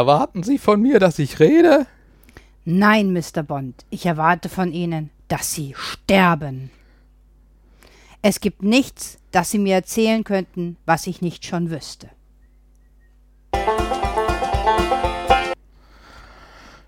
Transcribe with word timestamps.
Erwarten 0.00 0.42
Sie 0.42 0.56
von 0.56 0.80
mir, 0.80 0.98
dass 0.98 1.18
ich 1.18 1.40
rede? 1.40 1.86
Nein, 2.64 3.12
Mr. 3.12 3.42
Bond, 3.42 3.84
ich 3.90 4.06
erwarte 4.06 4.48
von 4.48 4.72
Ihnen, 4.72 5.10
dass 5.28 5.52
Sie 5.52 5.74
sterben. 5.76 6.70
Es 8.22 8.40
gibt 8.40 8.62
nichts, 8.62 9.18
das 9.30 9.50
Sie 9.50 9.58
mir 9.58 9.74
erzählen 9.74 10.24
könnten, 10.24 10.78
was 10.86 11.06
ich 11.06 11.20
nicht 11.20 11.44
schon 11.44 11.70
wüsste. 11.70 12.08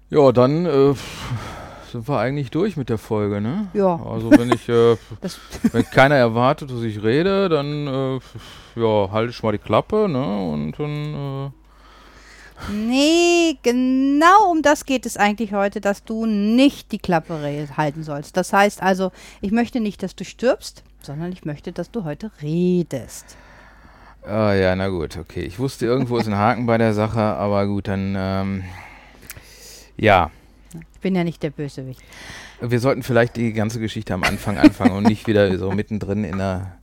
Ja, 0.09 0.33
dann 0.33 0.65
äh, 0.65 0.95
sind 1.91 2.09
wir 2.09 2.19
eigentlich 2.19 2.51
durch 2.51 2.79
mit 2.79 2.89
der 2.89 2.97
Folge, 2.97 3.43
ne? 3.43 3.69
Ja. 3.75 3.97
Also 4.07 4.31
wenn 4.31 4.51
ich, 4.51 4.71
äh, 4.71 4.97
wenn 5.73 5.85
keiner 5.85 6.15
erwartet, 6.15 6.71
dass 6.71 6.81
ich 6.81 7.03
rede, 7.03 7.51
dann 7.51 7.87
äh, 7.87 8.21
ja, 8.81 9.11
halte 9.13 9.33
ich 9.33 9.43
mal 9.43 9.53
die 9.53 9.59
Klappe, 9.59 10.09
ne? 10.09 10.51
Und 10.51 10.79
dann 10.79 11.15
äh, 11.15 11.62
nee, 12.71 13.57
genau 13.63 14.51
um 14.51 14.63
das 14.63 14.85
geht 14.85 15.07
es 15.07 15.17
eigentlich 15.17 15.53
heute, 15.53 15.81
dass 15.81 16.05
du 16.05 16.27
nicht 16.27 16.93
die 16.93 16.99
Klappe 16.99 17.69
halten 17.77 18.03
sollst. 18.03 18.37
Das 18.37 18.53
heißt 18.53 18.83
also, 18.83 19.13
ich 19.41 19.51
möchte 19.51 19.81
nicht, 19.81 20.03
dass 20.03 20.15
du 20.15 20.25
stirbst, 20.25 20.83
sondern 21.03 21.33
ich 21.33 21.45
möchte, 21.45 21.73
dass 21.73 21.91
du 21.91 22.05
heute 22.05 22.31
redest. 22.41 23.37
Ah 24.25 24.55
ja, 24.55 24.77
na 24.77 24.89
gut, 24.89 25.17
okay. 25.17 25.41
Ich 25.41 25.59
wusste, 25.59 25.87
irgendwo 25.87 26.17
ist 26.19 26.29
ein 26.29 26.37
Haken 26.37 26.67
bei 26.67 26.79
der 26.79 26.95
Sache, 26.95 27.21
aber 27.21 27.67
gut, 27.67 27.89
dann 27.89 28.15
ähm, 28.17 28.65
ja. 29.97 30.31
Ich 30.93 31.01
bin 31.01 31.17
ja 31.17 31.25
nicht 31.25 31.43
der 31.43 31.51
Bösewicht. 31.51 32.01
Wir 32.61 32.79
sollten 32.79 33.03
vielleicht 33.03 33.37
die 33.37 33.53
ganze 33.53 33.81
Geschichte 33.81 34.15
am 34.15 34.23
Anfang 34.23 34.57
anfangen 34.57 34.93
und 34.93 35.05
nicht 35.05 35.27
wieder 35.27 35.59
so 35.59 35.73
mittendrin 35.73 36.23
in 36.23 36.39
der 36.39 36.79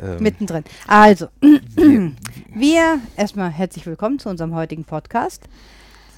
ähm, 0.00 0.22
Mittendrin. 0.22 0.64
Also, 0.86 1.28
wir- 1.40 2.12
Wir, 2.56 3.00
erstmal 3.16 3.50
herzlich 3.50 3.84
willkommen 3.84 4.20
zu 4.20 4.28
unserem 4.28 4.54
heutigen 4.54 4.84
Podcast. 4.84 5.48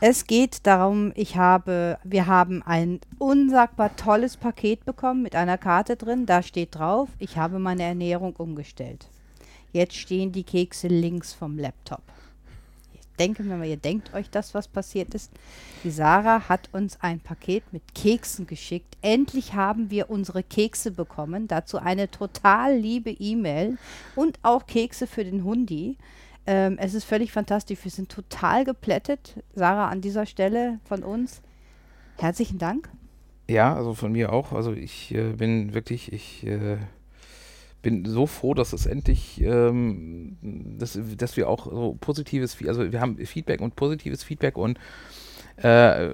Es 0.03 0.27
geht 0.27 0.67
darum, 0.67 1.13
ich 1.15 1.39
habe, 1.39 1.97
wir 2.05 2.27
haben 2.27 2.63
ein 2.63 3.01
unsagbar 3.19 3.97
tolles 3.97 4.37
Paket 4.37 4.85
bekommen 4.85 5.23
mit 5.23 5.35
einer 5.35 5.57
Karte 5.57 5.97
drin. 5.97 6.27
Da 6.27 6.43
steht 6.43 6.75
drauf, 6.75 7.09
ich 7.19 7.39
habe 7.39 7.59
meine 7.59 7.85
Ernährung 7.85 8.37
umgestellt. 8.37 9.07
Jetzt 9.73 9.97
stehen 9.97 10.31
die 10.33 10.45
Kekse 10.45 10.89
links 10.89 11.33
vom 11.33 11.59
Laptop. 11.59 12.03
Denke 13.19 13.42
mir 13.42 13.56
mal, 13.56 13.67
ihr 13.67 13.77
denkt 13.77 14.14
euch 14.14 14.31
das, 14.31 14.55
was 14.55 14.69
passiert 14.69 15.14
ist. 15.14 15.33
Die 15.84 15.91
Sarah 15.91 16.48
hat 16.48 16.69
uns 16.72 17.00
ein 17.00 17.20
Paket 17.20 17.64
mit 17.73 17.95
Keksen 17.95 18.47
geschickt. 18.47 18.97
Endlich 19.03 19.55
haben 19.55 19.91
wir 19.91 20.11
unsere 20.11 20.42
Kekse 20.42 20.91
bekommen. 20.91 21.48
Dazu 21.48 21.78
eine 21.78 22.11
total 22.11 22.77
liebe 22.77 23.11
E-Mail 23.11 23.78
und 24.14 24.39
auch 24.42 24.67
Kekse 24.67 25.06
für 25.06 25.25
den 25.25 25.45
Hundi. 25.45 25.97
Ähm, 26.47 26.77
es 26.78 26.95
ist 26.95 27.05
völlig 27.05 27.33
fantastisch. 27.33 27.78
Wir 27.83 27.91
sind 27.91 28.11
total 28.11 28.64
geplättet. 28.64 29.34
Sarah, 29.55 29.89
an 29.89 30.01
dieser 30.01 30.27
Stelle 30.27 30.78
von 30.84 31.03
uns 31.03 31.42
herzlichen 32.19 32.58
Dank. 32.58 32.89
Ja, 33.48 33.75
also 33.75 33.95
von 33.95 34.12
mir 34.12 34.33
auch. 34.33 34.53
Also 34.53 34.73
ich 34.73 35.14
äh, 35.14 35.33
bin 35.33 35.75
wirklich, 35.75 36.12
ich 36.12 36.47
äh, 36.47 36.78
bin 37.87 38.05
so 38.05 38.27
froh, 38.27 38.53
dass 38.53 38.73
es 38.73 38.84
endlich, 38.84 39.41
ähm, 39.41 40.37
dass, 40.77 40.98
dass 41.17 41.37
wir 41.37 41.48
auch 41.48 41.67
so 41.67 41.97
positives, 42.01 42.56
also 42.67 42.91
wir 42.91 43.01
haben 43.01 43.17
Feedback 43.25 43.61
und 43.61 43.77
positives 43.77 44.25
Feedback 44.25 44.59
und 44.59 44.77
äh, 45.59 46.09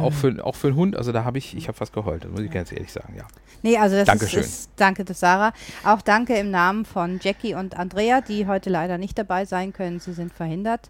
auch 0.00 0.12
für 0.12 0.44
auch 0.44 0.54
für 0.54 0.68
den 0.68 0.76
Hund. 0.76 0.94
Also 0.94 1.10
da 1.10 1.24
habe 1.24 1.38
ich, 1.38 1.56
ich 1.56 1.66
habe 1.66 1.76
fast 1.76 1.92
geheult. 1.92 2.30
Muss 2.30 2.42
ich 2.42 2.52
ganz 2.52 2.70
ehrlich 2.70 2.92
sagen. 2.92 3.14
Ja. 3.16 3.26
Nee, 3.62 3.76
also 3.78 3.96
das 3.96 4.06
Dankeschön. 4.06 4.40
Ist, 4.42 4.48
ist 4.48 4.70
danke 4.76 5.04
Sarah. 5.12 5.52
Auch 5.84 6.02
danke 6.02 6.36
im 6.36 6.52
Namen 6.52 6.84
von 6.84 7.18
Jackie 7.20 7.54
und 7.54 7.76
Andrea, 7.76 8.20
die 8.20 8.46
heute 8.46 8.70
leider 8.70 8.96
nicht 8.96 9.18
dabei 9.18 9.44
sein 9.44 9.72
können. 9.72 9.98
Sie 9.98 10.12
sind 10.12 10.32
verhindert. 10.32 10.88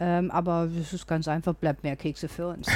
Ähm, 0.00 0.32
aber 0.32 0.68
es 0.80 0.92
ist 0.92 1.06
ganz 1.06 1.28
einfach, 1.28 1.54
bleibt 1.54 1.84
mehr 1.84 1.94
Kekse 1.94 2.28
für 2.28 2.48
uns. 2.48 2.66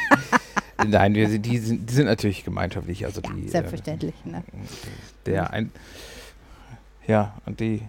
Nein, 0.86 1.14
wir 1.14 1.28
sind, 1.28 1.44
die 1.44 1.58
sind, 1.58 1.90
die 1.90 1.94
sind 1.94 2.06
natürlich 2.06 2.42
gemeinschaftlich. 2.42 3.04
Also 3.04 3.20
die, 3.20 3.44
äh, 3.44 3.48
Selbstverständlich. 3.48 4.14
Ne? 4.24 4.42
Der 5.26 5.52
ein, 5.52 5.70
ja 7.06 7.34
und 7.46 7.60
die, 7.60 7.82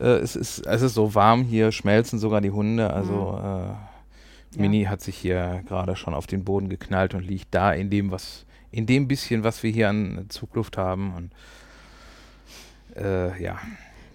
äh, 0.00 0.04
es 0.04 0.36
ist 0.36 0.66
es 0.66 0.82
ist 0.82 0.94
so 0.94 1.14
warm 1.14 1.44
hier, 1.44 1.72
schmelzen 1.72 2.18
sogar 2.18 2.40
die 2.40 2.50
Hunde. 2.50 2.92
Also 2.92 3.40
äh, 3.42 4.58
Mini 4.58 4.84
hat 4.84 5.00
sich 5.00 5.16
hier 5.16 5.62
gerade 5.66 5.96
schon 5.96 6.14
auf 6.14 6.26
den 6.26 6.44
Boden 6.44 6.68
geknallt 6.68 7.14
und 7.14 7.26
liegt 7.26 7.54
da 7.54 7.72
in 7.72 7.90
dem 7.90 8.10
was, 8.10 8.44
in 8.70 8.86
dem 8.86 9.08
bisschen, 9.08 9.44
was 9.44 9.62
wir 9.62 9.70
hier 9.70 9.88
an 9.88 10.26
Zugluft 10.28 10.76
haben 10.76 11.14
und 11.14 11.30
äh, 12.96 13.42
ja. 13.42 13.58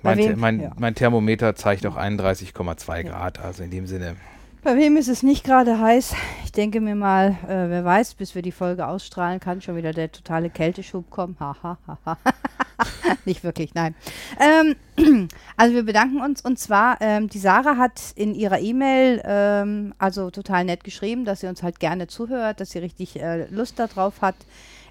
Mein, 0.01 0.39
mein, 0.39 0.61
ja. 0.61 0.72
mein 0.78 0.95
Thermometer 0.95 1.55
zeigt 1.55 1.85
auch 1.85 1.97
31,2 1.97 3.03
Grad, 3.03 3.39
also 3.39 3.63
in 3.63 3.72
dem 3.72 3.85
Sinne. 3.85 4.16
Bei 4.62 4.75
wem 4.75 4.97
ist 4.97 5.08
es 5.08 5.24
nicht 5.24 5.46
gerade 5.46 5.80
heiß? 5.80 6.14
Ich 6.44 6.52
denke 6.52 6.81
mir 6.81 6.96
mal, 6.96 7.38
äh, 7.47 7.70
wer 7.70 7.86
weiß, 7.86 8.16
bis 8.16 8.36
wir 8.36 8.42
die 8.42 8.52
Folge 8.52 8.88
ausstrahlen, 8.88 9.40
kann 9.40 9.62
schon 9.62 9.78
wieder 9.78 9.94
der 9.94 10.12
totale 10.12 10.50
Kälteschub 10.50 11.09
kommen. 11.09 11.38
Haha, 11.40 11.78
nicht 13.25 13.46
wirklich, 13.46 13.74
nein. 13.74 13.96
Ähm, 14.38 14.75
also 15.56 15.75
wir 15.75 15.84
bedanken 15.84 16.20
uns 16.22 16.42
und 16.42 16.59
zwar, 16.59 16.97
ähm, 17.00 17.30
die 17.30 17.40
Sarah 17.40 17.78
hat 17.78 18.02
in 18.16 18.36
ihrer 18.36 18.59
E-Mail 18.59 19.22
ähm, 19.24 19.94
also 19.97 20.30
total 20.30 20.66
nett 20.66 20.84
geschrieben, 20.84 21.24
dass 21.24 21.40
sie 21.40 21.47
uns 21.47 21.64
halt 21.64 21.80
gerne 21.80 22.08
zuhört, 22.08 22.59
dass 22.59 22.72
sie 22.72 22.80
richtig 22.80 23.18
äh, 23.18 23.46
Lust 23.46 23.80
darauf 23.80 24.22
hat. 24.22 24.36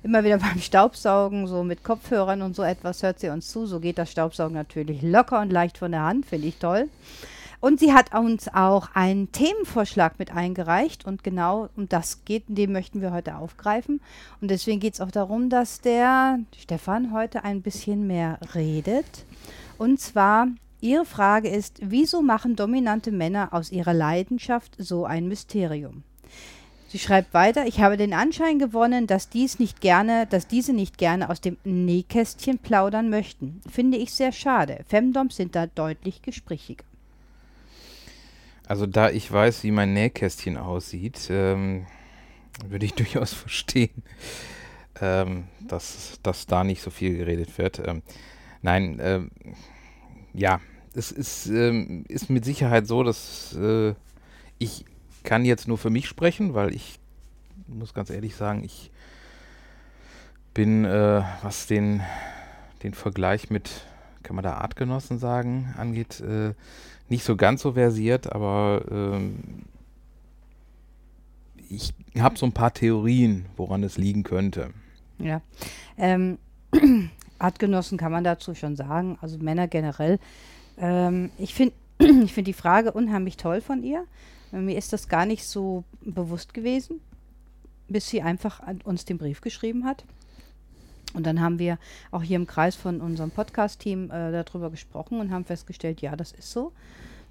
Immer 0.03 0.25
wieder 0.25 0.39
beim 0.39 0.61
Staubsaugen, 0.61 1.47
so 1.47 1.63
mit 1.63 1.85
Kopfhörern 1.85 2.41
und 2.41 2.57
so 2.57 2.63
etwas, 2.63 3.03
hört 3.03 3.21
sie 3.21 3.29
uns 3.29 3.51
zu. 3.51 3.67
So 3.67 3.81
geht 3.81 3.99
das 3.99 4.11
Staubsaugen 4.11 4.55
natürlich 4.55 5.03
locker 5.03 5.43
und 5.43 5.53
leicht 5.53 5.77
von 5.77 5.91
der 5.91 6.05
Hand, 6.05 6.25
finde 6.25 6.47
ich 6.47 6.57
toll. 6.57 6.89
Und 7.61 7.81
sie 7.81 7.93
hat 7.93 8.15
uns 8.15 8.47
auch 8.49 8.91
einen 8.95 9.33
Themenvorschlag 9.33 10.19
mit 10.19 10.33
eingereicht 10.33 11.05
und 11.05 11.25
genau 11.25 11.69
um 11.77 11.89
das 11.89 12.25
geht, 12.25 12.45
den 12.47 12.71
möchten 12.73 13.01
wir 13.01 13.13
heute 13.13 13.37
aufgreifen. 13.37 14.01
Und 14.41 14.51
deswegen 14.51 14.79
geht 14.79 14.95
es 14.95 15.01
auch 15.01 15.11
darum, 15.11 15.51
dass 15.51 15.81
der 15.81 16.39
Stefan 16.57 17.13
heute 17.13 17.43
ein 17.43 17.63
bisschen 17.63 18.07
mehr 18.07 18.39
redet. 18.55 19.25
Und 19.77 19.99
zwar, 19.99 20.47
ihre 20.81 21.05
Frage 21.05 21.49
ist, 21.49 21.81
wieso 21.83 22.23
machen 22.23 22.55
dominante 22.55 23.11
Männer 23.11 23.49
aus 23.53 23.73
ihrer 23.73 23.95
Leidenschaft 23.95 24.77
so 24.79 25.05
ein 25.05 25.27
Mysterium? 25.27 26.05
Sie 26.87 26.99
schreibt 26.99 27.35
weiter, 27.35 27.67
ich 27.67 27.81
habe 27.81 27.97
den 27.99 28.15
Anschein 28.15 28.59
gewonnen, 28.59 29.07
dass 29.07 29.29
dies 29.29 29.59
nicht 29.59 29.81
gerne, 29.83 30.27
dass 30.27 30.47
diese 30.47 30.73
nicht 30.73 30.97
gerne 30.97 31.29
aus 31.29 31.41
dem 31.41 31.59
Nähkästchen 31.65 32.59
plaudern 32.61 33.11
möchten. 33.11 33.61
Finde 33.69 33.99
ich 33.99 34.15
sehr 34.15 34.33
schade. 34.33 34.85
Femdoms 34.89 35.37
sind 35.37 35.55
da 35.55 35.67
deutlich 35.67 36.23
gesprächiger. 36.23 36.85
Also 38.69 38.85
da 38.85 39.09
ich 39.09 39.33
weiß, 39.33 39.65
wie 39.65 39.71
mein 39.71 39.95
Nähkästchen 39.95 40.59
aussieht, 40.59 41.29
ähm, 41.31 41.87
würde 42.67 42.85
ich 42.85 42.95
durchaus 42.97 43.33
verstehen, 43.33 44.03
ähm, 45.01 45.45
dass, 45.67 46.21
dass 46.23 46.47
da 46.47 46.65
nicht 46.65 46.83
so 46.83 46.91
viel 46.91 47.17
geredet 47.17 47.57
wird. 47.57 47.81
Ähm, 47.85 48.03
nein, 48.61 48.99
ähm, 49.01 49.31
ja, 50.35 50.61
es 50.95 51.11
ist, 51.13 51.47
ähm, 51.47 52.05
ist 52.09 52.29
mit 52.29 52.45
Sicherheit 52.45 52.87
so, 52.87 53.03
dass 53.03 53.57
äh, 53.57 53.95
ich 54.59 54.85
kann 55.25 55.47
jetzt 55.47 55.67
nur 55.67 55.79
für 55.79 55.91
mich 55.91 56.07
sprechen, 56.07 56.53
weil 56.53 56.75
ich 56.75 56.99
muss 57.69 57.95
ganz 57.95 58.11
ehrlich 58.11 58.37
sagen, 58.37 58.65
ich 58.65 58.91
bin, 60.53 60.85
äh, 60.85 61.23
was 61.41 61.69
den, 61.69 62.03
den 62.83 62.93
Vergleich 62.93 63.49
mit, 63.49 63.87
kann 64.23 64.37
man 64.37 64.43
da 64.43 64.55
Artgenossen 64.55 65.19
sagen, 65.19 65.75
angeht, 65.79 66.21
äh, 66.21 66.53
nicht 67.09 67.25
so 67.25 67.37
ganz 67.37 67.63
so 67.63 67.73
versiert, 67.73 68.33
aber 68.33 68.83
ähm, 68.91 69.65
ich 71.69 71.93
habe 72.19 72.39
so 72.39 72.47
ein 72.47 72.53
paar 72.53 72.73
Theorien, 72.73 73.47
woran 73.57 73.83
es 73.83 73.99
liegen 73.99 74.23
könnte. 74.23 74.71
Ja. 75.19 75.41
Ähm, 75.97 76.39
Artgenossen 77.39 77.99
kann 77.99 78.13
man 78.13 78.25
dazu 78.25 78.55
schon 78.55 78.77
sagen, 78.77 79.19
also 79.21 79.39
Männer 79.39 79.69
generell. 79.69 80.19
Ähm, 80.79 81.31
ich 81.39 81.55
finde 81.55 81.75
ich 81.99 82.33
find 82.33 82.47
die 82.47 82.53
Frage 82.53 82.93
unheimlich 82.93 83.37
toll 83.37 83.61
von 83.61 83.83
ihr. 83.83 84.05
Mir 84.51 84.79
ist 84.79 84.93
das 84.93 85.09
gar 85.09 85.27
nicht 85.27 85.45
so 85.45 85.85
bewusst 86.01 86.55
gewesen, 86.55 87.01
bis 87.89 88.09
sie 88.09 88.23
einfach 88.23 88.61
an 88.61 88.81
uns 88.83 89.05
den 89.05 89.19
Brief 89.19 89.43
geschrieben 89.43 89.85
hat. 89.85 90.05
Und 91.15 91.27
dann 91.27 91.41
haben 91.41 91.59
wir 91.59 91.79
auch 92.11 92.23
hier 92.23 92.37
im 92.37 92.47
Kreis 92.47 92.77
von 92.77 93.01
unserem 93.01 93.31
Podcast-Team 93.31 94.11
äh, 94.11 94.33
darüber 94.33 94.71
gesprochen 94.71 95.21
und 95.21 95.31
haben 95.31 95.45
festgestellt, 95.45 96.01
ja, 96.01 96.17
das 96.17 96.33
ist 96.33 96.51
so. 96.51 96.73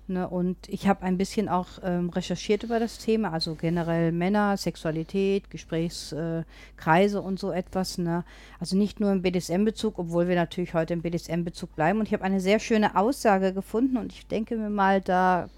Ne, 0.09 0.25
und 0.25 0.55
ich 0.69 0.87
habe 0.87 1.03
ein 1.03 1.17
bisschen 1.17 1.49
auch 1.49 1.67
ähm, 1.83 2.09
recherchiert 2.09 2.63
über 2.63 2.79
das 2.79 2.97
Thema, 2.97 3.33
also 3.33 3.55
generell 3.55 4.13
Männer, 4.13 4.55
Sexualität, 4.55 5.49
Gesprächskreise 5.49 7.17
äh, 7.17 7.21
und 7.21 7.39
so 7.39 7.51
etwas. 7.51 7.97
Ne? 7.97 8.23
Also 8.57 8.77
nicht 8.77 9.01
nur 9.01 9.11
im 9.11 9.21
BDSM-Bezug, 9.21 9.99
obwohl 9.99 10.29
wir 10.29 10.35
natürlich 10.35 10.73
heute 10.73 10.93
im 10.93 11.01
BDSM-Bezug 11.01 11.75
bleiben. 11.75 11.99
Und 11.99 12.07
ich 12.07 12.13
habe 12.13 12.23
eine 12.23 12.39
sehr 12.39 12.59
schöne 12.59 12.95
Aussage 12.95 13.51
gefunden 13.51 13.97
und 13.97 14.13
ich 14.13 14.25
denke 14.27 14.55
mir 14.55 14.69
mal, 14.69 15.01
da 15.01 15.49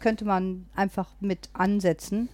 könnte 0.00 0.26
man 0.26 0.66
einfach 0.76 1.08
mit 1.20 1.48
ansetzen. 1.54 2.28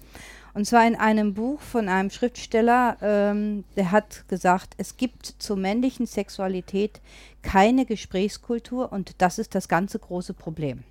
Und 0.53 0.67
zwar 0.67 0.87
in 0.87 0.97
einem 0.97 1.35
Buch 1.35 1.61
von 1.61 1.89
einem 1.89 2.11
Schriftsteller, 2.11 2.97
ähm, 3.03 3.65
der 3.77 3.93
hat 3.93 4.29
gesagt, 4.29 4.75
es 4.79 4.97
gibt 4.97 5.27
zur 5.27 5.57
männlichen 5.57 6.07
Sexualität 6.07 7.01
keine 7.43 7.87
Gesprächskultur 7.87 8.93
und 8.93 9.15
das 9.19 9.39
ist 9.39 9.55
das 9.55 9.69
ganze 9.69 9.99
große 9.99 10.35
Problem. 10.35 10.83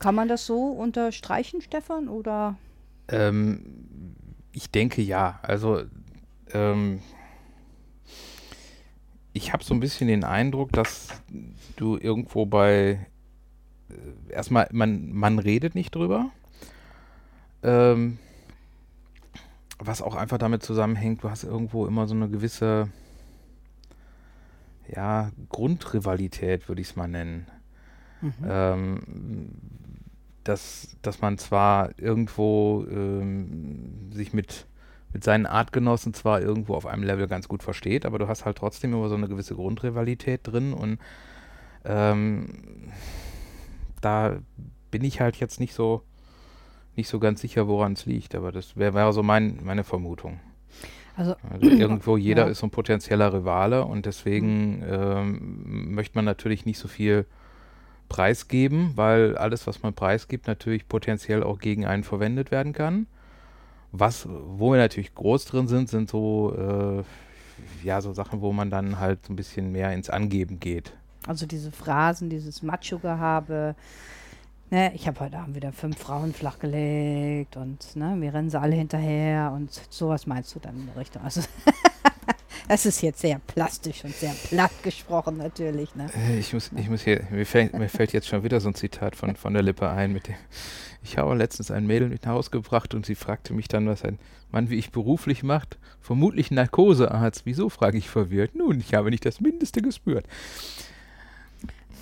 Kann 0.00 0.14
man 0.14 0.28
das 0.28 0.46
so 0.46 0.66
unterstreichen, 0.66 1.60
Stefan, 1.60 2.08
oder? 2.08 2.56
Ähm, 3.08 4.14
ich 4.52 4.70
denke 4.70 5.02
ja. 5.02 5.40
Also 5.42 5.82
ähm, 6.52 7.00
ich 9.32 9.52
habe 9.52 9.64
so 9.64 9.74
ein 9.74 9.80
bisschen 9.80 10.08
den 10.08 10.24
Eindruck, 10.24 10.72
dass 10.72 11.08
du 11.76 11.96
irgendwo 11.96 12.46
bei 12.46 13.06
äh, 13.88 14.32
erstmal, 14.32 14.68
man, 14.72 15.12
man 15.12 15.38
redet 15.38 15.74
nicht 15.74 15.94
drüber. 15.94 16.30
Ähm, 17.62 18.18
was 19.78 20.02
auch 20.02 20.14
einfach 20.14 20.38
damit 20.38 20.62
zusammenhängt, 20.62 21.22
du 21.22 21.30
hast 21.30 21.44
irgendwo 21.44 21.86
immer 21.86 22.06
so 22.06 22.14
eine 22.14 22.28
gewisse 22.28 22.88
ja, 24.88 25.30
Grundrivalität, 25.48 26.68
würde 26.68 26.80
ich 26.80 26.88
es 26.88 26.96
mal 26.96 27.08
nennen. 27.08 27.46
Mhm. 28.20 28.32
Ähm, 28.44 28.98
dass, 30.44 30.96
dass 31.02 31.20
man 31.20 31.38
zwar 31.38 31.90
irgendwo 31.98 32.84
ähm, 32.90 34.10
sich 34.12 34.32
mit, 34.32 34.66
mit 35.12 35.22
seinen 35.22 35.46
Artgenossen 35.46 36.14
zwar 36.14 36.40
irgendwo 36.40 36.74
auf 36.74 36.86
einem 36.86 37.02
Level 37.02 37.28
ganz 37.28 37.48
gut 37.48 37.62
versteht, 37.62 38.06
aber 38.06 38.18
du 38.18 38.28
hast 38.28 38.44
halt 38.44 38.56
trotzdem 38.56 38.92
immer 38.94 39.08
so 39.08 39.14
eine 39.14 39.28
gewisse 39.28 39.54
Grundrivalität 39.54 40.40
drin 40.44 40.72
und 40.72 40.98
ähm, 41.84 42.48
da 44.00 44.38
bin 44.90 45.04
ich 45.04 45.20
halt 45.20 45.36
jetzt 45.36 45.60
nicht 45.60 45.74
so 45.74 46.02
nicht 46.98 47.08
so 47.08 47.18
ganz 47.18 47.40
sicher, 47.40 47.66
woran 47.68 47.94
es 47.94 48.04
liegt, 48.04 48.34
aber 48.34 48.52
das 48.52 48.76
wäre 48.76 48.92
wär 48.92 49.12
so 49.12 49.22
mein, 49.22 49.60
meine 49.62 49.84
Vermutung. 49.84 50.40
Also, 51.16 51.36
also 51.48 51.66
irgendwo 51.70 52.16
jeder 52.16 52.44
ja. 52.44 52.50
ist 52.50 52.58
so 52.58 52.66
ein 52.66 52.70
potenzieller 52.70 53.32
Rivale 53.32 53.84
und 53.84 54.04
deswegen 54.04 54.82
ähm, 54.86 55.94
möchte 55.94 56.16
man 56.16 56.26
natürlich 56.26 56.66
nicht 56.66 56.78
so 56.78 56.88
viel 56.88 57.24
preisgeben, 58.08 58.92
weil 58.96 59.36
alles, 59.36 59.66
was 59.66 59.82
man 59.82 59.94
preisgibt, 59.94 60.46
natürlich 60.46 60.88
potenziell 60.88 61.42
auch 61.42 61.58
gegen 61.58 61.86
einen 61.86 62.04
verwendet 62.04 62.50
werden 62.50 62.72
kann. 62.72 63.06
Was, 63.92 64.28
wo 64.28 64.72
wir 64.72 64.78
natürlich 64.78 65.14
groß 65.14 65.46
drin 65.46 65.68
sind, 65.68 65.88
sind 65.88 66.10
so, 66.10 66.54
äh, 66.56 67.86
ja, 67.86 68.00
so 68.00 68.12
Sachen, 68.12 68.40
wo 68.40 68.52
man 68.52 68.70
dann 68.70 68.98
halt 68.98 69.24
so 69.26 69.32
ein 69.32 69.36
bisschen 69.36 69.72
mehr 69.72 69.92
ins 69.92 70.10
Angeben 70.10 70.60
geht. 70.60 70.92
Also 71.26 71.46
diese 71.46 71.70
Phrasen, 71.70 72.30
dieses 72.30 72.62
Macho-Gehabe, 72.62 73.74
ne, 74.70 74.92
ich 74.94 75.06
habe 75.06 75.20
heute 75.20 75.38
Abend 75.38 75.56
wieder 75.56 75.72
fünf 75.72 75.98
Frauen 75.98 76.32
flachgelegt 76.32 77.56
und 77.56 77.96
ne, 77.96 78.16
mir 78.16 78.32
rennen 78.32 78.50
sie 78.50 78.60
alle 78.60 78.76
hinterher 78.76 79.52
und 79.54 79.70
sowas 79.90 80.26
meinst 80.26 80.54
du 80.54 80.60
dann 80.60 80.76
in 80.76 80.86
der 80.86 80.96
Richtung. 80.96 81.22
Also 81.22 81.42
Das 82.68 82.84
ist 82.84 83.00
jetzt 83.00 83.20
sehr 83.20 83.38
plastisch 83.38 84.04
und 84.04 84.14
sehr 84.14 84.34
platt 84.48 84.72
gesprochen 84.82 85.38
natürlich. 85.38 85.94
Ne? 85.94 86.10
Äh, 86.14 86.38
ich 86.38 86.52
muss, 86.52 86.70
ich 86.76 86.90
muss 86.90 87.02
hier, 87.02 87.26
mir 87.30 87.46
fällt, 87.46 87.72
mir 87.72 87.88
fällt 87.88 88.12
jetzt 88.12 88.28
schon 88.28 88.42
wieder 88.42 88.60
so 88.60 88.68
ein 88.68 88.74
Zitat 88.74 89.16
von, 89.16 89.36
von 89.36 89.54
der 89.54 89.62
Lippe 89.62 89.88
ein, 89.88 90.12
mit 90.12 90.28
dem, 90.28 90.34
ich 91.02 91.16
habe 91.16 91.34
letztens 91.34 91.70
ein 91.70 91.86
Mädel 91.86 92.10
mit 92.10 92.26
nach 92.26 92.32
Hause 92.32 92.50
gebracht 92.50 92.92
und 92.92 93.06
sie 93.06 93.14
fragte 93.14 93.54
mich 93.54 93.68
dann, 93.68 93.86
was 93.86 94.04
ein 94.04 94.18
Mann 94.50 94.68
wie 94.68 94.76
ich 94.76 94.90
beruflich 94.90 95.42
macht. 95.42 95.78
Vermutlich 96.02 96.50
Narkosearzt. 96.50 97.46
Wieso, 97.46 97.70
frage 97.70 97.96
ich 97.96 98.10
verwirrt. 98.10 98.54
Nun, 98.54 98.80
ich 98.80 98.92
habe 98.92 99.10
nicht 99.10 99.24
das 99.24 99.40
Mindeste 99.40 99.80
gespürt. 99.80 100.26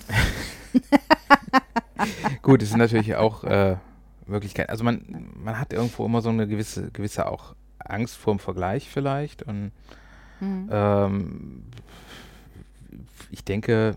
Gut, 2.41 2.61
es 2.61 2.69
ist 2.69 2.77
natürlich 2.77 3.15
auch 3.15 3.43
äh, 3.43 3.77
Möglichkeit. 4.25 4.69
Also 4.69 4.83
man, 4.83 5.31
man 5.35 5.59
hat 5.59 5.73
irgendwo 5.73 6.05
immer 6.05 6.21
so 6.21 6.29
eine 6.29 6.47
gewisse, 6.47 6.91
gewisse 6.91 7.27
auch 7.27 7.55
Angst 7.79 8.15
vor 8.15 8.33
dem 8.33 8.39
Vergleich 8.39 8.89
vielleicht 8.89 9.43
und 9.43 9.71
Mhm. 10.39 10.69
Ähm, 10.71 11.63
ich 13.31 13.43
denke, 13.43 13.95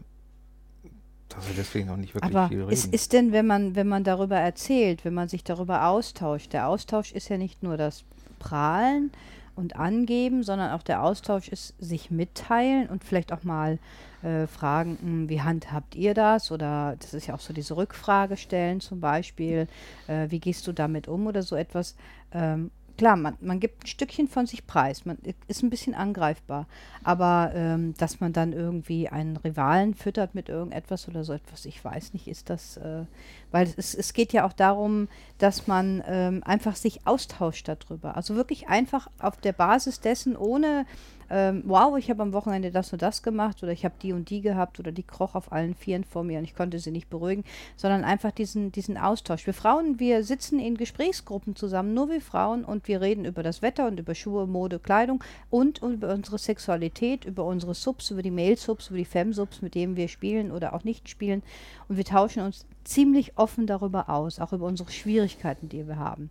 dass 1.29 1.47
wir 1.47 1.55
deswegen 1.57 1.91
auch 1.91 1.97
nicht 1.97 2.15
wirklich 2.15 2.35
Aber 2.35 2.49
viel 2.49 2.61
reden. 2.61 2.73
Ist, 2.73 2.93
ist 2.93 3.13
denn, 3.13 3.33
wenn 3.33 3.47
man, 3.47 3.77
wenn 3.77 3.89
man 3.89 4.05
darüber 4.05 4.37
erzählt, 4.37 5.05
wenn 5.05 5.15
man 5.15 5.29
sich 5.29 5.45
darüber 5.45 5.87
austauscht, 5.87 6.53
der 6.53 6.69
Austausch 6.69 7.13
ist 7.13 7.29
ja 7.29 7.39
nicht 7.39 7.63
nur 7.63 7.77
das 7.77 8.05
Prahlen 8.39 9.13
und 9.55 9.77
Angeben, 9.77 10.43
sondern 10.43 10.73
auch 10.73 10.83
der 10.83 11.03
Austausch 11.03 11.49
ist 11.49 11.75
sich 11.79 12.11
mitteilen 12.11 12.89
und 12.89 13.05
vielleicht 13.05 13.33
auch 13.33 13.45
mal 13.45 13.79
äh, 14.23 14.47
fragen, 14.47 14.99
hm, 15.01 15.29
wie 15.29 15.41
handhabt 15.43 15.95
ihr 15.95 16.15
das? 16.15 16.51
Oder 16.51 16.97
das 17.01 17.15
ist 17.15 17.27
ja 17.27 17.35
auch 17.35 17.41
so 17.41 17.53
diese 17.53 17.77
Rückfrage 17.77 18.37
stellen 18.37 18.81
zum 18.81 19.01
Beispiel, 19.01 19.67
äh, 20.07 20.27
wie 20.31 20.41
gehst 20.41 20.67
du 20.67 20.73
damit 20.73 21.09
um 21.09 21.27
oder 21.27 21.43
so 21.43 21.57
etwas. 21.57 21.97
Ähm, 22.33 22.71
klar, 23.01 23.17
man, 23.17 23.39
man 23.41 23.61
gibt 23.61 23.85
ein 23.85 23.87
Stückchen 23.87 24.29
von 24.29 24.45
sich 24.45 24.67
preis, 24.67 25.07
man 25.07 25.17
ist 25.49 25.63
ein 25.63 25.71
bisschen 25.71 25.95
angreifbar, 25.95 26.67
aber 27.03 27.51
ähm, 27.55 27.95
dass 27.97 28.21
man 28.21 28.35
dann 28.35 28.53
irgendwie 28.53 29.09
einen 29.09 29.39
Rivalen 29.39 29.95
füttert 29.95 30.35
mit 30.35 30.51
irgendetwas 30.51 31.09
oder 31.09 31.25
so 31.25 31.33
etwas, 31.33 31.65
ich 31.65 31.83
weiß 31.83 32.13
nicht, 32.13 32.29
ist 32.29 32.51
das, 32.51 32.77
äh, 32.77 33.07
weil 33.53 33.73
es, 33.79 33.95
es 33.95 34.13
geht 34.13 34.35
ja 34.35 34.45
auch 34.45 34.53
darum, 34.53 35.09
dass 35.39 35.67
man 35.67 36.05
ähm, 36.07 36.43
einfach 36.45 36.77
sich 36.77 37.07
austauscht 37.07 37.69
darüber, 37.69 38.19
also 38.19 38.35
wirklich 38.35 38.69
einfach 38.69 39.09
auf 39.19 39.39
der 39.39 39.55
Basis 39.55 40.01
dessen, 40.01 40.37
ohne 40.37 40.85
ähm, 41.31 41.63
wow, 41.65 41.97
ich 41.97 42.11
habe 42.11 42.23
am 42.23 42.33
Wochenende 42.33 42.73
das 42.73 42.93
und 42.93 43.01
das 43.03 43.23
gemacht 43.23 43.63
oder 43.63 43.71
ich 43.71 43.85
habe 43.85 43.95
die 44.03 44.13
und 44.13 44.31
die 44.31 44.41
gehabt 44.41 44.81
oder 44.81 44.91
die 44.91 45.05
kroch 45.05 45.37
auf 45.37 45.53
allen 45.53 45.75
Vieren 45.75 46.03
vor 46.03 46.25
mir 46.25 46.39
und 46.39 46.45
ich 46.45 46.57
konnte 46.57 46.81
sie 46.81 46.91
nicht 46.91 47.09
beruhigen, 47.09 47.45
sondern 47.77 48.03
einfach 48.03 48.33
diesen, 48.33 48.73
diesen 48.73 48.99
Austausch. 48.99 49.47
Wir 49.47 49.55
Frauen, 49.55 50.01
wir 50.01 50.25
sitzen 50.25 50.59
in 50.59 50.77
Gesprächsgruppen 50.77 51.55
zusammen, 51.55 51.95
nur 51.95 52.11
wir 52.11 52.21
Frauen 52.21 52.65
und 52.65 52.89
wir 52.89 53.01
reden 53.01 53.25
über 53.25 53.45
das 53.45 53.63
Wetter 53.63 53.87
und 53.87 54.01
über 54.01 54.15
Schuhe, 54.17 54.49
Mode, 54.49 54.81
Kleidung 54.81 55.23
und 55.51 55.83
über 55.83 56.13
unsere 56.13 56.39
Sexualität, 56.39 57.25
über 57.25 57.45
unsere 57.45 57.75
Subs, 57.75 58.11
über 58.11 58.23
die 58.23 58.33
Mail-Subs, 58.33 58.89
über 58.89 58.99
die 58.99 59.05
Fem-Subs, 59.05 59.63
mit 59.63 59.77
denen 59.77 59.97
wir 59.97 60.09
spielen 60.09 60.51
oder 60.51 60.75
auch 60.75 60.83
nicht 60.83 61.09
spielen 61.09 61.43
und 61.89 61.97
wir 61.97 62.05
tauschen 62.05 62.43
uns 62.43 62.67
ziemlich 62.83 63.39
offen 63.39 63.69
darüber 63.69 64.11
aus, 64.11 64.41
auch 64.41 64.53
über 64.53 64.67
unsere 64.67 64.91
Schwierigkeiten, 64.91 65.69
die 65.69 65.87
wir 65.87 65.97
haben. 65.97 66.31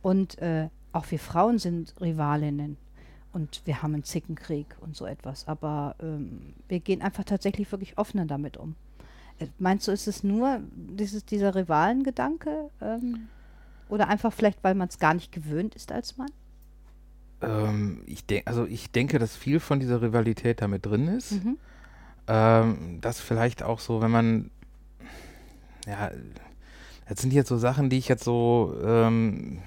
Und 0.00 0.38
äh, 0.38 0.68
auch 0.92 1.10
wir 1.10 1.18
Frauen 1.18 1.58
sind 1.58 1.92
Rivalinnen 2.00 2.76
und 3.38 3.62
wir 3.66 3.82
haben 3.82 3.94
einen 3.94 4.02
Zickenkrieg 4.02 4.66
und 4.80 4.96
so 4.96 5.06
etwas. 5.06 5.46
Aber 5.46 5.94
ähm, 6.02 6.54
wir 6.66 6.80
gehen 6.80 7.02
einfach 7.02 7.22
tatsächlich 7.22 7.70
wirklich 7.70 7.96
offener 7.96 8.26
damit 8.26 8.56
um. 8.56 8.74
Äh, 9.38 9.46
meinst 9.58 9.86
du, 9.86 9.92
ist 9.92 10.08
es 10.08 10.24
nur 10.24 10.60
dieses, 10.74 11.24
dieser 11.24 11.54
Rivalengedanke? 11.54 12.70
Ähm, 12.80 13.28
oder 13.88 14.08
einfach 14.08 14.32
vielleicht, 14.32 14.62
weil 14.64 14.74
man 14.74 14.88
es 14.88 14.98
gar 14.98 15.14
nicht 15.14 15.30
gewöhnt 15.30 15.76
ist 15.76 15.92
als 15.92 16.16
Mann? 16.16 16.30
Ähm, 17.40 18.02
ich 18.06 18.26
denk, 18.26 18.48
also 18.48 18.66
ich 18.66 18.90
denke, 18.90 19.20
dass 19.20 19.36
viel 19.36 19.60
von 19.60 19.78
dieser 19.78 20.02
Rivalität 20.02 20.60
damit 20.60 20.84
drin 20.84 21.06
ist. 21.06 21.32
Mhm. 21.32 21.58
Ähm, 22.26 22.98
das 23.00 23.20
vielleicht 23.20 23.62
auch 23.62 23.78
so, 23.78 24.02
wenn 24.02 24.10
man 24.10 24.50
ja, 25.86 26.10
das 27.08 27.20
sind 27.20 27.32
jetzt 27.32 27.48
so 27.48 27.56
Sachen, 27.56 27.88
die 27.88 27.98
ich 27.98 28.08
jetzt 28.08 28.24
so 28.24 28.76
ähm, 28.84 29.60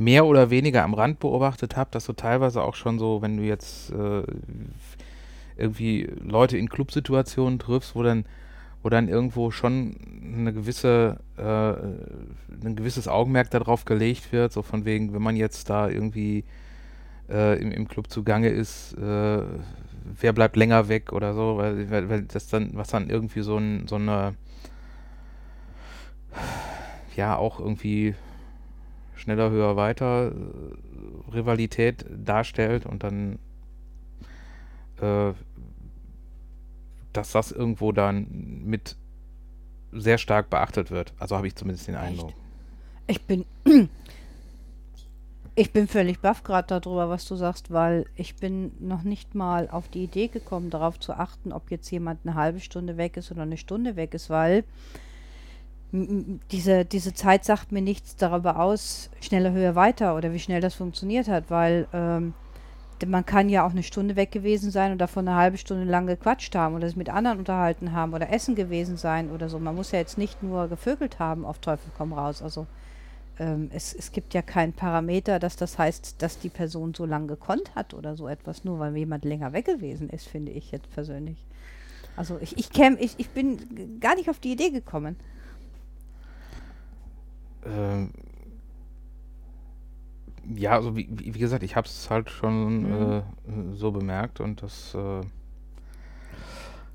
mehr 0.00 0.24
oder 0.24 0.48
weniger 0.48 0.82
am 0.82 0.94
Rand 0.94 1.18
beobachtet 1.20 1.76
habe, 1.76 1.90
dass 1.92 2.06
du 2.06 2.14
teilweise 2.14 2.62
auch 2.62 2.74
schon 2.74 2.98
so, 2.98 3.20
wenn 3.20 3.36
du 3.36 3.42
jetzt 3.42 3.92
äh, 3.92 4.22
irgendwie 5.58 6.08
Leute 6.24 6.56
in 6.56 6.70
Clubsituationen 6.70 7.58
triffst, 7.58 7.94
wo 7.94 8.02
dann, 8.02 8.24
wo 8.82 8.88
dann 8.88 9.08
irgendwo 9.08 9.50
schon 9.50 9.94
eine 10.38 10.54
gewisse, 10.54 11.18
äh, 11.36 12.64
ein 12.66 12.76
gewisses 12.76 13.08
Augenmerk 13.08 13.50
darauf 13.50 13.84
gelegt 13.84 14.32
wird, 14.32 14.52
so 14.54 14.62
von 14.62 14.86
wegen, 14.86 15.12
wenn 15.12 15.20
man 15.20 15.36
jetzt 15.36 15.68
da 15.68 15.90
irgendwie 15.90 16.44
äh, 17.28 17.60
im, 17.60 17.70
im 17.70 17.86
Club 17.86 18.10
zugange 18.10 18.48
ist, 18.48 18.94
äh, 18.94 19.42
wer 20.18 20.32
bleibt 20.32 20.56
länger 20.56 20.88
weg 20.88 21.12
oder 21.12 21.34
so, 21.34 21.58
weil, 21.58 21.90
weil, 21.90 22.08
weil 22.08 22.22
das 22.22 22.48
dann, 22.48 22.70
was 22.72 22.88
dann 22.88 23.10
irgendwie 23.10 23.42
so, 23.42 23.58
ein, 23.58 23.86
so 23.86 23.96
eine 23.96 24.32
ja 27.16 27.36
auch 27.36 27.60
irgendwie 27.60 28.14
schneller, 29.20 29.50
höher, 29.50 29.76
weiter 29.76 30.32
äh, 30.32 31.32
Rivalität 31.32 32.04
darstellt 32.08 32.86
und 32.86 33.02
dann, 33.02 33.38
äh, 35.00 35.32
dass 37.12 37.32
das 37.32 37.52
irgendwo 37.52 37.92
dann 37.92 38.62
mit 38.64 38.96
sehr 39.92 40.18
stark 40.18 40.50
beachtet 40.50 40.90
wird. 40.90 41.12
Also 41.18 41.36
habe 41.36 41.46
ich 41.46 41.56
zumindest 41.56 41.88
den 41.88 41.96
Eindruck. 41.96 42.32
Ich 43.06 43.20
bin 43.22 43.44
ich 45.54 45.72
bin 45.72 45.88
völlig 45.88 46.20
baff 46.20 46.42
gerade 46.42 46.80
darüber, 46.80 47.08
was 47.08 47.26
du 47.26 47.34
sagst, 47.36 47.70
weil 47.70 48.06
ich 48.16 48.36
bin 48.36 48.72
noch 48.78 49.02
nicht 49.02 49.34
mal 49.34 49.68
auf 49.68 49.88
die 49.88 50.04
Idee 50.04 50.28
gekommen, 50.28 50.70
darauf 50.70 50.98
zu 50.98 51.12
achten, 51.12 51.52
ob 51.52 51.70
jetzt 51.70 51.90
jemand 51.90 52.20
eine 52.24 52.34
halbe 52.34 52.60
Stunde 52.60 52.96
weg 52.96 53.16
ist 53.16 53.30
oder 53.30 53.42
eine 53.42 53.56
Stunde 53.56 53.96
weg 53.96 54.14
ist, 54.14 54.30
weil 54.30 54.64
diese, 55.92 56.84
diese 56.84 57.14
Zeit 57.14 57.44
sagt 57.44 57.72
mir 57.72 57.82
nichts 57.82 58.16
darüber 58.16 58.60
aus, 58.60 59.10
schneller, 59.20 59.52
höher, 59.52 59.74
weiter 59.74 60.16
oder 60.16 60.32
wie 60.32 60.38
schnell 60.38 60.60
das 60.60 60.74
funktioniert 60.74 61.26
hat, 61.26 61.50
weil 61.50 61.88
ähm, 61.92 62.34
man 63.06 63.26
kann 63.26 63.48
ja 63.48 63.66
auch 63.66 63.70
eine 63.70 63.82
Stunde 63.82 64.14
weg 64.14 64.30
gewesen 64.30 64.70
sein 64.70 64.92
und 64.92 64.98
davon 64.98 65.26
eine 65.26 65.36
halbe 65.36 65.58
Stunde 65.58 65.84
lang 65.84 66.06
gequatscht 66.06 66.54
haben 66.54 66.74
oder 66.74 66.86
sich 66.86 66.96
mit 66.96 67.08
anderen 67.08 67.38
unterhalten 67.38 67.92
haben 67.92 68.14
oder 68.14 68.30
essen 68.30 68.54
gewesen 68.54 68.96
sein 68.96 69.30
oder 69.30 69.48
so. 69.48 69.58
Man 69.58 69.74
muss 69.74 69.90
ja 69.90 69.98
jetzt 69.98 70.18
nicht 70.18 70.42
nur 70.42 70.68
gevögelt 70.68 71.18
haben, 71.18 71.44
auf 71.44 71.58
Teufel 71.58 71.90
komm 71.96 72.12
raus. 72.12 72.42
Also 72.42 72.66
ähm, 73.38 73.70
es, 73.72 73.92
es 73.94 74.12
gibt 74.12 74.34
ja 74.34 74.42
keinen 74.42 74.74
Parameter, 74.74 75.38
dass 75.38 75.56
das 75.56 75.78
heißt, 75.78 76.22
dass 76.22 76.38
die 76.38 76.50
Person 76.50 76.94
so 76.94 77.06
lange 77.06 77.26
gekonnt 77.26 77.74
hat 77.74 77.94
oder 77.94 78.16
so 78.16 78.28
etwas, 78.28 78.64
nur 78.64 78.78
weil 78.78 78.96
jemand 78.96 79.24
länger 79.24 79.52
weg 79.52 79.64
gewesen 79.64 80.10
ist, 80.10 80.28
finde 80.28 80.52
ich 80.52 80.70
jetzt 80.70 80.90
persönlich. 80.90 81.38
Also 82.16 82.38
ich, 82.40 82.58
ich, 82.58 82.70
käm, 82.70 82.96
ich, 83.00 83.14
ich 83.16 83.30
bin 83.30 83.98
gar 83.98 84.14
nicht 84.14 84.28
auf 84.28 84.38
die 84.38 84.52
Idee 84.52 84.70
gekommen. 84.70 85.16
Ähm, 87.64 88.10
ja, 90.54 90.72
also 90.72 90.96
wie, 90.96 91.08
wie 91.10 91.38
gesagt, 91.38 91.62
ich 91.62 91.76
habe 91.76 91.86
es 91.86 92.10
halt 92.10 92.30
schon 92.30 92.82
mhm. 92.82 93.12
äh, 93.72 93.76
so 93.76 93.92
bemerkt 93.92 94.40
und 94.40 94.62
das 94.62 94.94
äh, 94.94 95.20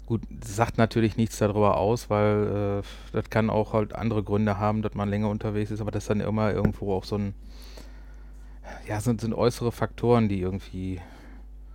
gut 0.06 0.22
sagt 0.44 0.78
natürlich 0.78 1.18
nichts 1.18 1.38
darüber 1.38 1.78
aus, 1.78 2.10
weil 2.10 2.82
äh, 2.82 3.14
das 3.14 3.30
kann 3.30 3.50
auch 3.50 3.74
halt 3.74 3.94
andere 3.94 4.24
Gründe 4.24 4.58
haben, 4.58 4.82
dass 4.82 4.94
man 4.94 5.10
länger 5.10 5.30
unterwegs 5.30 5.72
ist, 5.72 5.82
aber 5.82 5.92
das 5.92 6.04
ist 6.04 6.10
dann 6.10 6.20
immer 6.20 6.52
irgendwo 6.52 6.94
auch 6.94 7.06
so 7.06 7.18
ein 7.18 7.34
ja, 8.88 9.00
sind, 9.00 9.22
sind 9.22 9.34
äußere 9.34 9.72
Faktoren, 9.72 10.28
die 10.28 10.42
irgendwie 10.42 11.00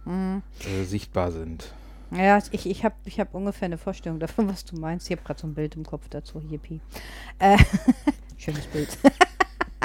mhm. 0.04 0.42
Äh, 0.60 0.84
sichtbar 0.84 1.32
sind. 1.32 1.72
Ja, 2.12 2.38
ich, 2.50 2.66
ich 2.66 2.84
habe 2.84 2.96
ich 3.04 3.20
hab 3.20 3.34
ungefähr 3.34 3.66
eine 3.66 3.78
Vorstellung 3.78 4.18
davon, 4.18 4.48
was 4.48 4.64
du 4.64 4.76
meinst. 4.76 5.08
Ich 5.08 5.16
habe 5.16 5.24
gerade 5.24 5.40
so 5.40 5.46
ein 5.46 5.54
Bild 5.54 5.76
im 5.76 5.84
Kopf 5.84 6.08
dazu. 6.08 6.40
Yippie. 6.40 6.80
Äh, 7.38 7.56
schönes 8.36 8.66
Bild. 8.66 8.88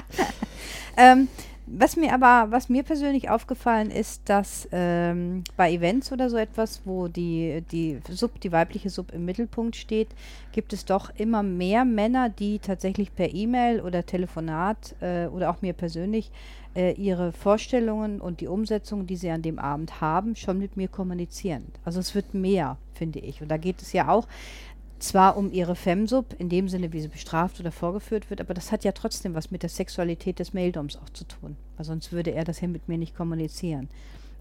ähm, 0.97 1.27
was 1.67 1.95
mir 1.95 2.13
aber, 2.13 2.51
was 2.51 2.69
mir 2.69 2.83
persönlich 2.83 3.29
aufgefallen 3.29 3.89
ist, 3.89 4.21
dass 4.25 4.67
ähm, 4.71 5.43
bei 5.57 5.71
Events 5.71 6.11
oder 6.11 6.29
so 6.29 6.37
etwas, 6.37 6.81
wo 6.85 7.07
die, 7.07 7.63
die 7.71 7.99
Sub, 8.11 8.39
die 8.39 8.51
weibliche 8.51 8.89
Sub 8.89 9.11
im 9.11 9.25
Mittelpunkt 9.25 9.75
steht, 9.75 10.09
gibt 10.51 10.73
es 10.73 10.85
doch 10.85 11.11
immer 11.17 11.43
mehr 11.43 11.83
Männer, 11.83 12.29
die 12.29 12.59
tatsächlich 12.59 13.15
per 13.15 13.33
E-Mail 13.33 13.81
oder 13.81 14.05
Telefonat 14.05 14.95
äh, 15.01 15.25
oder 15.27 15.49
auch 15.49 15.61
mir 15.61 15.73
persönlich 15.73 16.31
äh, 16.75 16.91
ihre 16.93 17.31
Vorstellungen 17.31 18.21
und 18.21 18.41
die 18.41 18.47
Umsetzung, 18.47 19.07
die 19.07 19.15
sie 19.15 19.31
an 19.31 19.41
dem 19.41 19.57
Abend 19.57 20.01
haben, 20.01 20.35
schon 20.35 20.59
mit 20.59 20.77
mir 20.77 20.87
kommunizieren. 20.87 21.65
Also 21.83 21.99
es 21.99 22.13
wird 22.13 22.33
mehr, 22.33 22.77
finde 22.93 23.19
ich. 23.19 23.41
Und 23.41 23.49
da 23.49 23.57
geht 23.57 23.81
es 23.81 23.91
ja 23.93 24.09
auch 24.09 24.27
zwar 25.05 25.37
um 25.37 25.51
ihre 25.51 25.75
Femsub, 25.75 26.35
in 26.37 26.49
dem 26.49 26.69
Sinne, 26.69 26.91
wie 26.93 27.01
sie 27.01 27.07
bestraft 27.07 27.59
oder 27.59 27.71
vorgeführt 27.71 28.29
wird, 28.29 28.41
aber 28.41 28.53
das 28.53 28.71
hat 28.71 28.83
ja 28.83 28.91
trotzdem 28.91 29.33
was 29.33 29.51
mit 29.51 29.63
der 29.63 29.69
Sexualität 29.69 30.39
des 30.39 30.53
Maildoms 30.53 30.97
auch 30.97 31.09
zu 31.09 31.25
tun. 31.25 31.55
Weil 31.77 31.85
sonst 31.85 32.11
würde 32.11 32.31
er 32.31 32.43
das 32.43 32.61
ja 32.61 32.67
mit 32.67 32.87
mir 32.87 32.97
nicht 32.97 33.15
kommunizieren. 33.15 33.89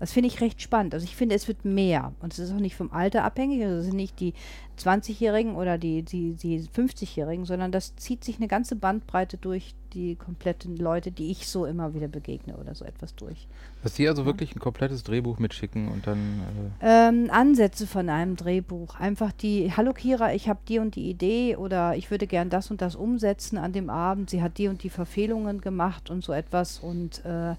Das 0.00 0.12
finde 0.12 0.28
ich 0.28 0.40
recht 0.40 0.60
spannend. 0.60 0.92
Also 0.92 1.04
ich 1.04 1.16
finde, 1.16 1.34
es 1.34 1.48
wird 1.48 1.64
mehr. 1.64 2.12
Und 2.20 2.32
es 2.32 2.38
ist 2.38 2.52
auch 2.52 2.60
nicht 2.60 2.74
vom 2.74 2.92
Alter 2.92 3.24
abhängig. 3.24 3.62
Also 3.64 3.76
es 3.76 3.86
sind 3.86 3.96
nicht 3.96 4.18
die 4.20 4.34
20-Jährigen 4.78 5.54
oder 5.54 5.78
die, 5.78 6.02
die, 6.02 6.34
die 6.34 6.60
50-Jährigen, 6.60 7.44
sondern 7.44 7.72
das 7.72 7.96
zieht 7.96 8.24
sich 8.24 8.36
eine 8.36 8.48
ganze 8.48 8.76
Bandbreite 8.76 9.36
durch 9.36 9.74
die 9.94 10.16
kompletten 10.16 10.76
Leute, 10.76 11.10
die 11.10 11.30
ich 11.30 11.48
so 11.48 11.66
immer 11.66 11.94
wieder 11.94 12.08
begegne 12.08 12.56
oder 12.56 12.74
so 12.74 12.84
etwas 12.84 13.14
durch. 13.14 13.46
Dass 13.82 13.94
die 13.94 14.08
also 14.08 14.22
ja. 14.22 14.26
wirklich 14.26 14.54
ein 14.54 14.58
komplettes 14.60 15.04
Drehbuch 15.04 15.38
mitschicken 15.38 15.88
und 15.88 16.06
dann. 16.06 16.74
Äh 16.80 17.08
ähm, 17.08 17.28
Ansätze 17.30 17.86
von 17.86 18.08
einem 18.08 18.36
Drehbuch. 18.36 18.96
Einfach 18.96 19.32
die, 19.32 19.72
hallo 19.76 19.92
Kira, 19.92 20.34
ich 20.34 20.48
habe 20.48 20.60
die 20.68 20.78
und 20.78 20.96
die 20.96 21.08
Idee 21.08 21.56
oder 21.56 21.96
ich 21.96 22.10
würde 22.10 22.26
gern 22.26 22.50
das 22.50 22.70
und 22.70 22.82
das 22.82 22.96
umsetzen 22.96 23.58
an 23.58 23.72
dem 23.72 23.90
Abend. 23.90 24.30
Sie 24.30 24.42
hat 24.42 24.58
die 24.58 24.68
und 24.68 24.82
die 24.82 24.90
Verfehlungen 24.90 25.60
gemacht 25.60 26.10
und 26.10 26.24
so 26.24 26.32
etwas 26.32 26.78
und 26.78 27.24
äh, 27.24 27.52
äh 27.52 27.56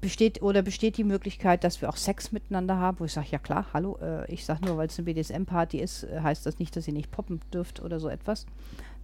besteht 0.00 0.42
oder 0.42 0.62
besteht 0.62 0.96
die 0.96 1.04
Möglichkeit, 1.04 1.64
dass 1.64 1.80
wir 1.80 1.88
auch 1.88 1.96
Sex 1.96 2.30
miteinander 2.30 2.76
haben, 2.76 3.00
wo 3.00 3.04
ich 3.04 3.12
sage, 3.12 3.28
ja 3.30 3.38
klar, 3.38 3.66
hallo, 3.72 3.98
äh, 4.00 4.32
ich 4.32 4.44
sage 4.44 4.64
nur, 4.64 4.76
weil 4.76 4.88
es 4.88 4.98
eine 4.98 5.06
BDSM-Party 5.06 5.78
ist, 5.78 6.04
äh, 6.04 6.20
heißt 6.28 6.46
das 6.46 6.58
nicht, 6.58 6.76
dass 6.76 6.86
ihr 6.86 6.94
nicht 6.94 7.10
poppen 7.10 7.40
dürft 7.52 7.82
oder 7.82 8.00
so 8.00 8.08
etwas. 8.08 8.46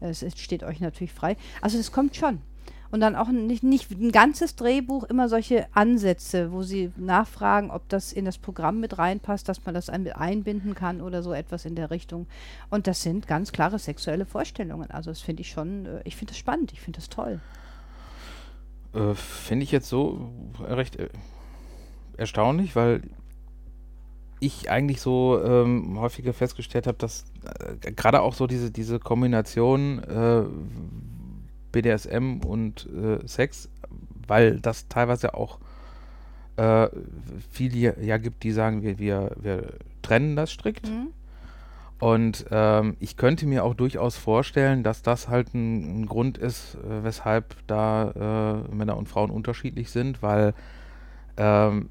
Es 0.00 0.24
steht 0.38 0.62
euch 0.62 0.80
natürlich 0.80 1.12
frei. 1.12 1.36
Also 1.60 1.78
das 1.78 1.92
kommt 1.92 2.16
schon. 2.16 2.40
Und 2.90 3.00
dann 3.00 3.16
auch 3.16 3.28
nicht, 3.28 3.64
nicht 3.64 3.90
ein 3.90 4.12
ganzes 4.12 4.54
Drehbuch, 4.54 5.02
immer 5.02 5.28
solche 5.28 5.66
Ansätze, 5.74 6.52
wo 6.52 6.62
sie 6.62 6.92
nachfragen, 6.96 7.72
ob 7.72 7.88
das 7.88 8.12
in 8.12 8.24
das 8.24 8.38
Programm 8.38 8.78
mit 8.78 8.98
reinpasst, 8.98 9.48
dass 9.48 9.64
man 9.64 9.74
das 9.74 9.88
einbinden 9.88 10.76
kann 10.76 11.00
oder 11.00 11.24
so 11.24 11.32
etwas 11.32 11.64
in 11.64 11.74
der 11.74 11.90
Richtung. 11.90 12.28
Und 12.70 12.86
das 12.86 13.02
sind 13.02 13.26
ganz 13.26 13.50
klare 13.50 13.80
sexuelle 13.80 14.26
Vorstellungen. 14.26 14.92
Also 14.92 15.10
das 15.10 15.20
finde 15.20 15.42
ich 15.42 15.50
schon, 15.50 15.86
äh, 15.86 16.02
ich 16.04 16.14
finde 16.14 16.34
das 16.34 16.38
spannend, 16.38 16.72
ich 16.72 16.80
finde 16.80 17.00
das 17.00 17.08
toll. 17.08 17.40
Äh, 18.94 19.14
finde 19.14 19.64
ich 19.64 19.72
jetzt 19.72 19.88
so 19.88 20.30
recht 20.60 20.94
äh, 20.94 21.08
erstaunlich, 22.16 22.76
weil 22.76 23.02
ich 24.40 24.70
eigentlich 24.70 25.00
so 25.00 25.40
ähm, 25.42 25.98
häufiger 25.98 26.32
festgestellt 26.32 26.86
habe, 26.86 26.98
dass 26.98 27.24
äh, 27.82 27.92
gerade 27.92 28.22
auch 28.22 28.34
so 28.34 28.46
diese, 28.46 28.70
diese 28.70 28.98
Kombination 28.98 30.02
äh, 30.02 30.42
BDSM 31.72 32.40
und 32.46 32.86
äh, 32.86 33.26
Sex, 33.26 33.68
weil 34.26 34.60
das 34.60 34.88
teilweise 34.88 35.34
auch 35.34 35.58
äh, 36.56 36.88
viele 37.50 38.00
ja 38.02 38.18
gibt, 38.18 38.42
die 38.42 38.52
sagen, 38.52 38.82
wir, 38.82 38.98
wir, 38.98 39.32
wir 39.40 39.74
trennen 40.02 40.36
das 40.36 40.50
strikt. 40.52 40.88
Mhm. 40.88 41.08
Und 42.00 42.46
ähm, 42.50 42.96
ich 43.00 43.16
könnte 43.16 43.46
mir 43.46 43.64
auch 43.64 43.74
durchaus 43.74 44.16
vorstellen, 44.16 44.82
dass 44.82 45.02
das 45.02 45.28
halt 45.28 45.54
ein, 45.54 46.02
ein 46.02 46.06
Grund 46.06 46.38
ist, 46.38 46.74
äh, 46.74 47.04
weshalb 47.04 47.56
da 47.66 48.62
äh, 48.70 48.74
Männer 48.74 48.96
und 48.96 49.08
Frauen 49.08 49.30
unterschiedlich 49.30 49.90
sind, 49.90 50.22
weil 50.22 50.54
ähm, 51.36 51.88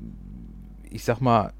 ich 0.90 1.04
sag 1.04 1.20
mal, 1.20 1.52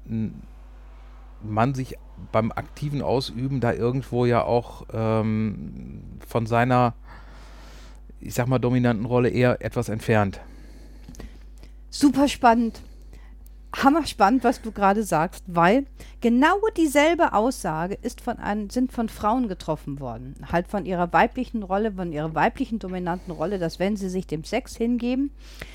man 1.44 1.74
sich 1.74 1.96
beim 2.32 2.52
aktiven 2.52 3.02
Ausüben 3.02 3.60
da 3.60 3.72
irgendwo 3.72 4.24
ja 4.26 4.42
auch 4.42 4.86
ähm, 4.92 6.02
von 6.26 6.46
seiner, 6.46 6.94
ich 8.20 8.34
sag 8.34 8.48
mal, 8.48 8.58
dominanten 8.58 9.06
Rolle 9.06 9.28
eher 9.28 9.62
etwas 9.64 9.88
entfernt. 9.88 10.40
Super 11.90 12.28
spannend 12.28 12.82
hammerspannend, 13.82 14.44
was 14.44 14.62
du 14.62 14.72
gerade 14.72 15.02
sagst, 15.02 15.44
weil 15.46 15.86
genau 16.20 16.56
dieselbe 16.76 17.32
Aussage 17.32 17.94
ist 18.00 18.20
von 18.20 18.38
ein, 18.38 18.70
sind 18.70 18.92
von 18.92 19.08
Frauen 19.08 19.48
getroffen 19.48 20.00
worden. 20.00 20.34
Halt 20.50 20.68
von 20.68 20.86
ihrer 20.86 21.12
weiblichen 21.12 21.62
Rolle, 21.62 21.92
von 21.92 22.12
ihrer 22.12 22.34
weiblichen 22.34 22.78
dominanten 22.78 23.32
Rolle, 23.32 23.58
dass 23.58 23.78
wenn 23.78 23.96
sie 23.96 24.08
sich 24.08 24.26
dem 24.26 24.44
Sex 24.44 24.76
hingeben, 24.76 25.30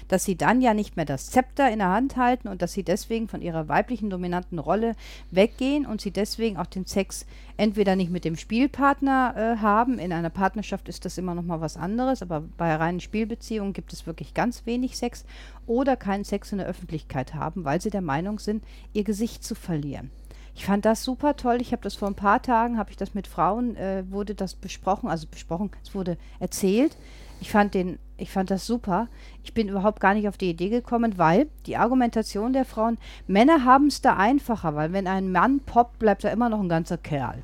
dass 0.07 0.23
sie 0.23 0.35
dann 0.35 0.61
ja 0.61 0.73
nicht 0.73 0.95
mehr 0.95 1.05
das 1.05 1.29
Zepter 1.29 1.69
in 1.71 1.79
der 1.79 1.89
Hand 1.89 2.15
halten 2.15 2.47
und 2.47 2.61
dass 2.61 2.73
sie 2.73 2.83
deswegen 2.83 3.27
von 3.27 3.41
ihrer 3.41 3.67
weiblichen 3.67 4.09
dominanten 4.09 4.59
Rolle 4.59 4.95
weggehen 5.31 5.85
und 5.85 6.01
sie 6.01 6.11
deswegen 6.11 6.57
auch 6.57 6.67
den 6.67 6.85
Sex 6.85 7.25
entweder 7.59 7.97
nicht 7.97 8.09
mit 8.09 8.23
dem 8.23 8.37
Spielpartner 8.37 9.33
äh, 9.35 9.61
haben. 9.61 9.99
In 9.99 10.13
einer 10.13 10.29
Partnerschaft 10.29 10.87
ist 10.87 11.03
das 11.03 11.17
immer 11.17 11.35
noch 11.35 11.43
mal 11.43 11.59
was 11.59 11.75
anderes, 11.75 12.21
aber 12.21 12.41
bei 12.57 12.73
reinen 12.73 13.01
Spielbeziehungen 13.01 13.73
gibt 13.73 13.91
es 13.91 14.07
wirklich 14.07 14.33
ganz 14.33 14.65
wenig 14.65 14.97
Sex 14.97 15.25
oder 15.67 15.97
keinen 15.97 16.23
Sex 16.23 16.53
in 16.53 16.59
der 16.59 16.67
Öffentlichkeit 16.67 17.33
haben, 17.33 17.65
weil 17.65 17.81
sie 17.81 17.89
der 17.89 18.01
Meinung 18.01 18.39
sind, 18.39 18.63
ihr 18.93 19.03
Gesicht 19.03 19.43
zu 19.43 19.55
verlieren. 19.55 20.09
Ich 20.55 20.65
fand 20.65 20.85
das 20.85 21.03
super 21.03 21.35
toll. 21.35 21.57
Ich 21.59 21.73
habe 21.73 21.81
das 21.81 21.95
vor 21.95 22.07
ein 22.07 22.15
paar 22.15 22.41
Tagen, 22.41 22.77
habe 22.77 22.91
ich 22.91 22.97
das 22.97 23.13
mit 23.13 23.27
Frauen, 23.27 23.75
äh, 23.75 24.05
wurde 24.09 24.35
das 24.35 24.55
besprochen, 24.55 25.09
also 25.09 25.27
besprochen, 25.29 25.69
es 25.83 25.93
wurde 25.93 26.17
erzählt. 26.39 26.95
Ich 27.41 27.51
fand 27.51 27.73
den, 27.73 27.99
ich 28.15 28.31
fand 28.31 28.51
das 28.51 28.65
super. 28.65 29.09
Ich 29.43 29.53
bin 29.53 29.67
überhaupt 29.67 29.99
gar 29.99 30.13
nicht 30.13 30.29
auf 30.29 30.37
die 30.37 30.49
Idee 30.49 30.69
gekommen, 30.69 31.17
weil 31.17 31.47
die 31.65 31.75
Argumentation 31.75 32.53
der 32.53 32.63
Frauen, 32.63 32.97
Männer 33.27 33.65
haben 33.65 33.87
es 33.87 34.01
da 34.01 34.15
einfacher, 34.15 34.75
weil 34.75 34.93
wenn 34.93 35.07
ein 35.07 35.31
Mann 35.33 35.59
poppt, 35.59 35.99
bleibt 35.99 36.23
er 36.23 36.31
immer 36.31 36.47
noch 36.47 36.61
ein 36.61 36.69
ganzer 36.69 36.97
Kerl. 36.97 37.43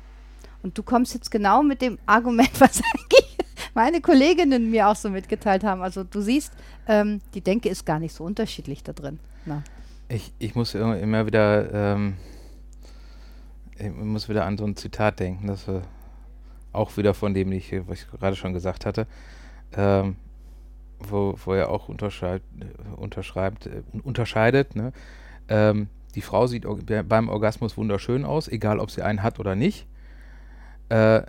Und 0.62 0.76
du 0.78 0.82
kommst 0.82 1.14
jetzt 1.14 1.30
genau 1.30 1.62
mit 1.62 1.82
dem 1.82 1.98
Argument, 2.06 2.50
was 2.60 2.82
meine 3.74 4.00
Kolleginnen 4.00 4.70
mir 4.70 4.88
auch 4.88 4.96
so 4.96 5.10
mitgeteilt 5.10 5.64
haben. 5.64 5.82
Also 5.82 6.02
du 6.02 6.20
siehst, 6.20 6.52
ähm, 6.88 7.20
die 7.34 7.40
Denke 7.40 7.68
ist 7.68 7.84
gar 7.84 7.98
nicht 7.98 8.14
so 8.14 8.24
unterschiedlich 8.24 8.82
da 8.82 8.92
drin. 8.92 9.18
Na. 9.44 9.62
Ich, 10.08 10.32
ich 10.38 10.54
muss 10.54 10.74
immer 10.74 11.26
wieder, 11.26 11.94
ähm, 11.94 12.14
ich 13.78 13.90
muss 13.90 14.28
wieder 14.28 14.44
an 14.44 14.56
so 14.56 14.64
ein 14.64 14.76
Zitat 14.76 15.20
denken, 15.20 15.46
das 15.48 15.66
wir 15.66 15.82
auch 16.72 16.96
wieder 16.96 17.14
von 17.14 17.34
dem, 17.34 17.52
ich, 17.52 17.72
was 17.86 18.02
ich 18.02 18.10
gerade 18.10 18.36
schon 18.36 18.52
gesagt 18.52 18.86
hatte, 18.86 19.06
ähm, 19.76 20.16
wo, 20.98 21.34
wo 21.44 21.52
er 21.52 21.70
auch 21.70 21.88
unterscheid, 21.88 22.42
unterschreibt, 22.96 23.66
äh, 23.66 23.82
unterscheidet, 24.02 24.76
ne? 24.76 24.92
Ähm, 25.48 25.88
die 26.14 26.22
Frau 26.22 26.46
sieht 26.46 26.66
beim 27.08 27.28
Orgasmus 27.28 27.76
wunderschön 27.76 28.24
aus, 28.24 28.48
egal 28.48 28.80
ob 28.80 28.90
sie 28.90 29.02
einen 29.02 29.22
hat 29.22 29.38
oder 29.38 29.54
nicht. 29.54 29.86
Äh, 30.88 31.22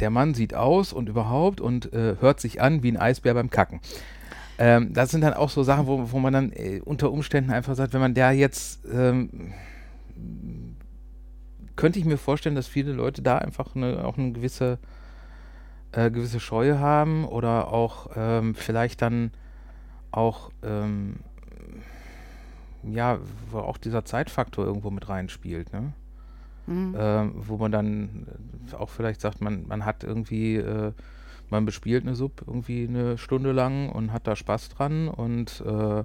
der 0.00 0.10
Mann 0.10 0.34
sieht 0.34 0.54
aus 0.54 0.92
und 0.92 1.08
überhaupt 1.08 1.60
und 1.60 1.92
äh, 1.92 2.16
hört 2.20 2.40
sich 2.40 2.60
an 2.60 2.82
wie 2.82 2.92
ein 2.92 2.96
Eisbär 2.96 3.34
beim 3.34 3.50
Kacken. 3.50 3.80
Ähm, 4.58 4.92
das 4.92 5.10
sind 5.10 5.20
dann 5.20 5.34
auch 5.34 5.50
so 5.50 5.62
Sachen, 5.62 5.86
wo, 5.86 6.12
wo 6.12 6.18
man 6.18 6.32
dann 6.32 6.52
äh, 6.52 6.80
unter 6.84 7.12
Umständen 7.12 7.50
einfach 7.50 7.74
sagt, 7.74 7.92
wenn 7.92 8.00
man 8.00 8.14
der 8.14 8.32
jetzt, 8.32 8.84
ähm, 8.90 9.52
könnte 11.76 11.98
ich 11.98 12.04
mir 12.04 12.16
vorstellen, 12.16 12.54
dass 12.54 12.66
viele 12.66 12.92
Leute 12.92 13.20
da 13.20 13.38
einfach 13.38 13.74
eine, 13.76 14.04
auch 14.04 14.16
eine 14.16 14.32
gewisse, 14.32 14.78
äh, 15.92 16.10
gewisse 16.10 16.40
Scheue 16.40 16.78
haben 16.78 17.26
oder 17.26 17.72
auch 17.72 18.10
ähm, 18.16 18.54
vielleicht 18.54 19.02
dann 19.02 19.30
auch, 20.10 20.50
ähm, 20.62 21.16
ja, 22.82 23.18
wo 23.50 23.58
auch 23.58 23.76
dieser 23.76 24.04
Zeitfaktor 24.04 24.64
irgendwo 24.64 24.90
mit 24.90 25.08
reinspielt, 25.08 25.72
ne? 25.72 25.92
Mhm. 26.66 26.94
Äh, 26.94 27.30
wo 27.34 27.56
man 27.56 27.72
dann 27.72 28.26
auch 28.78 28.90
vielleicht 28.90 29.20
sagt, 29.20 29.40
man, 29.40 29.66
man 29.66 29.84
hat 29.84 30.04
irgendwie, 30.04 30.56
äh, 30.56 30.92
man 31.50 31.64
bespielt 31.64 32.04
eine 32.04 32.14
Sub 32.14 32.42
irgendwie 32.46 32.86
eine 32.88 33.18
Stunde 33.18 33.52
lang 33.52 33.88
und 33.88 34.12
hat 34.12 34.26
da 34.26 34.34
Spaß 34.34 34.70
dran 34.70 35.08
und 35.08 35.62
äh, 35.64 36.04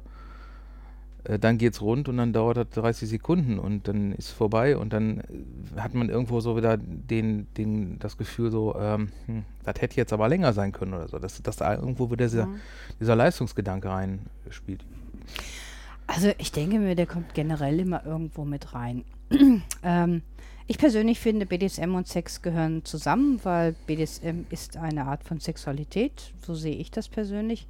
äh, 1.24 1.40
dann 1.40 1.58
geht's 1.58 1.82
rund 1.82 2.10
und 2.10 2.18
dann 2.18 2.34
dauert 2.34 2.58
das 2.58 2.70
30 2.70 3.10
Sekunden 3.10 3.60
und 3.60 3.88
dann 3.88 4.12
ist 4.14 4.32
vorbei 4.32 4.78
und 4.78 4.94
dann 4.94 5.20
äh, 5.20 5.80
hat 5.80 5.94
man 5.94 6.10
irgendwo 6.10 6.40
so 6.40 6.58
wieder 6.58 6.78
den, 6.78 7.48
den, 7.56 8.00
das 8.00 8.18
Gefühl 8.18 8.52
so, 8.52 8.76
ähm, 8.80 9.10
hm, 9.28 9.44
das 9.64 9.82
hätte 9.82 9.98
jetzt 9.98 10.14
aber 10.14 10.28
länger 10.30 10.54
sein 10.54 10.72
können 10.72 10.94
oder 10.94 11.08
so, 11.08 11.20
dass, 11.20 11.42
dass 11.42 11.58
da 11.58 11.76
irgendwo 11.76 12.10
wieder 12.12 12.26
dieser, 12.26 12.48
mhm. 12.48 12.60
dieser 13.00 13.16
Leistungsgedanke 13.16 13.90
reinspielt. 13.90 14.84
Also 16.08 16.32
ich 16.40 16.52
denke 16.52 16.80
mir, 16.80 16.96
der 16.96 17.06
kommt 17.06 17.34
generell 17.34 17.80
immer 17.80 18.06
irgendwo 18.06 18.44
mit 18.44 18.74
rein. 18.74 19.06
ähm, 19.84 20.24
ich 20.68 20.78
persönlich 20.78 21.20
finde, 21.20 21.46
BDSM 21.46 21.96
und 21.96 22.08
Sex 22.08 22.42
gehören 22.42 22.86
zusammen, 22.86 23.40
weil 23.44 23.74
BDSM 23.88 24.46
ist 24.50 24.78
eine 24.78 25.06
Art 25.06 25.24
von 25.24 25.40
Sexualität, 25.40 26.34
so 26.42 26.54
sehe 26.56 26.76
ich 26.76 26.92
das 26.92 27.10
persönlich. 27.10 27.68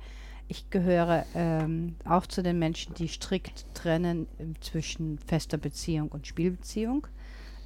Ich 0.48 0.70
gehöre 0.70 1.26
ähm, 1.34 1.96
auch 2.04 2.28
zu 2.28 2.44
den 2.44 2.60
Menschen, 2.60 2.94
die 2.96 3.08
strikt 3.08 3.66
trennen 3.74 4.28
äh, 4.38 4.44
zwischen 4.60 5.18
fester 5.20 5.58
Beziehung 5.58 6.10
und 6.10 6.28
Spielbeziehung. 6.28 7.08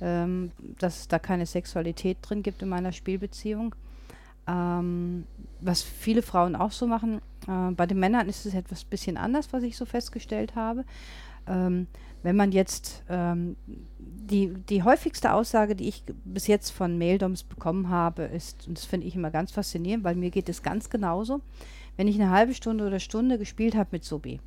Ähm, 0.01 0.51
dass 0.79 0.99
es 0.99 1.07
da 1.07 1.19
keine 1.19 1.45
Sexualität 1.45 2.17
drin 2.21 2.43
gibt 2.43 2.61
in 2.61 2.69
meiner 2.69 2.91
Spielbeziehung. 2.91 3.73
Ähm, 4.45 5.25
was 5.61 5.81
viele 5.81 6.21
Frauen 6.21 6.55
auch 6.55 6.71
so 6.71 6.85
machen. 6.85 7.21
Äh, 7.47 7.71
bei 7.71 7.85
den 7.85 7.99
Männern 7.99 8.27
ist 8.27 8.45
es 8.45 8.53
etwas 8.53 8.83
bisschen 8.83 9.17
anders, 9.17 9.53
was 9.53 9.63
ich 9.63 9.77
so 9.77 9.85
festgestellt 9.85 10.55
habe. 10.55 10.83
Ähm, 11.47 11.87
wenn 12.23 12.35
man 12.35 12.51
jetzt 12.51 13.03
ähm, 13.09 13.55
die, 14.25 14.53
die 14.69 14.83
häufigste 14.83 15.33
Aussage, 15.33 15.75
die 15.75 15.87
ich 15.87 16.03
bis 16.23 16.47
jetzt 16.47 16.71
von 16.71 16.97
Maildoms 16.97 17.43
bekommen 17.43 17.89
habe, 17.89 18.23
ist, 18.23 18.67
und 18.67 18.77
das 18.77 18.85
finde 18.85 19.07
ich 19.07 19.15
immer 19.15 19.31
ganz 19.31 19.51
faszinierend, 19.51 20.03
weil 20.03 20.15
mir 20.15 20.31
geht 20.31 20.49
es 20.49 20.63
ganz 20.63 20.89
genauso, 20.89 21.41
wenn 21.97 22.07
ich 22.07 22.19
eine 22.19 22.31
halbe 22.31 22.53
Stunde 22.53 22.85
oder 22.85 22.99
Stunde 22.99 23.37
gespielt 23.37 23.75
habe 23.75 23.89
mit 23.91 24.03
Sobi, 24.03 24.39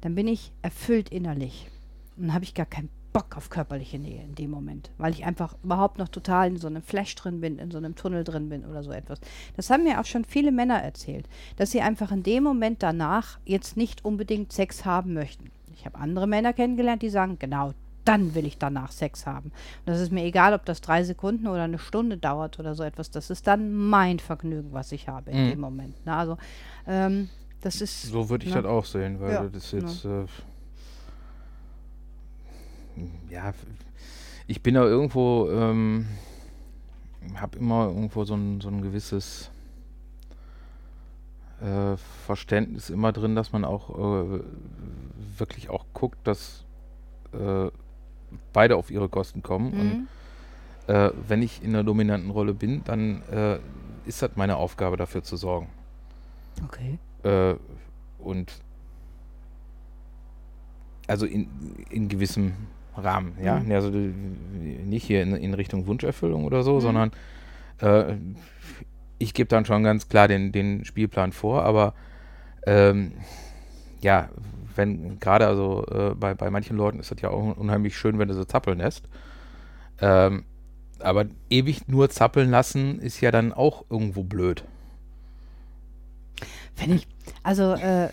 dann 0.00 0.14
bin 0.14 0.28
ich 0.28 0.52
erfüllt 0.62 1.10
innerlich. 1.10 1.68
Und 2.16 2.32
habe 2.32 2.44
ich 2.44 2.54
gar 2.54 2.66
keinen 2.66 2.88
Bock 3.12 3.36
auf 3.36 3.48
körperliche 3.48 3.98
Nähe 3.98 4.22
in 4.22 4.34
dem 4.34 4.50
Moment, 4.50 4.90
weil 4.98 5.12
ich 5.12 5.24
einfach 5.24 5.54
überhaupt 5.62 5.98
noch 5.98 6.08
total 6.08 6.48
in 6.48 6.56
so 6.56 6.66
einem 6.66 6.82
Flash 6.82 7.14
drin 7.14 7.40
bin, 7.40 7.58
in 7.58 7.70
so 7.70 7.78
einem 7.78 7.94
Tunnel 7.94 8.24
drin 8.24 8.48
bin 8.48 8.64
oder 8.64 8.82
so 8.82 8.90
etwas. 8.90 9.20
Das 9.56 9.70
haben 9.70 9.84
mir 9.84 10.00
auch 10.00 10.04
schon 10.04 10.24
viele 10.24 10.50
Männer 10.50 10.82
erzählt, 10.82 11.28
dass 11.56 11.70
sie 11.70 11.80
einfach 11.80 12.10
in 12.10 12.22
dem 12.22 12.42
Moment 12.42 12.82
danach 12.82 13.38
jetzt 13.44 13.76
nicht 13.76 14.04
unbedingt 14.04 14.52
Sex 14.52 14.84
haben 14.84 15.14
möchten. 15.14 15.50
Ich 15.76 15.86
habe 15.86 15.98
andere 15.98 16.26
Männer 16.26 16.52
kennengelernt, 16.52 17.02
die 17.02 17.10
sagen, 17.10 17.38
genau, 17.38 17.72
dann 18.04 18.34
will 18.34 18.46
ich 18.46 18.58
danach 18.58 18.92
Sex 18.92 19.26
haben. 19.26 19.46
Und 19.46 19.86
das 19.86 20.00
ist 20.00 20.12
mir 20.12 20.24
egal, 20.24 20.54
ob 20.54 20.64
das 20.64 20.80
drei 20.80 21.04
Sekunden 21.04 21.46
oder 21.46 21.62
eine 21.62 21.78
Stunde 21.78 22.16
dauert 22.16 22.58
oder 22.58 22.74
so 22.74 22.82
etwas. 22.82 23.10
Das 23.10 23.30
ist 23.30 23.46
dann 23.46 23.74
mein 23.74 24.18
Vergnügen, 24.18 24.72
was 24.72 24.92
ich 24.92 25.08
habe 25.08 25.30
in 25.30 25.46
mhm. 25.46 25.50
dem 25.50 25.60
Moment. 25.60 25.94
Na, 26.04 26.18
also 26.18 26.38
ähm, 26.86 27.28
das 27.60 27.80
ist. 27.80 28.02
So 28.02 28.28
würde 28.28 28.46
ich 28.46 28.54
ne? 28.54 28.62
das 28.62 28.70
auch 28.70 28.84
sehen, 28.84 29.20
weil 29.20 29.32
ja, 29.32 29.44
das 29.44 29.72
jetzt. 29.72 30.04
Ne. 30.04 30.26
Äh, 32.98 33.32
ja, 33.32 33.52
ich 34.46 34.62
bin 34.62 34.74
da 34.74 34.84
irgendwo, 34.84 35.48
ähm, 35.50 36.06
habe 37.36 37.58
immer 37.58 37.86
irgendwo 37.86 38.24
so 38.24 38.34
ein, 38.34 38.60
so 38.60 38.68
ein 38.68 38.82
gewisses 38.82 39.50
äh, 41.60 41.96
Verständnis 42.26 42.90
immer 42.90 43.12
drin, 43.12 43.34
dass 43.34 43.52
man 43.52 43.64
auch 43.64 43.90
äh, 43.90 44.40
wirklich 45.38 45.70
auch 45.70 45.86
guckt, 45.94 46.18
dass 46.24 46.64
äh, 47.32 47.70
beide 48.52 48.76
auf 48.76 48.90
ihre 48.90 49.08
Kosten 49.08 49.42
kommen. 49.42 49.70
Mhm. 49.72 49.80
Und 50.88 50.94
äh, 50.94 51.10
wenn 51.28 51.42
ich 51.42 51.62
in 51.62 51.70
einer 51.70 51.84
dominanten 51.84 52.30
Rolle 52.30 52.54
bin, 52.54 52.82
dann 52.84 53.22
äh, 53.30 53.58
ist 54.06 54.22
das 54.22 54.30
meine 54.36 54.56
Aufgabe, 54.56 54.96
dafür 54.96 55.22
zu 55.22 55.36
sorgen. 55.36 55.68
Okay. 56.64 56.98
Äh, 57.22 57.56
und 58.18 58.52
also 61.06 61.26
in, 61.26 61.48
in 61.90 62.08
gewissem 62.08 62.54
Rahmen, 62.96 63.36
ja. 63.42 63.60
Mhm. 63.60 63.72
Also 63.72 63.90
nicht 63.90 65.04
hier 65.04 65.22
in, 65.22 65.34
in, 65.34 65.54
Richtung 65.54 65.86
Wunscherfüllung 65.86 66.44
oder 66.44 66.62
so, 66.62 66.76
mhm. 66.76 66.80
sondern 66.80 67.10
äh, 67.80 68.14
ich 69.18 69.34
gebe 69.34 69.48
dann 69.48 69.64
schon 69.64 69.82
ganz 69.82 70.08
klar 70.08 70.28
den, 70.28 70.52
den 70.52 70.84
Spielplan 70.84 71.32
vor, 71.32 71.64
aber 71.64 71.94
ähm, 72.66 73.12
ja, 74.04 74.28
wenn 74.76 75.18
gerade 75.18 75.46
also 75.46 75.86
äh, 75.86 76.14
bei, 76.14 76.34
bei 76.34 76.50
manchen 76.50 76.76
Leuten 76.76 77.00
ist 77.00 77.10
das 77.10 77.20
ja 77.22 77.30
auch 77.30 77.56
unheimlich 77.56 77.96
schön, 77.96 78.18
wenn 78.18 78.28
du 78.28 78.34
so 78.34 78.44
zappeln 78.44 78.78
lässt. 78.78 79.08
Ähm, 79.98 80.44
aber 80.98 81.26
ewig 81.48 81.88
nur 81.88 82.10
zappeln 82.10 82.50
lassen 82.50 82.98
ist 82.98 83.20
ja 83.22 83.30
dann 83.30 83.52
auch 83.52 83.84
irgendwo 83.88 84.22
blöd. 84.22 84.64
Wenn 86.76 86.92
ich, 86.92 87.08
also 87.42 87.72
äh, 87.72 88.10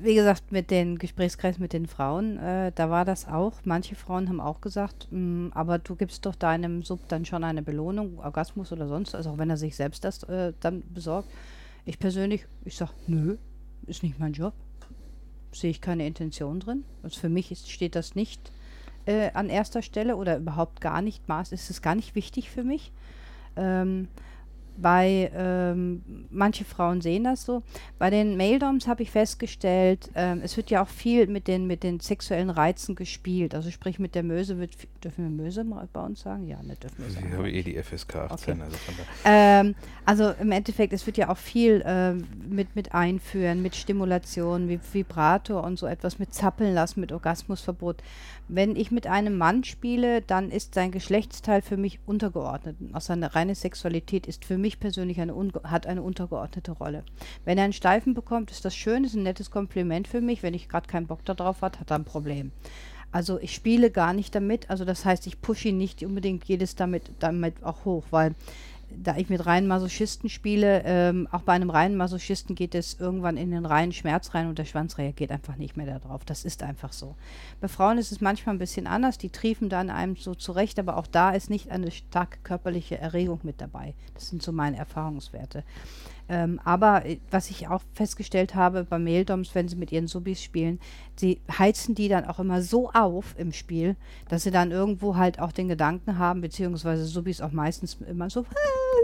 wie 0.00 0.14
gesagt, 0.14 0.52
mit 0.52 0.70
den 0.70 0.98
Gesprächskreis 0.98 1.58
mit 1.58 1.74
den 1.74 1.86
Frauen, 1.86 2.38
äh, 2.38 2.72
da 2.74 2.88
war 2.88 3.04
das 3.04 3.28
auch. 3.28 3.52
Manche 3.64 3.96
Frauen 3.96 4.28
haben 4.28 4.40
auch 4.40 4.62
gesagt, 4.62 5.08
mh, 5.10 5.18
mm, 5.18 5.52
aber 5.54 5.78
du 5.78 5.96
gibst 5.96 6.24
doch 6.24 6.34
deinem 6.34 6.82
Sub 6.82 7.00
dann 7.08 7.26
schon 7.26 7.44
eine 7.44 7.62
Belohnung, 7.62 8.18
Orgasmus 8.20 8.72
oder 8.72 8.88
sonst, 8.88 9.14
also 9.14 9.30
auch 9.30 9.38
wenn 9.38 9.50
er 9.50 9.58
sich 9.58 9.76
selbst 9.76 10.02
das 10.02 10.22
äh, 10.22 10.54
dann 10.60 10.82
besorgt. 10.94 11.28
Ich 11.84 11.98
persönlich, 11.98 12.46
ich 12.64 12.76
sag, 12.76 12.90
nö, 13.06 13.36
ist 13.86 14.02
nicht 14.02 14.18
mein 14.18 14.32
Job 14.32 14.54
sehe 15.52 15.70
ich 15.70 15.80
keine 15.80 16.06
Intention 16.06 16.60
drin. 16.60 16.84
Also 17.02 17.20
für 17.20 17.28
mich 17.28 17.50
ist, 17.50 17.70
steht 17.70 17.94
das 17.94 18.14
nicht 18.14 18.52
äh, 19.06 19.30
an 19.32 19.48
erster 19.48 19.82
Stelle 19.82 20.16
oder 20.16 20.36
überhaupt 20.36 20.80
gar 20.80 21.02
nicht 21.02 21.28
Maß, 21.28 21.52
ist 21.52 21.70
es 21.70 21.82
gar 21.82 21.94
nicht 21.94 22.14
wichtig 22.14 22.50
für 22.50 22.64
mich. 22.64 22.92
Ähm, 23.56 24.08
bei 24.80 25.30
ähm, 25.34 26.02
manche 26.30 26.64
Frauen 26.64 27.00
sehen 27.00 27.24
das 27.24 27.44
so. 27.44 27.62
Bei 27.98 28.10
den 28.10 28.36
Maildoms 28.36 28.86
habe 28.86 29.02
ich 29.02 29.10
festgestellt, 29.10 30.10
ähm, 30.14 30.40
es 30.42 30.56
wird 30.56 30.70
ja 30.70 30.82
auch 30.82 30.88
viel 30.88 31.26
mit 31.26 31.48
den, 31.48 31.66
mit 31.66 31.82
den 31.82 32.00
sexuellen 32.00 32.50
Reizen 32.50 32.94
gespielt. 32.94 33.54
Also 33.54 33.70
sprich 33.70 33.98
mit 33.98 34.14
der 34.14 34.22
Möse 34.22 34.58
wird 34.58 34.70
dürfen 35.04 35.24
wir 35.24 35.44
Möse 35.44 35.64
bei 35.92 36.00
uns 36.00 36.20
sagen? 36.20 36.46
Ja, 36.46 36.62
ne, 36.62 36.76
dürfen 36.76 37.04
wir 37.04 37.10
sagen. 37.10 37.28
Ich 37.30 37.36
habe 37.36 37.50
eh 37.50 37.62
die 37.62 37.82
FSK 37.82 38.16
18. 38.16 38.54
Okay. 38.54 38.62
Also, 38.62 38.76
ähm, 39.24 39.74
also, 40.04 40.34
im 40.40 40.52
Endeffekt, 40.52 40.92
es 40.92 41.06
wird 41.06 41.16
ja 41.16 41.30
auch 41.30 41.36
viel 41.36 41.82
ähm, 41.86 42.26
mit, 42.48 42.76
mit 42.76 42.94
einführen, 42.94 43.62
mit 43.62 43.76
Stimulation, 43.76 44.68
wie 44.68 44.80
Vibrator 44.92 45.64
und 45.64 45.78
so 45.78 45.86
etwas, 45.86 46.18
mit 46.18 46.34
Zappeln 46.34 46.74
lassen, 46.74 47.00
mit 47.00 47.12
Orgasmusverbot. 47.12 48.02
Wenn 48.52 48.74
ich 48.74 48.90
mit 48.90 49.06
einem 49.06 49.38
Mann 49.38 49.62
spiele, 49.62 50.22
dann 50.22 50.50
ist 50.50 50.74
sein 50.74 50.90
Geschlechtsteil 50.90 51.62
für 51.62 51.76
mich 51.76 52.00
untergeordnet. 52.04 52.76
Auch 52.92 53.00
seine 53.00 53.36
reine 53.36 53.54
Sexualität 53.54 54.26
ist 54.26 54.44
für 54.44 54.58
mich 54.58 54.80
persönlich 54.80 55.20
eine 55.20 55.36
hat 55.62 55.86
eine 55.86 56.02
untergeordnete 56.02 56.72
Rolle. 56.72 57.04
Wenn 57.44 57.58
er 57.58 57.64
einen 57.64 57.72
Steifen 57.72 58.12
bekommt, 58.12 58.50
ist 58.50 58.64
das 58.64 58.74
schön, 58.74 59.04
ist 59.04 59.14
ein 59.14 59.22
nettes 59.22 59.52
Kompliment 59.52 60.08
für 60.08 60.20
mich. 60.20 60.42
Wenn 60.42 60.54
ich 60.54 60.68
gerade 60.68 60.88
keinen 60.88 61.06
Bock 61.06 61.24
darauf 61.24 61.62
habe, 61.62 61.78
hat 61.78 61.92
er 61.92 61.98
ein 61.98 62.04
Problem. 62.04 62.50
Also 63.12 63.38
ich 63.38 63.54
spiele 63.54 63.92
gar 63.92 64.12
nicht 64.12 64.34
damit. 64.34 64.68
Also 64.68 64.84
das 64.84 65.04
heißt, 65.04 65.28
ich 65.28 65.40
pushe 65.40 65.68
ihn 65.68 65.78
nicht 65.78 66.02
unbedingt 66.04 66.44
jedes 66.46 66.74
damit, 66.74 67.12
damit 67.20 67.62
auch 67.62 67.84
hoch, 67.84 68.04
weil 68.10 68.34
da 68.96 69.16
ich 69.16 69.28
mit 69.28 69.44
reinen 69.44 69.66
Masochisten 69.66 70.28
spiele, 70.28 70.82
ähm, 70.84 71.28
auch 71.30 71.42
bei 71.42 71.52
einem 71.52 71.70
reinen 71.70 71.96
Masochisten 71.96 72.54
geht 72.54 72.74
es 72.74 72.98
irgendwann 72.98 73.36
in 73.36 73.50
den 73.50 73.66
reinen 73.66 73.92
Schmerz 73.92 74.34
rein 74.34 74.48
und 74.48 74.58
der 74.58 74.64
Schwanz 74.64 74.98
reagiert 74.98 75.30
einfach 75.30 75.56
nicht 75.56 75.76
mehr 75.76 75.86
darauf. 75.86 76.24
Das 76.24 76.44
ist 76.44 76.62
einfach 76.62 76.92
so. 76.92 77.16
Bei 77.60 77.68
Frauen 77.68 77.98
ist 77.98 78.12
es 78.12 78.20
manchmal 78.20 78.54
ein 78.54 78.58
bisschen 78.58 78.86
anders, 78.86 79.18
die 79.18 79.30
triefen 79.30 79.68
dann 79.68 79.90
einem 79.90 80.16
so 80.16 80.34
zurecht, 80.34 80.78
aber 80.78 80.96
auch 80.96 81.06
da 81.06 81.30
ist 81.30 81.50
nicht 81.50 81.70
eine 81.70 81.90
starke 81.90 82.38
körperliche 82.42 82.98
Erregung 82.98 83.40
mit 83.42 83.60
dabei. 83.60 83.94
Das 84.14 84.28
sind 84.28 84.42
so 84.42 84.52
meine 84.52 84.76
Erfahrungswerte. 84.76 85.64
Ähm, 86.30 86.60
aber 86.64 87.06
äh, 87.06 87.18
was 87.32 87.50
ich 87.50 87.66
auch 87.66 87.82
festgestellt 87.92 88.54
habe 88.54 88.84
bei 88.84 89.00
Maildoms, 89.00 89.52
wenn 89.56 89.66
sie 89.66 89.74
mit 89.74 89.90
ihren 89.90 90.06
Subis 90.06 90.40
spielen, 90.40 90.78
sie 91.16 91.40
heizen 91.58 91.96
die 91.96 92.08
dann 92.08 92.24
auch 92.24 92.38
immer 92.38 92.62
so 92.62 92.90
auf 92.90 93.34
im 93.36 93.52
Spiel, 93.52 93.96
dass 94.28 94.44
sie 94.44 94.52
dann 94.52 94.70
irgendwo 94.70 95.16
halt 95.16 95.40
auch 95.40 95.50
den 95.50 95.66
Gedanken 95.66 96.18
haben, 96.18 96.40
beziehungsweise 96.40 97.04
Subis 97.04 97.40
auch 97.40 97.50
meistens 97.50 97.98
immer 98.08 98.30
so, 98.30 98.46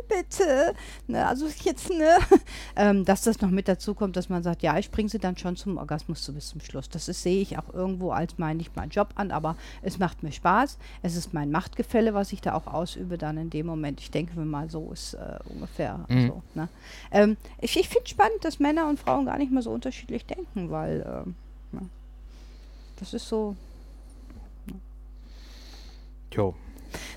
bitte, 0.09 0.75
ne, 1.07 1.27
also 1.27 1.47
jetzt, 1.63 1.91
ne, 1.91 2.19
ähm, 2.77 3.05
dass 3.05 3.23
das 3.23 3.41
noch 3.41 3.51
mit 3.51 3.69
dazu 3.69 3.95
kommt, 3.95 4.17
dass 4.17 4.29
man 4.29 4.43
sagt, 4.43 4.63
ja, 4.63 4.79
ich 4.79 4.91
bringe 4.91 5.09
sie 5.09 5.19
dann 5.19 5.37
schon 5.37 5.57
zum 5.57 5.79
Orgasmus 5.79 6.23
zu 6.23 6.35
bis 6.35 6.49
zum 6.49 6.61
Schluss. 6.61 6.89
Das 6.89 7.07
sehe 7.07 7.41
ich 7.41 7.59
auch 7.59 7.73
irgendwo 7.73 8.11
als 8.11 8.39
mein, 8.39 8.57
nicht 8.57 8.75
mein 8.77 8.91
Job 8.91 9.09
an, 9.15 9.31
aber 9.31 9.57
es 9.83 9.99
macht 9.99 10.23
mir 10.23 10.33
Spaß. 10.33 10.79
Es 11.03 11.17
ist 11.17 11.33
mein 11.33 11.51
Machtgefälle, 11.51 12.15
was 12.15 12.33
ich 12.33 12.41
da 12.41 12.55
auch 12.55 12.67
ausübe 12.67 13.19
dann 13.19 13.39
in 13.39 13.51
dem 13.51 13.67
Moment. 13.67 14.01
Ich 14.01 14.11
denke 14.11 14.39
mir 14.39 14.45
mal, 14.45 14.71
so 14.71 14.91
ist 14.93 15.15
äh, 15.15 15.39
ungefähr 15.49 16.05
mhm. 16.09 16.29
so. 16.29 16.43
Ne? 16.55 16.69
Ähm, 17.13 17.37
ich 17.61 17.77
ich 17.77 17.89
finde 17.89 18.09
spannend, 18.09 18.45
dass 18.45 18.59
Männer 18.59 18.89
und 18.89 18.99
Frauen 18.99 19.27
gar 19.27 19.39
nicht 19.39 19.53
mehr 19.53 19.63
so 19.63 19.71
unterschiedlich 19.71 20.27
denken, 20.27 20.71
weil 20.71 21.01
äh, 21.01 21.77
ja, 21.77 21.83
das 22.99 23.15
ist 23.15 23.29
so. 23.29 23.55
Ja. 24.67 24.75
Jo. 26.33 26.55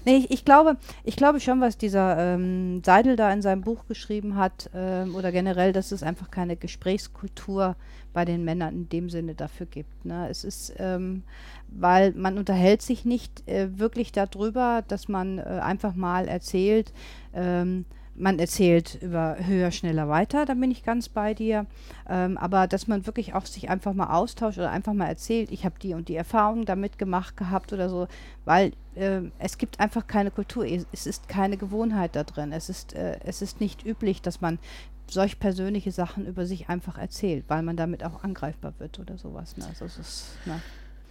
Nee, 0.05 0.17
ich, 0.17 0.31
ich, 0.31 0.45
glaube, 0.45 0.77
ich 1.03 1.15
glaube 1.15 1.39
schon, 1.39 1.61
was 1.61 1.77
dieser 1.77 2.17
ähm, 2.17 2.81
Seidel 2.83 3.15
da 3.15 3.31
in 3.31 3.41
seinem 3.41 3.61
Buch 3.61 3.85
geschrieben 3.87 4.35
hat, 4.35 4.69
ähm, 4.73 5.15
oder 5.15 5.31
generell, 5.31 5.73
dass 5.73 5.91
es 5.91 6.03
einfach 6.03 6.31
keine 6.31 6.55
Gesprächskultur 6.55 7.75
bei 8.13 8.25
den 8.25 8.43
Männern 8.43 8.73
in 8.73 8.89
dem 8.89 9.09
Sinne 9.09 9.35
dafür 9.35 9.65
gibt. 9.65 10.05
Ne? 10.05 10.27
Es 10.29 10.43
ist, 10.43 10.73
ähm, 10.77 11.23
weil 11.69 12.11
man 12.13 12.37
unterhält 12.37 12.81
sich 12.81 13.05
nicht 13.05 13.47
äh, 13.47 13.77
wirklich 13.77 14.11
darüber, 14.11 14.83
dass 14.87 15.07
man 15.07 15.37
äh, 15.37 15.41
einfach 15.41 15.95
mal 15.95 16.27
erzählt, 16.27 16.91
ähm, 17.33 17.85
man 18.19 18.37
erzählt 18.37 18.99
über 19.01 19.37
höher, 19.39 19.71
schneller, 19.71 20.09
weiter, 20.09 20.45
da 20.45 20.53
bin 20.53 20.71
ich 20.71 20.83
ganz 20.83 21.09
bei 21.09 21.33
dir. 21.33 21.65
Ähm, 22.07 22.37
aber 22.37 22.67
dass 22.67 22.87
man 22.87 23.05
wirklich 23.05 23.33
auch 23.33 23.45
sich 23.45 23.69
einfach 23.69 23.93
mal 23.93 24.13
austauscht 24.13 24.57
oder 24.57 24.69
einfach 24.71 24.93
mal 24.93 25.07
erzählt, 25.07 25.51
ich 25.51 25.65
habe 25.65 25.79
die 25.79 25.93
und 25.93 26.09
die 26.09 26.15
Erfahrung 26.15 26.65
damit 26.65 26.97
gemacht 26.99 27.37
gehabt 27.37 27.71
oder 27.71 27.89
so, 27.89 28.07
weil 28.45 28.73
äh, 28.95 29.21
es 29.39 29.57
gibt 29.57 29.79
einfach 29.79 30.05
keine 30.05 30.31
Kultur, 30.31 30.65
es 30.65 31.07
ist 31.07 31.29
keine 31.29 31.57
Gewohnheit 31.57 32.15
da 32.15 32.23
drin. 32.23 32.51
Es 32.51 32.69
ist, 32.69 32.93
äh, 32.93 33.19
es 33.23 33.41
ist 33.41 33.61
nicht 33.61 33.85
üblich, 33.85 34.21
dass 34.21 34.41
man 34.41 34.59
solch 35.07 35.39
persönliche 35.39 35.91
Sachen 35.91 36.27
über 36.27 36.45
sich 36.45 36.69
einfach 36.69 36.97
erzählt, 36.97 37.45
weil 37.47 37.63
man 37.63 37.77
damit 37.77 38.03
auch 38.03 38.23
angreifbar 38.23 38.73
wird 38.79 38.99
oder 38.99 39.17
sowas. 39.17 39.57
Ne? 39.57 39.65
Also 39.65 39.85
es 39.85 39.97
ist, 39.97 40.37
ne? 40.45 40.61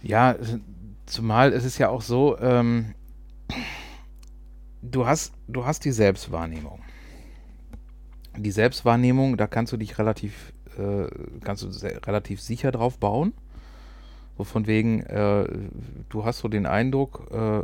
Ja, 0.01 0.35
zumal 1.05 1.51
es 1.51 1.65
ist 1.65 1.77
ja 1.77 1.89
auch 1.89 2.01
so, 2.01 2.39
ähm, 2.39 2.93
du 4.81 5.05
hast, 5.05 5.33
du 5.47 5.65
hast 5.65 5.83
die 5.83 5.91
Selbstwahrnehmung 5.91 6.81
die 8.37 8.51
Selbstwahrnehmung, 8.51 9.37
da 9.37 9.47
kannst 9.47 9.73
du 9.73 9.77
dich 9.77 9.97
relativ, 9.97 10.53
äh, 10.77 11.07
kannst 11.43 11.63
du 11.63 11.67
relativ 12.05 12.41
sicher 12.41 12.71
drauf 12.71 12.97
bauen. 12.97 13.33
So 14.37 14.45
von 14.45 14.67
wegen, 14.67 15.01
äh, 15.01 15.45
du 16.07 16.23
hast 16.23 16.39
so 16.39 16.47
den 16.47 16.65
Eindruck, 16.65 17.27
äh, 17.31 17.61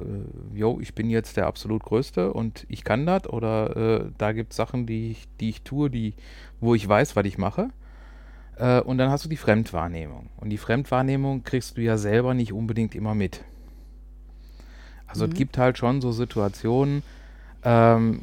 yo, 0.57 0.79
ich 0.81 0.93
bin 0.93 1.09
jetzt 1.09 1.37
der 1.37 1.47
absolut 1.47 1.83
Größte 1.83 2.33
und 2.33 2.65
ich 2.67 2.83
kann 2.83 3.05
das 3.05 3.27
oder 3.29 3.77
äh, 3.77 4.11
da 4.17 4.33
gibt 4.33 4.51
es 4.51 4.57
Sachen, 4.57 4.85
die 4.85 5.11
ich, 5.11 5.27
die 5.39 5.49
ich 5.49 5.61
tue, 5.61 5.89
die, 5.89 6.15
wo 6.59 6.75
ich 6.75 6.85
weiß, 6.85 7.15
was 7.15 7.25
ich 7.25 7.37
mache. 7.37 7.69
Äh, 8.57 8.81
und 8.81 8.97
dann 8.97 9.09
hast 9.09 9.23
du 9.23 9.29
die 9.29 9.37
Fremdwahrnehmung. 9.37 10.29
Und 10.35 10.49
die 10.49 10.57
Fremdwahrnehmung 10.57 11.43
kriegst 11.43 11.77
du 11.77 11.81
ja 11.81 11.97
selber 11.97 12.33
nicht 12.33 12.51
unbedingt 12.51 12.93
immer 12.93 13.15
mit. 13.15 13.45
Also 15.07 15.25
mhm. 15.25 15.31
es 15.31 15.37
gibt 15.37 15.57
halt 15.57 15.77
schon 15.77 16.01
so 16.01 16.11
Situationen, 16.11 17.03
ähm, 17.63 18.19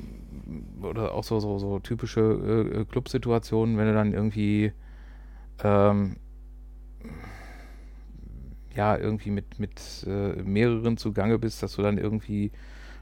oder 0.82 1.14
auch 1.14 1.24
so, 1.24 1.40
so, 1.40 1.58
so 1.58 1.78
typische 1.78 2.20
äh, 2.20 2.80
äh, 2.80 2.84
Clubsituationen, 2.84 3.76
wenn 3.76 3.86
du 3.86 3.94
dann 3.94 4.12
irgendwie 4.12 4.72
ähm, 5.62 6.16
ja, 8.74 8.96
irgendwie 8.96 9.30
mit, 9.30 9.58
mit 9.58 10.04
äh, 10.06 10.42
mehreren 10.42 10.96
zugange 10.96 11.38
bist, 11.38 11.62
dass 11.62 11.76
du 11.76 11.82
dann 11.82 11.98
irgendwie 11.98 12.50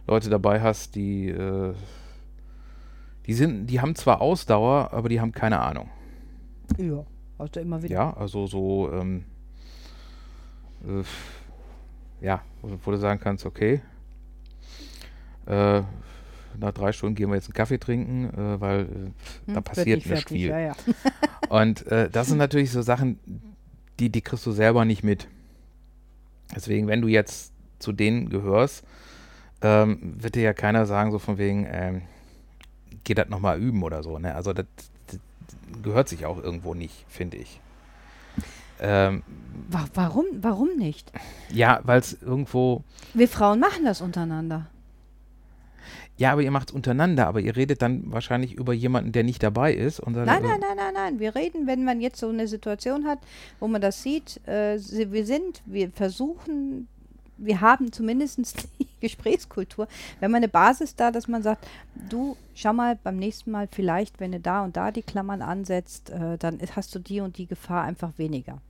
Leute 0.06 0.30
dabei 0.30 0.60
hast, 0.60 0.96
die, 0.96 1.28
äh, 1.28 1.74
die 3.26 3.34
sind, 3.34 3.66
die 3.66 3.80
haben 3.80 3.94
zwar 3.94 4.20
Ausdauer, 4.20 4.92
aber 4.92 5.08
die 5.08 5.20
haben 5.20 5.32
keine 5.32 5.60
Ahnung. 5.60 5.88
Ja, 6.78 7.04
hast 7.38 7.56
du 7.56 7.60
immer 7.60 7.82
wieder. 7.82 7.94
Ja, 7.94 8.16
also 8.16 8.46
so, 8.46 8.90
ähm, 8.92 9.24
äh, 10.84 12.24
ja, 12.24 12.42
wo, 12.62 12.90
du 12.90 12.96
sagen 12.96 13.20
kannst, 13.20 13.46
okay, 13.46 13.80
äh, 15.46 15.82
nach 16.58 16.72
drei 16.72 16.92
Stunden 16.92 17.14
gehen 17.14 17.28
wir 17.28 17.36
jetzt 17.36 17.46
einen 17.46 17.54
Kaffee 17.54 17.78
trinken, 17.78 18.26
äh, 18.26 18.60
weil 18.60 18.80
äh, 18.80 18.86
hm, 19.46 19.54
da 19.54 19.60
passiert 19.60 20.06
nicht 20.06 20.28
viel. 20.28 20.48
Ja, 20.48 20.58
ja. 20.58 20.72
Und 21.48 21.86
äh, 21.86 22.08
das 22.10 22.28
sind 22.28 22.38
natürlich 22.38 22.70
so 22.70 22.82
Sachen, 22.82 23.18
die, 23.98 24.10
die 24.10 24.20
kriegst 24.20 24.46
du 24.46 24.52
selber 24.52 24.84
nicht 24.84 25.02
mit. 25.02 25.28
Deswegen, 26.54 26.86
wenn 26.86 27.00
du 27.00 27.08
jetzt 27.08 27.52
zu 27.78 27.92
denen 27.92 28.28
gehörst, 28.28 28.84
ähm, 29.62 30.14
wird 30.18 30.34
dir 30.34 30.42
ja 30.42 30.52
keiner 30.52 30.86
sagen, 30.86 31.12
so 31.12 31.18
von 31.18 31.38
wegen, 31.38 31.66
ähm, 31.70 32.02
geh 33.04 33.14
das 33.14 33.28
nochmal 33.28 33.60
üben 33.60 33.82
oder 33.82 34.02
so. 34.02 34.18
Ne? 34.18 34.34
Also 34.34 34.52
das, 34.52 34.66
das 35.06 35.18
gehört 35.82 36.08
sich 36.08 36.26
auch 36.26 36.42
irgendwo 36.42 36.74
nicht, 36.74 37.04
finde 37.08 37.36
ich. 37.36 37.60
Ähm, 38.80 39.22
warum, 39.68 40.24
warum 40.40 40.76
nicht? 40.76 41.12
Ja, 41.50 41.80
weil 41.82 42.00
es 42.00 42.20
irgendwo. 42.22 42.82
Wir 43.12 43.28
Frauen 43.28 43.60
machen 43.60 43.84
das 43.84 44.00
untereinander. 44.00 44.66
Ja, 46.20 46.32
aber 46.32 46.42
ihr 46.42 46.50
macht 46.50 46.68
es 46.68 46.74
untereinander, 46.74 47.26
aber 47.28 47.40
ihr 47.40 47.56
redet 47.56 47.80
dann 47.80 48.12
wahrscheinlich 48.12 48.52
über 48.52 48.74
jemanden, 48.74 49.10
der 49.10 49.24
nicht 49.24 49.42
dabei 49.42 49.72
ist. 49.72 50.06
nein, 50.06 50.26
nein, 50.26 50.42
nein, 50.42 50.60
nein, 50.76 50.92
nein. 50.92 51.18
Wir 51.18 51.34
reden, 51.34 51.66
wenn 51.66 51.82
man 51.82 52.02
jetzt 52.02 52.20
so 52.20 52.28
eine 52.28 52.46
Situation 52.46 53.06
hat, 53.06 53.20
wo 53.58 53.68
man 53.68 53.80
das 53.80 54.02
sieht, 54.02 54.38
äh, 54.46 54.78
wir 54.78 55.24
sind, 55.24 55.62
wir 55.64 55.90
versuchen, 55.90 56.88
wir 57.38 57.62
haben 57.62 57.90
zumindest 57.90 58.68
die 58.78 58.86
Gesprächskultur. 59.00 59.88
Wenn 60.20 60.30
man 60.30 60.40
eine 60.40 60.50
Basis 60.50 60.94
da, 60.94 61.10
dass 61.10 61.26
man 61.26 61.42
sagt, 61.42 61.66
du, 62.10 62.36
schau 62.54 62.74
mal 62.74 62.98
beim 63.02 63.16
nächsten 63.16 63.50
Mal 63.50 63.66
vielleicht, 63.72 64.20
wenn 64.20 64.32
du 64.32 64.40
da 64.40 64.62
und 64.62 64.76
da 64.76 64.90
die 64.90 65.02
Klammern 65.02 65.40
ansetzt, 65.40 66.10
äh, 66.10 66.36
dann 66.36 66.58
hast 66.76 66.94
du 66.94 66.98
die 66.98 67.22
und 67.22 67.38
die 67.38 67.46
Gefahr 67.46 67.84
einfach 67.84 68.18
weniger. 68.18 68.60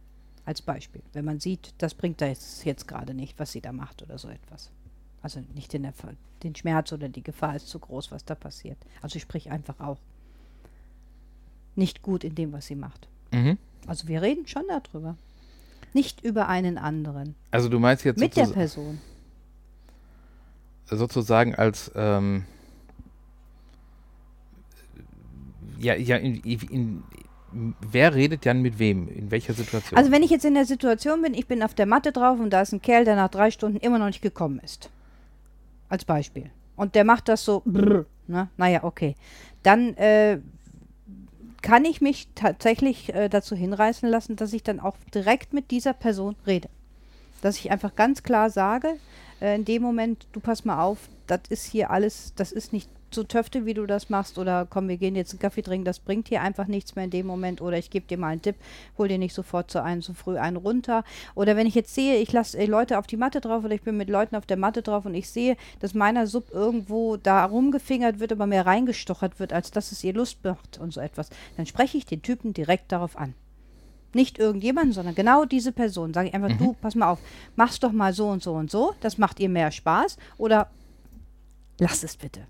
Als 0.45 0.63
Beispiel. 0.63 1.03
Wenn 1.15 1.25
man 1.25 1.41
sieht, 1.41 1.75
das 1.79 1.95
bringt 1.95 2.21
da 2.21 2.27
jetzt, 2.27 2.65
jetzt 2.65 2.87
gerade 2.87 3.13
nicht, 3.13 3.41
was 3.41 3.51
sie 3.51 3.61
da 3.61 3.73
macht 3.73 4.05
oder 4.05 4.19
so 4.19 4.29
etwas. 4.29 4.71
Also 5.23 5.41
nicht 5.55 5.73
den, 5.73 5.85
Erfolg, 5.85 6.17
den 6.43 6.55
Schmerz 6.55 6.93
oder 6.93 7.09
die 7.09 7.23
Gefahr 7.23 7.57
ist 7.57 7.69
zu 7.69 7.79
groß, 7.79 8.11
was 8.11 8.25
da 8.25 8.35
passiert. 8.35 8.79
Also 9.03 9.17
ich 9.17 9.23
sprich 9.23 9.51
einfach 9.51 9.79
auch 9.81 9.99
nicht 11.77 12.03
gut 12.03 12.25
in 12.25 12.35
dem, 12.35 12.53
was 12.53 12.67
sie 12.67 12.75
macht. 12.75 13.09
Mhm. 13.33 13.59
Also 13.87 14.09
wir 14.09 14.23
reden 14.23 14.47
schon 14.47 14.65
darüber. 14.69 15.17
Nicht 15.93 16.25
über 16.25 16.49
einen 16.49 16.79
anderen. 16.79 17.35
Also 17.51 17.69
du 17.69 17.79
meinst 17.79 18.05
jetzt 18.05 18.19
mit 18.19 18.37
der 18.37 18.47
Person. 18.47 19.01
Sozusagen 20.87 21.55
als 21.55 21.91
ähm, 21.95 22.45
ja, 25.79 25.95
ja 25.95 26.17
in, 26.17 26.41
in, 26.43 27.03
wer 27.53 28.15
redet 28.15 28.47
dann 28.47 28.63
mit 28.63 28.79
wem? 28.79 29.09
In 29.09 29.31
welcher 29.31 29.55
Situation? 29.55 29.99
Also 29.99 30.13
wenn 30.13 30.23
ich 30.23 30.31
jetzt 30.31 30.45
in 30.45 30.55
der 30.55 30.65
Situation 30.65 31.23
bin, 31.23 31.35
ich 31.35 31.47
bin 31.47 31.63
auf 31.63 31.75
der 31.75 31.87
Matte 31.87 32.13
drauf 32.13 32.39
und 32.39 32.51
da 32.51 32.63
ist 32.63 32.73
ein 32.73 32.83
Kerl, 32.83 33.05
der 33.05 33.17
nach 33.17 33.31
drei 33.31 33.51
Stunden 33.51 33.79
immer 33.79 33.99
noch 33.99 34.07
nicht 34.07 34.23
gekommen 34.23 34.61
ist. 34.61 34.91
Als 35.91 36.07
Beispiel. 36.07 36.51
Und 36.77 36.95
der 36.95 37.05
macht 37.05 37.29
das 37.29 37.45
so, 37.45 37.61
brr, 37.67 38.07
ne? 38.27 38.49
naja, 38.57 38.85
okay. 38.85 39.15
Dann 39.63 39.95
äh, 39.99 40.39
kann 41.61 41.85
ich 41.85 42.01
mich 42.01 42.29
tatsächlich 42.35 43.13
äh, 43.13 43.29
dazu 43.29 43.55
hinreißen 43.55 44.09
lassen, 44.09 44.37
dass 44.37 44.55
ich 44.55 44.63
dann 44.63 44.81
auch 44.81 44.97
direkt 45.15 45.53
mit 45.53 45.71
dieser 45.71 45.93
Person 45.93 46.37
rede. 46.47 46.71
Dass 47.43 47.57
ich 47.59 47.71
einfach 47.71 47.97
ganz 47.97 48.23
klar 48.23 48.49
sage, 48.49 48.97
äh, 49.43 49.57
in 49.57 49.67
dem 49.67 49.83
Moment, 49.83 50.27
du 50.33 50.41
pass 50.41 50.65
mal 50.65 50.83
auf, 50.83 51.09
das 51.27 51.41
ist 51.51 51.67
hier 51.67 51.91
alles, 51.91 52.33
das 52.35 52.53
ist 52.53 52.73
nicht 52.73 52.89
so 53.15 53.25
töfte, 53.25 53.67
wie 53.67 53.75
du 53.75 53.87
das 53.87 54.11
machst, 54.11 54.39
oder 54.39 54.67
komm, 54.69 54.89
wir 54.89 54.97
gehen 54.97 55.17
jetzt 55.17 55.33
einen 55.33 55.41
Kaffee 55.41 55.63
trinken, 55.63 55.85
das 55.85 55.99
bringt 55.99 56.29
hier 56.29 56.43
einfach 56.43 56.67
nichts 56.67 56.97
mehr 56.97 57.05
in 57.05 57.11
dem 57.11 57.27
Moment, 57.27 57.61
oder 57.61 57.79
ich 57.79 57.91
gebe 57.91 58.07
dir 58.07 58.19
mal 58.19 58.29
einen 58.29 58.43
Tipp, 58.43 58.57
hol 58.99 59.09
dir 59.09 59.19
nicht 59.19 59.35
sofort 59.35 59.71
zu 59.71 59.83
einem 59.83 60.03
so 60.03 60.13
früh 60.13 60.39
einen 60.39 60.57
runter. 60.57 61.05
Oder 61.35 61.57
wenn 61.57 61.67
ich 61.67 61.75
jetzt 61.75 61.95
sehe, 61.95 62.17
ich 62.19 62.33
lasse 62.33 62.59
äh, 62.59 62.67
Leute 62.67 62.99
auf 62.99 63.07
die 63.07 63.17
Matte 63.17 63.41
drauf 63.41 63.65
oder 63.65 63.75
ich 63.75 63.83
bin 63.83 63.97
mit 63.97 64.11
Leuten 64.11 64.37
auf 64.37 64.47
der 64.47 64.57
Matte 64.57 64.83
drauf 64.83 65.07
und 65.07 65.15
ich 65.15 65.29
sehe, 65.31 65.57
dass 65.81 65.95
meiner 65.95 66.27
Sub 66.27 66.51
irgendwo 66.53 67.17
da 67.17 67.45
rumgefingert 67.45 68.21
wird, 68.21 68.33
aber 68.33 68.47
mehr 68.47 68.67
reingestochert 68.67 69.39
wird, 69.41 69.53
als 69.53 69.71
dass 69.71 69.93
es 69.93 70.05
ihr 70.05 70.15
Lust 70.15 70.45
macht 70.45 70.79
und 70.79 70.93
so 70.93 71.01
etwas, 71.01 71.31
dann 71.57 71.67
spreche 71.67 71.99
ich 71.99 72.07
den 72.07 72.23
Typen 72.23 72.55
direkt 72.55 72.93
darauf 72.93 73.17
an. 73.17 73.35
Nicht 74.13 74.39
irgendjemanden, 74.39 74.93
sondern 74.93 75.15
genau 75.15 75.45
diese 75.45 75.73
Person. 75.73 76.13
Sage 76.13 76.29
ich 76.29 76.35
einfach, 76.35 76.49
mhm. 76.49 76.59
du, 76.59 76.73
pass 76.81 76.95
mal 76.95 77.11
auf, 77.11 77.21
mach's 77.55 77.79
doch 77.79 77.93
mal 77.93 78.13
so 78.13 78.29
und 78.29 78.43
so 78.43 78.55
und 78.55 78.71
so, 78.71 78.95
das 79.01 79.19
macht 79.19 79.39
ihr 79.39 79.49
mehr 79.49 79.71
Spaß. 79.71 80.17
Oder 80.37 80.69
lass 81.79 82.03
es 82.03 82.17
bitte. 82.17 82.41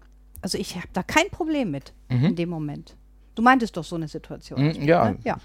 Also 0.42 0.58
ich 0.58 0.76
habe 0.76 0.88
da 0.92 1.02
kein 1.02 1.28
Problem 1.30 1.70
mit 1.70 1.92
mhm. 2.08 2.26
in 2.26 2.36
dem 2.36 2.48
Moment. 2.48 2.96
Du 3.34 3.42
meintest 3.42 3.76
doch 3.76 3.84
so 3.84 3.96
eine 3.96 4.08
Situation. 4.08 4.62
Mhm, 4.62 4.82
ja. 4.82 5.10
Ne? 5.10 5.18
Ja. 5.24 5.38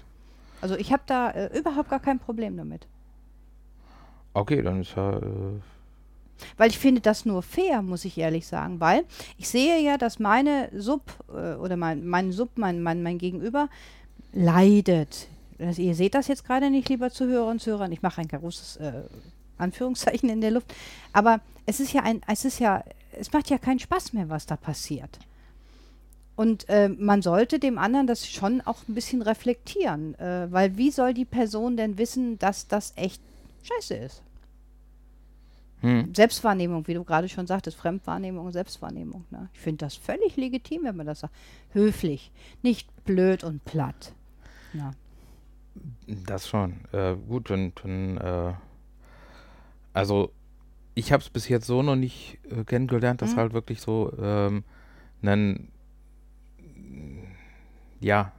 Also 0.60 0.76
ich 0.76 0.92
habe 0.92 1.02
da 1.06 1.30
äh, 1.30 1.58
überhaupt 1.58 1.90
gar 1.90 2.00
kein 2.00 2.18
Problem 2.18 2.56
damit. 2.56 2.86
Okay, 4.32 4.62
dann 4.62 4.80
ist 4.80 4.94
ja. 4.96 5.16
Äh 5.16 5.60
weil 6.56 6.70
ich 6.70 6.78
finde 6.78 7.00
das 7.00 7.24
nur 7.24 7.42
fair, 7.42 7.82
muss 7.82 8.04
ich 8.04 8.18
ehrlich 8.18 8.46
sagen, 8.46 8.80
weil 8.80 9.04
ich 9.38 9.48
sehe 9.48 9.80
ja, 9.80 9.96
dass 9.96 10.18
meine 10.18 10.70
Sub 10.74 11.02
äh, 11.30 11.54
oder 11.54 11.76
mein, 11.76 12.06
mein 12.06 12.32
Sub, 12.32 12.50
mein, 12.56 12.82
mein, 12.82 13.02
mein 13.02 13.18
Gegenüber 13.18 13.68
leidet. 14.32 15.28
Also 15.58 15.80
ihr 15.80 15.94
seht 15.94 16.14
das 16.14 16.28
jetzt 16.28 16.44
gerade 16.44 16.70
nicht, 16.70 16.88
lieber 16.88 17.10
Zuhörer 17.10 17.48
und 17.48 17.60
Zuhörer. 17.60 17.90
Ich 17.90 18.02
mache 18.02 18.20
ein 18.20 18.28
großes 18.28 18.76
äh, 18.76 18.92
Anführungszeichen 19.58 20.28
in 20.28 20.40
der 20.40 20.50
Luft. 20.50 20.74
Aber 21.12 21.40
es 21.64 21.80
ist 21.80 21.92
ja 21.92 22.02
ein, 22.02 22.20
es 22.26 22.44
ist 22.44 22.58
ja 22.58 22.84
es 23.18 23.32
macht 23.32 23.50
ja 23.50 23.58
keinen 23.58 23.78
Spaß 23.78 24.12
mehr, 24.12 24.28
was 24.28 24.46
da 24.46 24.56
passiert. 24.56 25.18
Und 26.36 26.68
äh, 26.68 26.88
man 26.88 27.22
sollte 27.22 27.58
dem 27.58 27.78
anderen 27.78 28.06
das 28.06 28.28
schon 28.28 28.60
auch 28.60 28.86
ein 28.88 28.94
bisschen 28.94 29.22
reflektieren, 29.22 30.14
äh, 30.18 30.46
weil 30.50 30.76
wie 30.76 30.90
soll 30.90 31.14
die 31.14 31.24
Person 31.24 31.76
denn 31.78 31.96
wissen, 31.96 32.38
dass 32.38 32.68
das 32.68 32.92
echt 32.96 33.22
scheiße 33.62 33.94
ist? 33.94 34.22
Hm. 35.80 36.14
Selbstwahrnehmung, 36.14 36.86
wie 36.86 36.94
du 36.94 37.04
gerade 37.04 37.28
schon 37.28 37.46
sagtest, 37.46 37.76
Fremdwahrnehmung 37.76 38.46
und 38.46 38.52
Selbstwahrnehmung. 38.52 39.24
Ne? 39.30 39.48
Ich 39.54 39.60
finde 39.60 39.84
das 39.84 39.94
völlig 39.94 40.36
legitim, 40.36 40.84
wenn 40.84 40.96
man 40.96 41.06
das 41.06 41.20
sagt. 41.20 41.34
Höflich, 41.72 42.30
nicht 42.62 42.88
blöd 43.04 43.44
und 43.44 43.64
platt. 43.64 44.12
Ja. 44.72 44.92
Das 46.06 46.48
schon. 46.48 46.74
Äh, 46.92 47.16
gut, 47.28 47.50
wenn 47.50 48.16
äh, 48.18 48.54
also 49.92 50.32
ich 50.96 51.12
habe 51.12 51.22
es 51.22 51.28
bis 51.28 51.48
jetzt 51.48 51.66
so 51.66 51.82
noch 51.82 51.94
nicht 51.94 52.38
äh, 52.50 52.64
kennengelernt, 52.64 53.20
dass 53.20 53.34
mhm. 53.34 53.36
halt 53.36 53.52
wirklich 53.52 53.82
so 53.82 54.12
ähm, 54.18 54.64
ein 55.22 55.68
ja, 58.00 58.32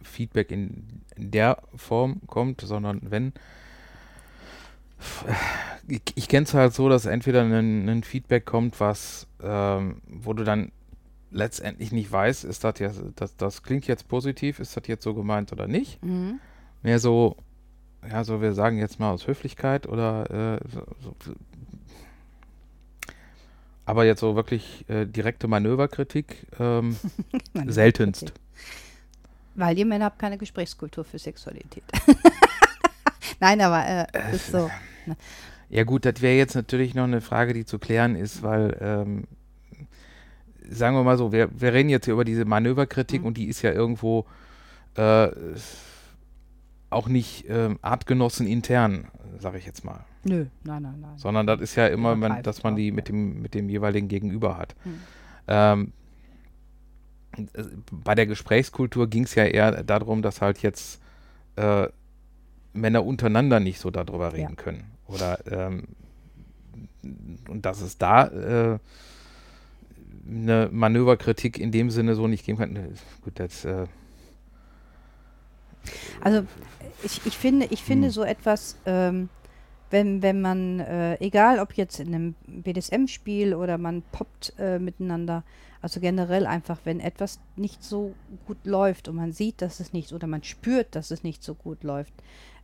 Feedback 0.00 0.52
in, 0.52 1.02
in, 1.16 1.32
der 1.32 1.58
Form 1.74 2.20
kommt, 2.28 2.60
sondern 2.60 3.00
wenn 3.02 3.32
ich, 5.88 6.02
ich 6.14 6.28
kenne 6.28 6.44
es 6.44 6.54
halt 6.54 6.72
so, 6.72 6.88
dass 6.88 7.04
entweder 7.04 7.42
ein, 7.42 8.02
Feedback 8.04 8.46
kommt, 8.46 8.78
was 8.78 9.26
ähm, 9.42 10.00
wo 10.06 10.32
du 10.34 10.44
dann 10.44 10.70
letztendlich 11.32 11.90
nicht 11.90 12.12
weiß, 12.12 12.44
ist 12.44 12.62
das 12.62 12.78
jetzt, 12.78 13.02
das, 13.16 13.36
das 13.36 13.64
klingt 13.64 13.88
jetzt 13.88 14.06
positiv, 14.06 14.60
ist 14.60 14.76
das 14.76 14.86
jetzt 14.86 15.02
so 15.02 15.14
gemeint 15.14 15.52
oder 15.52 15.66
nicht. 15.66 16.02
Mhm. 16.04 16.38
Mehr 16.82 17.00
so, 17.00 17.36
ja, 18.08 18.22
so 18.22 18.40
wir 18.40 18.52
sagen 18.52 18.78
jetzt 18.78 19.00
mal 19.00 19.10
aus 19.10 19.26
Höflichkeit 19.26 19.88
oder 19.88 20.60
äh, 20.62 20.68
so, 20.68 21.14
so, 21.24 21.34
aber 23.86 24.04
jetzt 24.04 24.20
so 24.20 24.36
wirklich 24.36 24.84
äh, 24.88 25.06
direkte 25.06 25.48
Manöverkritik 25.48 26.46
ähm, 26.58 26.96
Meine 27.52 27.72
seltenst. 27.72 28.32
Weil 29.54 29.78
ihr 29.78 29.86
Männer 29.86 30.06
habt 30.06 30.18
keine 30.18 30.38
Gesprächskultur 30.38 31.04
für 31.04 31.18
Sexualität. 31.18 31.84
Nein, 33.40 33.60
aber 33.60 33.86
äh, 33.86 34.06
es 34.12 34.34
ist 34.36 34.52
so. 34.52 34.70
Ja 35.68 35.84
gut, 35.84 36.04
das 36.04 36.20
wäre 36.22 36.36
jetzt 36.36 36.54
natürlich 36.54 36.94
noch 36.94 37.04
eine 37.04 37.20
Frage, 37.20 37.52
die 37.52 37.64
zu 37.64 37.78
klären 37.78 38.16
ist, 38.16 38.42
weil 38.42 38.76
ähm, 38.80 39.24
sagen 40.68 40.96
wir 40.96 41.04
mal 41.04 41.18
so, 41.18 41.32
wir, 41.32 41.48
wir 41.52 41.72
reden 41.72 41.88
jetzt 41.88 42.06
hier 42.06 42.14
über 42.14 42.24
diese 42.24 42.44
Manöverkritik 42.44 43.20
Mhm. 43.20 43.26
und 43.26 43.36
die 43.36 43.46
ist 43.46 43.62
ja 43.62 43.72
irgendwo 43.72 44.24
äh, 44.96 45.28
auch 46.94 47.08
nicht 47.08 47.44
ähm, 47.48 47.78
Artgenossen 47.82 48.46
intern, 48.46 49.08
sage 49.38 49.58
ich 49.58 49.66
jetzt 49.66 49.84
mal. 49.84 50.04
Nö, 50.24 50.46
nein, 50.64 50.82
nein, 50.82 51.00
nein. 51.00 51.18
Sondern 51.18 51.46
das 51.46 51.60
ist 51.60 51.74
ja 51.74 51.86
immer, 51.88 52.16
man, 52.16 52.42
dass 52.42 52.62
man 52.62 52.76
die 52.76 52.90
mit 52.92 53.08
dem, 53.08 53.42
mit 53.42 53.54
dem 53.54 53.68
jeweiligen 53.68 54.08
Gegenüber 54.08 54.56
hat. 54.56 54.74
Hm. 54.84 55.00
Ähm, 55.46 55.92
äh, 57.52 57.62
bei 57.90 58.14
der 58.14 58.26
Gesprächskultur 58.26 59.08
ging 59.08 59.24
es 59.24 59.34
ja 59.34 59.44
eher 59.44 59.82
darum, 59.84 60.22
dass 60.22 60.40
halt 60.40 60.62
jetzt 60.62 61.00
äh, 61.56 61.88
Männer 62.72 63.04
untereinander 63.04 63.60
nicht 63.60 63.78
so 63.80 63.90
darüber 63.90 64.32
reden 64.32 64.54
Ja. 64.56 64.56
können. 64.56 64.84
Oder 65.06 65.38
ähm, 65.50 65.88
und 67.48 67.66
dass 67.66 67.82
es 67.82 67.98
da 67.98 68.26
äh, 68.26 68.78
eine 70.26 70.70
Manöverkritik 70.72 71.58
in 71.58 71.70
dem 71.70 71.90
Sinne 71.90 72.14
so 72.14 72.26
nicht 72.26 72.46
geben 72.46 72.58
kann. 72.58 72.78
Gut, 73.22 73.38
das 73.38 73.64
äh, 73.66 73.86
Also 76.22 76.46
ich, 77.04 77.24
ich 77.26 77.36
finde, 77.36 77.66
ich 77.70 77.82
finde 77.82 78.08
Hm. 78.08 78.12
so 78.12 78.24
etwas, 78.24 78.76
ähm, 78.86 79.28
wenn, 79.90 80.22
wenn 80.22 80.40
man, 80.40 80.80
äh, 80.80 81.16
egal 81.20 81.60
ob 81.60 81.74
jetzt 81.74 82.00
in 82.00 82.08
einem 82.14 82.34
BDSM-Spiel 82.46 83.54
oder 83.54 83.78
man 83.78 84.02
poppt 84.12 84.54
äh, 84.58 84.78
miteinander, 84.78 85.44
also 85.82 86.00
generell 86.00 86.46
einfach, 86.46 86.80
wenn 86.84 86.98
etwas 87.00 87.38
nicht 87.56 87.84
so 87.84 88.14
gut 88.46 88.56
läuft 88.64 89.08
und 89.08 89.16
man 89.16 89.32
sieht, 89.32 89.62
dass 89.62 89.80
es 89.80 89.92
nicht, 89.92 90.12
oder 90.12 90.26
man 90.26 90.42
spürt, 90.42 90.96
dass 90.96 91.10
es 91.10 91.22
nicht 91.22 91.44
so 91.44 91.54
gut 91.54 91.84
läuft, 91.84 92.12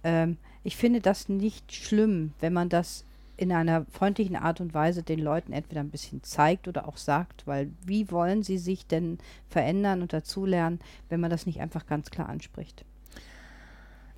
ähm, 0.02 0.38
ich 0.64 0.76
finde 0.76 1.00
das 1.00 1.28
nicht 1.28 1.72
schlimm, 1.72 2.32
wenn 2.40 2.52
man 2.52 2.68
das 2.68 3.04
in 3.36 3.52
einer 3.52 3.86
freundlichen 3.86 4.36
Art 4.36 4.60
und 4.60 4.74
Weise 4.74 5.02
den 5.02 5.18
Leuten 5.18 5.52
entweder 5.52 5.80
ein 5.80 5.90
bisschen 5.90 6.22
zeigt 6.22 6.68
oder 6.68 6.86
auch 6.86 6.98
sagt, 6.98 7.46
weil 7.46 7.70
wie 7.86 8.10
wollen 8.10 8.42
sie 8.42 8.58
sich 8.58 8.86
denn 8.86 9.18
verändern 9.48 10.02
und 10.02 10.12
dazulernen, 10.12 10.80
wenn 11.08 11.20
man 11.20 11.30
das 11.30 11.46
nicht 11.46 11.60
einfach 11.60 11.86
ganz 11.86 12.10
klar 12.10 12.28
anspricht? 12.28 12.84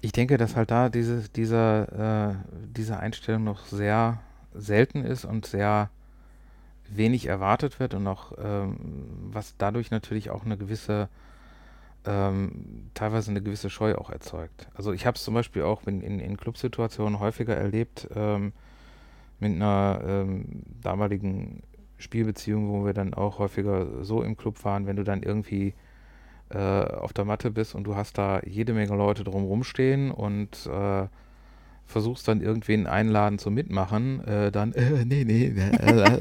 Ich 0.05 0.11
denke, 0.11 0.37
dass 0.37 0.57
halt 0.57 0.73
da 0.73 0.89
diese, 0.89 1.29
dieser, 1.29 2.33
äh, 2.33 2.35
diese 2.77 2.99
Einstellung 2.99 3.45
noch 3.45 3.67
sehr 3.67 4.21
selten 4.53 5.05
ist 5.05 5.25
und 5.25 5.47
sehr 5.47 5.91
wenig 6.91 7.27
erwartet 7.27 7.79
wird 7.79 7.95
und 7.95 8.09
auch, 8.09 8.33
ähm, 8.43 8.77
was 9.31 9.57
dadurch 9.59 9.93
natürlich 9.93 10.31
auch 10.31 10.45
eine 10.45 10.59
gewisse, 10.59 11.09
ähm, 12.05 12.91
teilweise 12.95 13.31
eine 13.31 13.43
gewisse 13.43 13.71
Scheu 13.71 13.95
auch 13.95 14.11
erzeugt. 14.11 14.67
Also 14.75 14.93
ich 14.93 15.07
habe 15.07 15.17
es 15.17 15.23
zum 15.23 15.35
Beispiel 15.35 15.63
auch 15.63 15.87
in, 15.87 16.01
in, 16.01 16.19
in 16.19 16.37
Clubsituationen 16.37 17.21
häufiger 17.21 17.57
erlebt, 17.57 18.09
ähm, 18.17 18.53
mit 19.39 19.53
einer 19.53 20.01
ähm, 20.05 20.65
damaligen 20.83 21.63
Spielbeziehung, 21.99 22.71
wo 22.71 22.85
wir 22.85 22.93
dann 22.93 23.15
auch 23.15 23.39
häufiger 23.39 24.05
so 24.05 24.25
im 24.25 24.37
Club 24.37 24.65
waren, 24.65 24.89
wenn 24.89 24.97
du 24.97 25.05
dann 25.05 25.23
irgendwie 25.23 25.75
äh, 26.53 26.59
auf 26.59 27.13
der 27.13 27.25
Matte 27.25 27.51
bist 27.51 27.75
und 27.75 27.85
du 27.85 27.97
hast 27.97 28.19
da 28.19 28.41
jede 28.45 28.73
Menge 28.73 28.95
Leute 28.97 29.25
drumrum 29.25 29.65
stehen 29.65 30.11
und 30.11 30.67
äh, 30.67 31.07
versuchst 31.87 32.29
dann 32.29 32.41
irgendwen 32.41 32.87
einladen 32.87 33.39
zum 33.39 33.55
Mitmachen, 33.55 34.25
äh, 34.27 34.53
dann, 34.53 34.73
äh, 34.75 35.05
nee, 35.05 35.25
nee, 35.25 35.47
äh, 35.47 36.21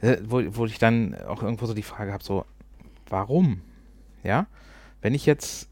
äh, 0.00 0.18
wo, 0.24 0.42
wo 0.56 0.66
ich 0.66 0.78
dann 0.78 1.14
auch 1.26 1.42
irgendwo 1.42 1.66
so 1.66 1.74
die 1.74 1.82
Frage 1.82 2.12
habe, 2.12 2.22
so, 2.22 2.44
warum? 3.08 3.62
Ja, 4.22 4.46
wenn 5.00 5.14
ich 5.14 5.26
jetzt 5.26 5.68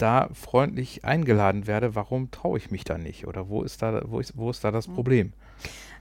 da 0.00 0.28
freundlich 0.32 1.04
eingeladen 1.04 1.66
werde, 1.66 1.94
warum 1.94 2.30
traue 2.30 2.58
ich 2.58 2.70
mich 2.70 2.84
da 2.84 2.98
nicht? 2.98 3.26
Oder 3.26 3.48
wo 3.48 3.62
ist 3.62 3.82
da, 3.82 4.02
wo 4.06 4.18
ist, 4.20 4.36
wo 4.36 4.50
ist 4.50 4.64
da 4.64 4.70
das 4.70 4.86
Hm. 4.86 4.94
Problem? 4.94 5.32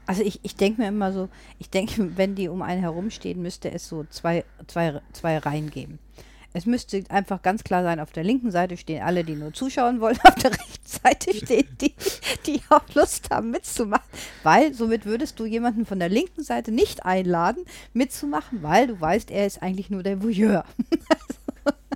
Also 0.09 0.23
ich, 0.23 0.39
ich 0.41 0.55
denke 0.55 0.81
mir 0.81 0.87
immer 0.87 1.13
so, 1.13 1.29
ich 1.59 1.69
denke, 1.69 1.93
wenn 2.17 2.33
die 2.33 2.47
um 2.47 2.63
einen 2.63 2.81
herumstehen, 2.81 3.43
müsste 3.43 3.71
es 3.71 3.87
so 3.87 4.05
zwei, 4.09 4.43
zwei, 4.65 5.01
zwei 5.13 5.37
Reihen 5.37 5.69
geben. 5.69 5.99
Es 6.51 6.65
müsste 6.65 7.03
einfach 7.09 7.43
ganz 7.43 7.63
klar 7.63 7.83
sein, 7.83 7.99
auf 7.99 8.11
der 8.11 8.23
linken 8.23 8.49
Seite 8.49 8.75
stehen 8.75 9.03
alle, 9.03 9.23
die 9.23 9.35
nur 9.35 9.53
zuschauen 9.53 10.01
wollen, 10.01 10.17
auf 10.23 10.33
der 10.33 10.49
rechten 10.49 10.83
Seite 10.83 11.31
stehen 11.31 11.67
die, 11.79 11.93
die 12.47 12.59
auch 12.69 12.81
Lust 12.95 13.29
haben 13.29 13.51
mitzumachen. 13.51 14.09
Weil 14.41 14.73
somit 14.73 15.05
würdest 15.05 15.39
du 15.39 15.45
jemanden 15.45 15.85
von 15.85 15.99
der 15.99 16.09
linken 16.09 16.41
Seite 16.41 16.71
nicht 16.71 17.05
einladen, 17.05 17.63
mitzumachen, 17.93 18.63
weil 18.63 18.87
du 18.87 18.99
weißt, 18.99 19.29
er 19.29 19.45
ist 19.45 19.61
eigentlich 19.61 19.91
nur 19.91 20.01
der 20.01 20.23
Voyeur. 20.23 20.65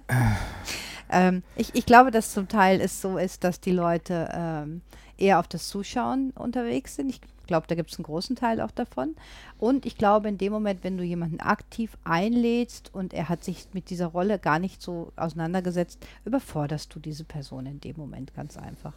ähm, 1.10 1.42
ich, 1.56 1.74
ich 1.74 1.88
glaube, 1.88 2.12
dass 2.12 2.32
zum 2.32 2.48
Teil 2.48 2.80
es 2.80 3.02
so 3.02 3.18
ist, 3.18 3.44
dass 3.44 3.60
die 3.60 3.72
Leute 3.72 4.30
ähm, 4.32 4.82
eher 5.18 5.40
auf 5.40 5.48
das 5.48 5.68
Zuschauen 5.68 6.30
unterwegs 6.36 6.96
sind. 6.96 7.10
Ich 7.10 7.20
glaube, 7.48 7.68
da 7.68 7.76
gibt 7.76 7.92
es 7.92 7.98
einen 7.98 8.06
großen 8.06 8.36
Teil 8.36 8.62
auch 8.62 8.72
davon. 8.72 9.16
Und 9.60 9.86
ich 9.86 9.98
glaube, 9.98 10.30
in 10.30 10.38
dem 10.38 10.54
Moment, 10.54 10.84
wenn 10.84 10.98
du 10.98 11.04
jemanden 11.04 11.40
aktiv 11.40 11.98
einlädst 12.04 12.94
und 12.94 13.14
er 13.14 13.30
hat 13.30 13.44
sich 13.44 13.68
mit 13.74 13.90
dieser 13.90 14.08
Rolle 14.08 14.40
gar 14.40 14.60
nicht 14.60 14.82
so 14.82 15.12
auseinandergesetzt, 15.16 16.00
überforderst 16.26 16.94
du 16.94 17.00
diese 17.00 17.24
Person 17.24 17.66
in 17.66 17.80
dem 17.80 17.98
Moment 17.98 18.34
ganz 18.34 18.58
einfach. 18.58 18.94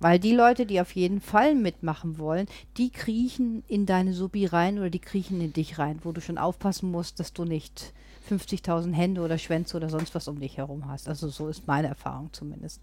Weil 0.00 0.18
die 0.18 0.34
Leute, 0.34 0.66
die 0.66 0.80
auf 0.80 0.94
jeden 0.94 1.20
Fall 1.20 1.54
mitmachen 1.54 2.18
wollen, 2.18 2.46
die 2.76 2.90
kriechen 2.90 3.62
in 3.68 3.86
deine 3.86 4.12
Subi 4.12 4.44
rein 4.46 4.78
oder 4.78 4.90
die 4.90 4.98
kriechen 4.98 5.40
in 5.40 5.52
dich 5.52 5.78
rein, 5.78 6.00
wo 6.02 6.12
du 6.12 6.20
schon 6.20 6.36
aufpassen 6.36 6.90
musst, 6.90 7.20
dass 7.20 7.32
du 7.32 7.44
nicht 7.44 7.92
50.000 8.28 8.92
Hände 8.92 9.20
oder 9.20 9.38
Schwänze 9.38 9.76
oder 9.76 9.88
sonst 9.88 10.14
was 10.14 10.28
um 10.28 10.40
dich 10.40 10.56
herum 10.56 10.88
hast. 10.88 11.08
Also 11.08 11.28
so 11.28 11.48
ist 11.48 11.66
meine 11.66 11.88
Erfahrung 11.88 12.30
zumindest. 12.32 12.80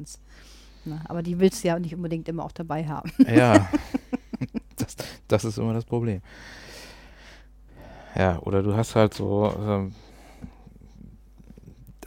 Na, 0.85 1.01
aber 1.05 1.21
die 1.21 1.39
willst 1.39 1.63
du 1.63 1.67
ja 1.67 1.79
nicht 1.79 1.93
unbedingt 1.93 2.27
immer 2.27 2.43
auch 2.43 2.51
dabei 2.51 2.87
haben. 2.87 3.11
Ja, 3.27 3.69
das, 4.81 4.95
das 5.27 5.45
ist 5.45 5.57
immer 5.57 5.73
das 5.73 5.85
Problem. 5.85 6.21
Ja, 8.15 8.39
oder 8.39 8.61
du 8.61 8.75
hast 8.75 8.95
halt 8.95 9.13
so 9.13 9.53
ähm, 9.59 9.95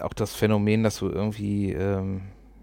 auch 0.00 0.12
das 0.12 0.34
Phänomen, 0.34 0.82
dass 0.82 0.98
du 0.98 1.08
irgendwie 1.08 1.72
ähm, 1.72 2.22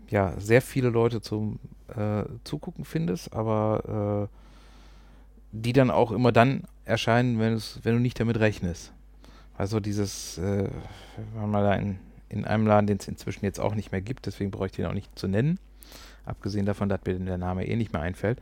ja 0.10 0.34
sehr 0.39 0.62
viele 0.62 0.89
Leute 0.89 1.21
zum 1.21 1.60
äh, 1.95 2.24
Zugucken 2.43 2.86
findest, 2.86 3.34
aber 3.34 4.30
äh, 4.30 4.38
die 5.52 5.74
dann 5.74 5.91
auch 5.91 6.12
immer 6.12 6.32
dann 6.32 6.63
erscheinen, 6.86 7.39
wenn, 7.39 7.62
wenn 7.84 7.95
du 7.95 8.00
nicht 8.00 8.19
damit 8.19 8.39
rechnest. 8.39 8.93
Also 9.58 9.80
dieses, 9.80 10.38
äh, 10.38 10.69
waren 11.36 11.52
mal 11.52 11.63
da 11.63 11.76
in, 11.76 12.00
in 12.30 12.45
einem 12.45 12.65
Laden, 12.65 12.88
den 12.88 12.97
es 12.97 13.08
inzwischen 13.08 13.45
jetzt 13.45 13.60
auch 13.60 13.76
nicht 13.76 13.91
mehr 13.91 14.02
gibt, 14.02 14.26
deswegen 14.26 14.52
brauche 14.52 14.67
ich 14.67 14.71
den 14.71 14.86
auch 14.86 14.93
nicht 14.93 15.17
zu 15.17 15.28
nennen. 15.28 15.60
Abgesehen 16.26 16.65
davon, 16.65 16.89
dass 16.89 17.02
mir 17.06 17.19
der 17.19 17.38
Name 17.38 17.67
eh 17.67 17.76
nicht 17.76 17.93
mehr 17.93 18.02
einfällt. 18.02 18.39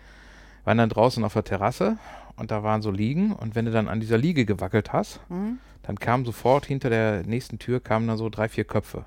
Waren 0.65 0.77
dann 0.77 0.89
draußen 0.89 1.23
auf 1.23 1.33
der 1.33 1.43
Terrasse 1.43 1.97
und 2.35 2.51
da 2.51 2.63
waren 2.63 2.81
so 2.81 2.91
Liegen 2.91 3.31
und 3.33 3.55
wenn 3.55 3.65
du 3.65 3.71
dann 3.71 3.87
an 3.87 3.99
dieser 3.99 4.17
Liege 4.17 4.45
gewackelt 4.45 4.93
hast, 4.93 5.19
Hm? 5.29 5.59
dann 5.83 5.97
kamen 5.97 6.25
sofort 6.25 6.65
hinter 6.65 6.89
der 6.89 7.23
nächsten 7.23 7.57
Tür 7.59 7.79
kamen 7.79 8.07
dann 8.07 8.17
so 8.17 8.29
drei, 8.29 8.47
vier 8.49 8.63
Köpfe. 8.65 9.05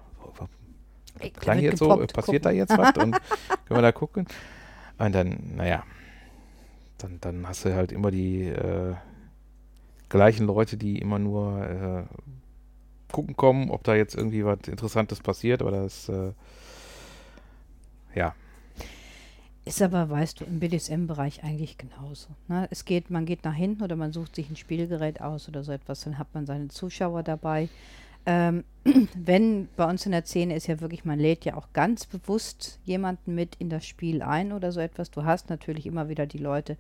Ey, 1.19 1.31
Klang 1.31 1.59
da 1.59 1.63
jetzt 1.63 1.79
so, 1.79 1.89
passiert 2.07 2.45
da 2.45 2.51
gucken. 2.51 2.57
jetzt 2.59 2.77
was 2.77 2.97
und 2.97 3.13
können 3.67 3.79
wir 3.79 3.83
da 3.83 3.93
gucken? 3.93 4.27
Und 4.99 5.15
dann, 5.15 5.57
naja, 5.57 5.85
dann, 6.99 7.19
dann 7.21 7.47
hast 7.47 7.65
du 7.65 7.75
halt 7.75 7.93
immer 7.93 8.11
die 8.11 8.45
äh, 8.49 8.95
gleichen 10.09 10.47
Leute, 10.47 10.77
die 10.77 10.99
immer 10.99 11.19
nur 11.19 11.63
äh, 11.67 12.05
gucken 13.13 13.37
kommen, 13.37 13.71
ob 13.71 13.85
da 13.85 13.95
jetzt 13.95 14.15
irgendwie 14.17 14.45
was 14.45 14.61
Interessantes 14.67 15.21
passiert 15.21 15.63
oder 15.63 15.85
es, 15.85 16.09
äh, 16.09 16.33
ja, 18.15 18.35
Ist 19.65 19.81
aber, 19.81 20.11
weißt 20.11 20.41
du, 20.41 20.45
im 20.45 20.59
BDSM-Bereich 20.59 21.45
eigentlich 21.45 21.79
genauso. 21.79 22.29
Ne? 22.49 22.67
Es 22.71 22.85
geht, 22.85 23.11
man 23.11 23.27
geht 23.27 23.45
nach 23.45 23.55
hinten 23.55 23.85
oder 23.85 23.95
man 23.95 24.13
sucht 24.13 24.35
sich 24.35 24.51
ein 24.51 24.57
Spielgerät 24.57 25.21
aus 25.21 25.49
oder 25.49 25.63
so 25.63 25.71
etwas, 25.71 26.03
dann 26.03 26.19
hat 26.19 26.35
man 26.35 26.47
seine 26.47 26.69
Zuschauer 26.69 27.23
dabei. 27.23 27.69
Ähm, 28.27 28.65
wenn 29.15 29.69
bei 29.77 29.89
uns 29.89 30.05
in 30.05 30.13
der 30.13 30.25
Szene 30.25 30.57
ist 30.57 30.67
ja 30.67 30.81
wirklich, 30.81 31.05
man 31.05 31.19
lädt 31.19 31.45
ja 31.45 31.55
auch 31.55 31.69
ganz 31.73 32.07
bewusst 32.07 32.81
jemanden 32.85 33.37
mit 33.37 33.55
in 33.57 33.71
das 33.71 33.87
Spiel 33.87 34.23
ein 34.23 34.53
oder 34.53 34.73
so 34.73 34.81
etwas. 34.81 35.13
Du 35.13 35.25
hast 35.25 35.49
natürlich 35.49 35.87
immer 35.87 36.09
wieder 36.09 36.27
die 36.27 36.39
Leute, 36.39 36.77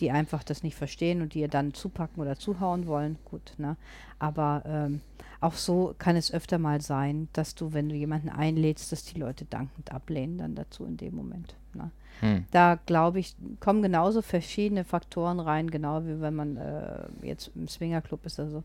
die 0.00 0.10
einfach 0.10 0.42
das 0.42 0.62
nicht 0.62 0.76
verstehen 0.76 1.20
und 1.20 1.34
die 1.34 1.40
ihr 1.40 1.48
dann 1.48 1.74
zupacken 1.74 2.22
oder 2.22 2.38
zuhauen 2.38 2.86
wollen. 2.86 3.18
Gut, 3.26 3.54
ne? 3.58 3.76
Aber 4.18 4.62
ähm, 4.66 5.00
auch 5.40 5.54
so 5.54 5.94
kann 5.98 6.16
es 6.16 6.32
öfter 6.32 6.58
mal 6.58 6.80
sein, 6.80 7.28
dass 7.32 7.54
du, 7.54 7.72
wenn 7.72 7.88
du 7.88 7.94
jemanden 7.94 8.28
einlädst, 8.28 8.92
dass 8.92 9.04
die 9.04 9.18
Leute 9.18 9.44
dankend 9.44 9.92
ablehnen 9.92 10.38
dann 10.38 10.54
dazu 10.54 10.84
in 10.84 10.96
dem 10.96 11.16
Moment. 11.16 11.56
Ne? 11.74 11.90
Hm. 12.20 12.44
Da 12.52 12.78
glaube 12.86 13.18
ich, 13.18 13.34
kommen 13.60 13.82
genauso 13.82 14.22
verschiedene 14.22 14.84
Faktoren 14.84 15.40
rein, 15.40 15.70
genau 15.70 16.04
wie 16.04 16.20
wenn 16.20 16.34
man 16.34 16.56
äh, 16.56 17.04
jetzt 17.22 17.50
im 17.56 17.66
Swingerclub 17.66 18.24
ist, 18.26 18.38
also 18.38 18.62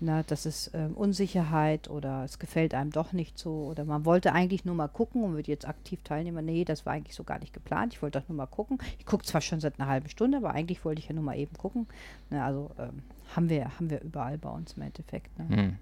Na, 0.00 0.22
das 0.22 0.46
ist 0.46 0.70
ähm, 0.74 0.92
Unsicherheit 0.94 1.88
oder 1.90 2.24
es 2.24 2.38
gefällt 2.38 2.74
einem 2.74 2.90
doch 2.90 3.12
nicht 3.12 3.38
so 3.38 3.66
oder 3.70 3.84
man 3.84 4.04
wollte 4.04 4.32
eigentlich 4.32 4.64
nur 4.64 4.74
mal 4.74 4.88
gucken 4.88 5.24
und 5.24 5.36
wird 5.36 5.48
jetzt 5.48 5.66
aktiv 5.66 6.00
teilnehmen. 6.04 6.44
Nee, 6.44 6.64
das 6.64 6.86
war 6.86 6.92
eigentlich 6.92 7.16
so 7.16 7.24
gar 7.24 7.38
nicht 7.38 7.52
geplant. 7.52 7.94
Ich 7.94 8.02
wollte 8.02 8.20
doch 8.20 8.28
nur 8.28 8.36
mal 8.36 8.46
gucken. 8.46 8.78
Ich 8.98 9.06
gucke 9.06 9.24
zwar 9.24 9.40
schon 9.40 9.60
seit 9.60 9.80
einer 9.80 9.88
halben 9.88 10.08
Stunde, 10.08 10.38
aber 10.38 10.52
eigentlich 10.52 10.84
wollte 10.84 11.00
ich 11.00 11.08
ja 11.08 11.14
nur 11.14 11.24
mal 11.24 11.36
eben 11.36 11.56
gucken. 11.56 11.86
Na, 12.30 12.46
also 12.46 12.70
ähm, 12.78 13.02
haben 13.34 13.48
wir 13.48 13.64
haben 13.76 13.90
wir 13.90 14.02
überall 14.02 14.38
bei 14.38 14.50
uns 14.50 14.74
im 14.74 14.82
Endeffekt. 14.82 15.36
Ne? 15.38 15.56
Hm. 15.56 15.76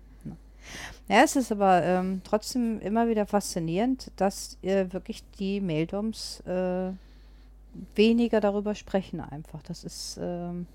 Ja, 1.09 1.23
es 1.23 1.37
ist 1.37 1.53
aber 1.53 1.83
ähm, 1.85 2.21
trotzdem 2.25 2.81
immer 2.81 3.09
wieder 3.09 3.27
faszinierend, 3.27 4.11
dass 4.17 4.59
äh, 4.63 4.93
wirklich 4.93 5.23
die 5.39 5.61
Maildoms 5.61 6.41
äh, 6.41 6.91
weniger 7.95 8.41
darüber 8.41 8.75
sprechen 8.75 9.21
einfach. 9.21 9.63
Das 9.63 9.85
ist 9.85 10.19
ähm, 10.21 10.67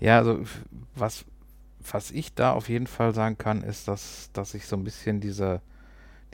Ja, 0.00 0.18
also 0.18 0.40
was, 0.94 1.24
was 1.90 2.10
ich 2.10 2.34
da 2.34 2.52
auf 2.52 2.68
jeden 2.68 2.86
Fall 2.86 3.14
sagen 3.14 3.38
kann, 3.38 3.62
ist, 3.62 3.88
dass, 3.88 4.30
dass 4.32 4.54
ich 4.54 4.66
so 4.66 4.76
ein 4.76 4.84
bisschen 4.84 5.20
diese, 5.20 5.60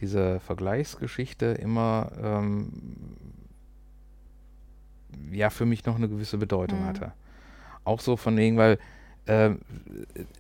diese 0.01 0.41
Vergleichsgeschichte 0.41 1.47
immer 1.47 2.13
ähm, 2.23 2.73
ja 5.31 5.51
für 5.51 5.67
mich 5.67 5.87
noch 5.87 5.97
eine 5.97 6.09
gewisse 6.09 6.39
Bedeutung 6.39 6.81
Mhm. 6.81 6.87
hatte. 6.87 7.13
Auch 7.85 8.01
so 8.01 8.17
von 8.17 8.37
wegen, 8.37 8.57
weil 8.57 8.79
ähm, 9.27 9.61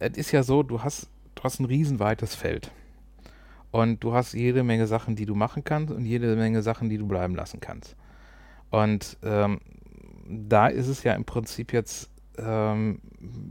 es 0.01 0.17
ist 0.19 0.33
ja 0.33 0.43
so, 0.43 0.62
du 0.62 0.83
hast, 0.83 1.09
du 1.35 1.43
hast 1.45 1.61
ein 1.61 1.67
riesenweites 1.67 2.35
Feld. 2.35 2.71
Und 3.75 4.05
du 4.05 4.15
hast 4.15 4.35
jede 4.35 4.63
Menge 4.63 4.87
Sachen, 4.87 5.17
die 5.17 5.27
du 5.27 5.35
machen 5.35 5.65
kannst 5.65 5.93
und 5.93 6.05
jede 6.05 6.37
Menge 6.37 6.63
Sachen, 6.63 6.89
die 6.89 6.97
du 6.97 7.09
bleiben 7.09 7.35
lassen 7.35 7.59
kannst. 7.59 7.97
Und 8.71 9.17
ähm, 9.25 9.59
da 10.29 10.69
ist 10.69 10.87
es 10.87 11.03
ja 11.03 11.13
im 11.15 11.25
Prinzip 11.25 11.73
jetzt 11.73 12.09
ähm, 12.39 13.01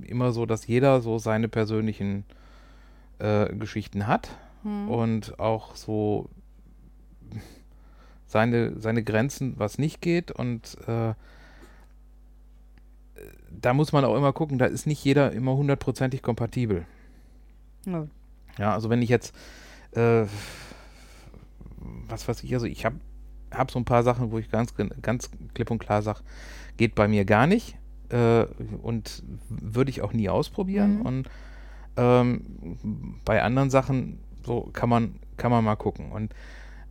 immer 0.08 0.32
so, 0.32 0.46
dass 0.46 0.66
jeder 0.66 1.02
so 1.02 1.20
seine 1.20 1.50
persönlichen 1.50 2.24
äh, 3.20 3.54
Geschichten 3.54 4.08
hat 4.08 4.30
hm. 4.62 4.88
und 4.88 5.40
auch 5.42 5.76
so 5.76 6.30
seine, 8.26 8.80
seine 8.80 9.04
Grenzen, 9.04 9.56
was 9.58 9.78
nicht 9.78 10.00
geht. 10.00 10.32
Und 10.32 10.78
äh, 10.88 11.16
da 13.52 13.74
muss 13.74 13.92
man 13.92 14.06
auch 14.06 14.16
immer 14.16 14.32
gucken, 14.32 14.58
da 14.58 14.68
ist 14.68 14.88
nicht 14.88 15.04
jeder 15.04 15.34
immer 15.34 15.58
hundertprozentig 15.58 16.22
kompatibel. 16.22 16.86
ja. 17.86 18.08
Ja, 18.60 18.74
also 18.74 18.90
wenn 18.90 19.02
ich 19.02 19.10
jetzt, 19.10 19.34
äh, 19.95 20.25
was 22.08 22.27
weiß 22.27 22.43
ich, 22.43 22.53
also 22.53 22.65
ich 22.65 22.86
habe 22.86 22.95
hab 23.51 23.71
so 23.71 23.79
ein 23.79 23.86
paar 23.86 24.03
Sachen, 24.03 24.32
wo 24.32 24.39
ich 24.39 24.49
ganz, 24.49 24.73
ganz 25.01 25.29
klipp 25.53 25.71
und 25.71 25.79
klar 25.79 26.01
sage, 26.01 26.19
geht 26.77 26.95
bei 26.95 27.08
mir 27.08 27.25
gar 27.25 27.47
nicht 27.47 27.77
äh, 28.10 28.45
und 28.82 29.23
würde 29.49 29.89
ich 29.91 30.01
auch 30.01 30.13
nie 30.13 30.29
ausprobieren. 30.29 30.99
Mhm. 30.99 31.01
Und 31.01 31.29
ähm, 31.97 32.41
bei 33.25 33.41
anderen 33.43 33.69
Sachen, 33.69 34.19
so 34.45 34.69
kann 34.73 34.89
man, 34.89 35.19
kann 35.38 35.51
man 35.51 35.63
mal 35.63 35.75
gucken. 35.75 36.12
Und 36.12 36.34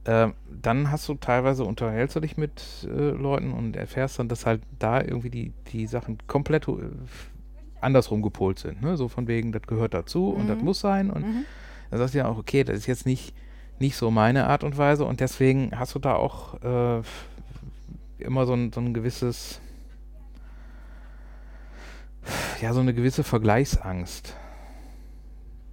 ähm, 0.04 0.34
dann 0.50 0.90
hast 0.90 1.08
du 1.08 1.14
teilweise, 1.14 1.64
unterhältst 1.64 2.16
du 2.16 2.20
dich 2.20 2.36
mit 2.36 2.86
äh, 2.88 3.10
Leuten 3.10 3.52
und 3.52 3.76
erfährst 3.76 4.18
dann, 4.18 4.28
dass 4.28 4.46
halt 4.46 4.62
da 4.78 5.00
irgendwie 5.00 5.30
die, 5.30 5.52
die 5.72 5.86
Sachen 5.86 6.18
komplett 6.26 6.66
äh, 6.68 6.72
andersrum 7.80 8.22
gepolt 8.22 8.58
sind. 8.58 8.82
Ne? 8.82 8.96
So 8.96 9.08
von 9.08 9.26
wegen, 9.28 9.52
das 9.52 9.62
gehört 9.62 9.94
dazu 9.94 10.30
und 10.30 10.48
das 10.48 10.58
Mhm. 10.58 10.64
muss 10.64 10.80
sein. 10.80 11.10
Und 11.10 11.22
Mhm. 11.26 11.44
Dann 11.92 11.98
sagst 11.98 12.14
du 12.14 12.18
ja 12.20 12.26
auch, 12.26 12.38
okay, 12.38 12.64
das 12.64 12.78
ist 12.78 12.86
jetzt 12.86 13.04
nicht, 13.04 13.34
nicht 13.78 13.96
so 13.96 14.10
meine 14.10 14.46
Art 14.46 14.64
und 14.64 14.78
Weise 14.78 15.04
und 15.04 15.20
deswegen 15.20 15.78
hast 15.78 15.94
du 15.94 15.98
da 15.98 16.14
auch 16.14 16.54
äh, 16.62 17.02
immer 18.18 18.46
so 18.46 18.54
ein, 18.54 18.72
so 18.72 18.80
ein 18.80 18.94
gewisses, 18.94 19.60
ja, 22.62 22.72
so 22.72 22.80
eine 22.80 22.94
gewisse 22.94 23.24
Vergleichsangst, 23.24 24.34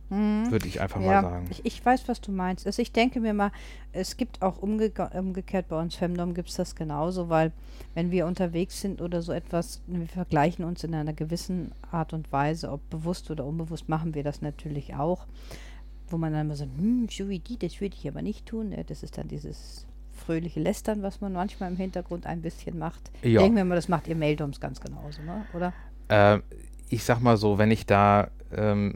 Mhm. 0.09 0.49
würde 0.49 0.67
ich 0.67 0.81
einfach 0.81 0.99
Ja, 0.99 1.21
mal 1.21 1.21
sagen. 1.21 1.45
ich, 1.51 1.63
ich 1.65 1.85
weiß, 1.85 2.07
was 2.07 2.19
du 2.19 2.31
meinst. 2.31 2.65
Also 2.65 2.81
ich 2.81 2.91
denke 2.91 3.19
mir 3.19 3.33
mal, 3.33 3.51
es 3.93 4.17
gibt 4.17 4.41
auch 4.41 4.57
umge 4.57 4.91
umgekehrt 5.13 5.69
bei 5.69 5.79
uns 5.79 5.95
Femdom 5.95 6.33
gibt 6.33 6.49
es 6.49 6.55
das 6.55 6.75
genauso, 6.75 7.29
weil 7.29 7.51
wenn 7.93 8.09
wir 8.09 8.25
unterwegs 8.25 8.81
sind 8.81 9.01
oder 9.01 9.21
so 9.21 9.31
etwas, 9.31 9.81
wir 9.87 10.07
vergleichen 10.07 10.65
uns 10.65 10.83
in 10.83 10.95
einer 10.95 11.13
gewissen 11.13 11.71
Art 11.91 12.11
und 12.13 12.31
Weise, 12.31 12.71
ob 12.71 12.89
bewusst 12.89 13.29
oder 13.29 13.45
unbewusst, 13.45 13.87
machen 13.87 14.15
wir 14.15 14.23
das 14.23 14.41
natürlich 14.41 14.95
auch, 14.95 15.27
wo 16.11 16.17
man 16.17 16.33
dann 16.33 16.45
immer 16.47 16.55
so, 16.55 16.65
hm, 16.65 17.07
so 17.09 17.29
wie 17.29 17.39
die, 17.39 17.57
das 17.57 17.79
würde 17.81 17.95
ich 17.99 18.07
aber 18.07 18.21
nicht 18.21 18.45
tun. 18.45 18.69
Ne? 18.69 18.83
Das 18.85 19.03
ist 19.03 19.17
dann 19.17 19.27
dieses 19.27 19.85
fröhliche 20.13 20.59
Lästern, 20.59 21.01
was 21.01 21.21
man 21.21 21.33
manchmal 21.33 21.71
im 21.71 21.77
Hintergrund 21.77 22.25
ein 22.25 22.41
bisschen 22.41 22.77
macht. 22.77 23.09
Ich 23.21 23.33
Ja. 23.33 23.41
denke 23.41 23.55
mir 23.55 23.65
mal, 23.65 23.75
das 23.75 23.87
macht 23.87 24.07
ihr 24.07 24.15
Maildoms 24.15 24.59
ganz 24.59 24.79
genauso, 24.81 25.21
ne? 25.23 25.45
oder? 25.53 25.73
Äh, 26.09 26.39
ich 26.89 27.03
sag 27.03 27.21
mal 27.21 27.37
so, 27.37 27.57
wenn 27.57 27.71
ich 27.71 27.85
da 27.85 28.29
ähm, 28.55 28.95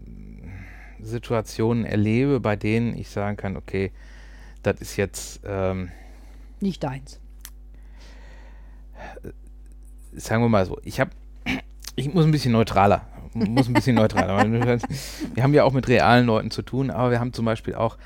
Situationen 1.01 1.85
erlebe, 1.85 2.39
bei 2.39 2.55
denen 2.55 2.95
ich 2.97 3.09
sagen 3.09 3.37
kann, 3.37 3.55
okay, 3.57 3.91
das 4.63 4.79
ist 4.81 4.95
jetzt, 4.97 5.41
ähm, 5.45 5.89
Nicht 6.59 6.83
deins. 6.83 7.19
sagen 10.13 10.43
wir 10.43 10.49
mal 10.49 10.65
so, 10.65 10.79
ich 10.83 10.99
habe, 10.99 11.11
ich 11.95 12.13
muss 12.13 12.25
ein 12.25 12.31
bisschen 12.31 12.51
neutraler, 12.51 13.07
muss 13.35 13.67
ein 13.67 13.73
bisschen 13.73 13.95
neutraler. 13.95 14.37
weil 14.37 14.51
wir- 15.35 15.43
haben 15.43 15.53
ja 15.53 15.63
auch 15.63 15.73
mit 15.73 15.87
realen 15.87 16.25
Leuten 16.25 16.51
zu 16.51 16.61
tun, 16.61 16.89
aber 16.91 17.11
wir 17.11 17.19
haben 17.19 17.33
zum 17.33 17.45
Beispiel 17.45 17.75
auch, 17.75 17.97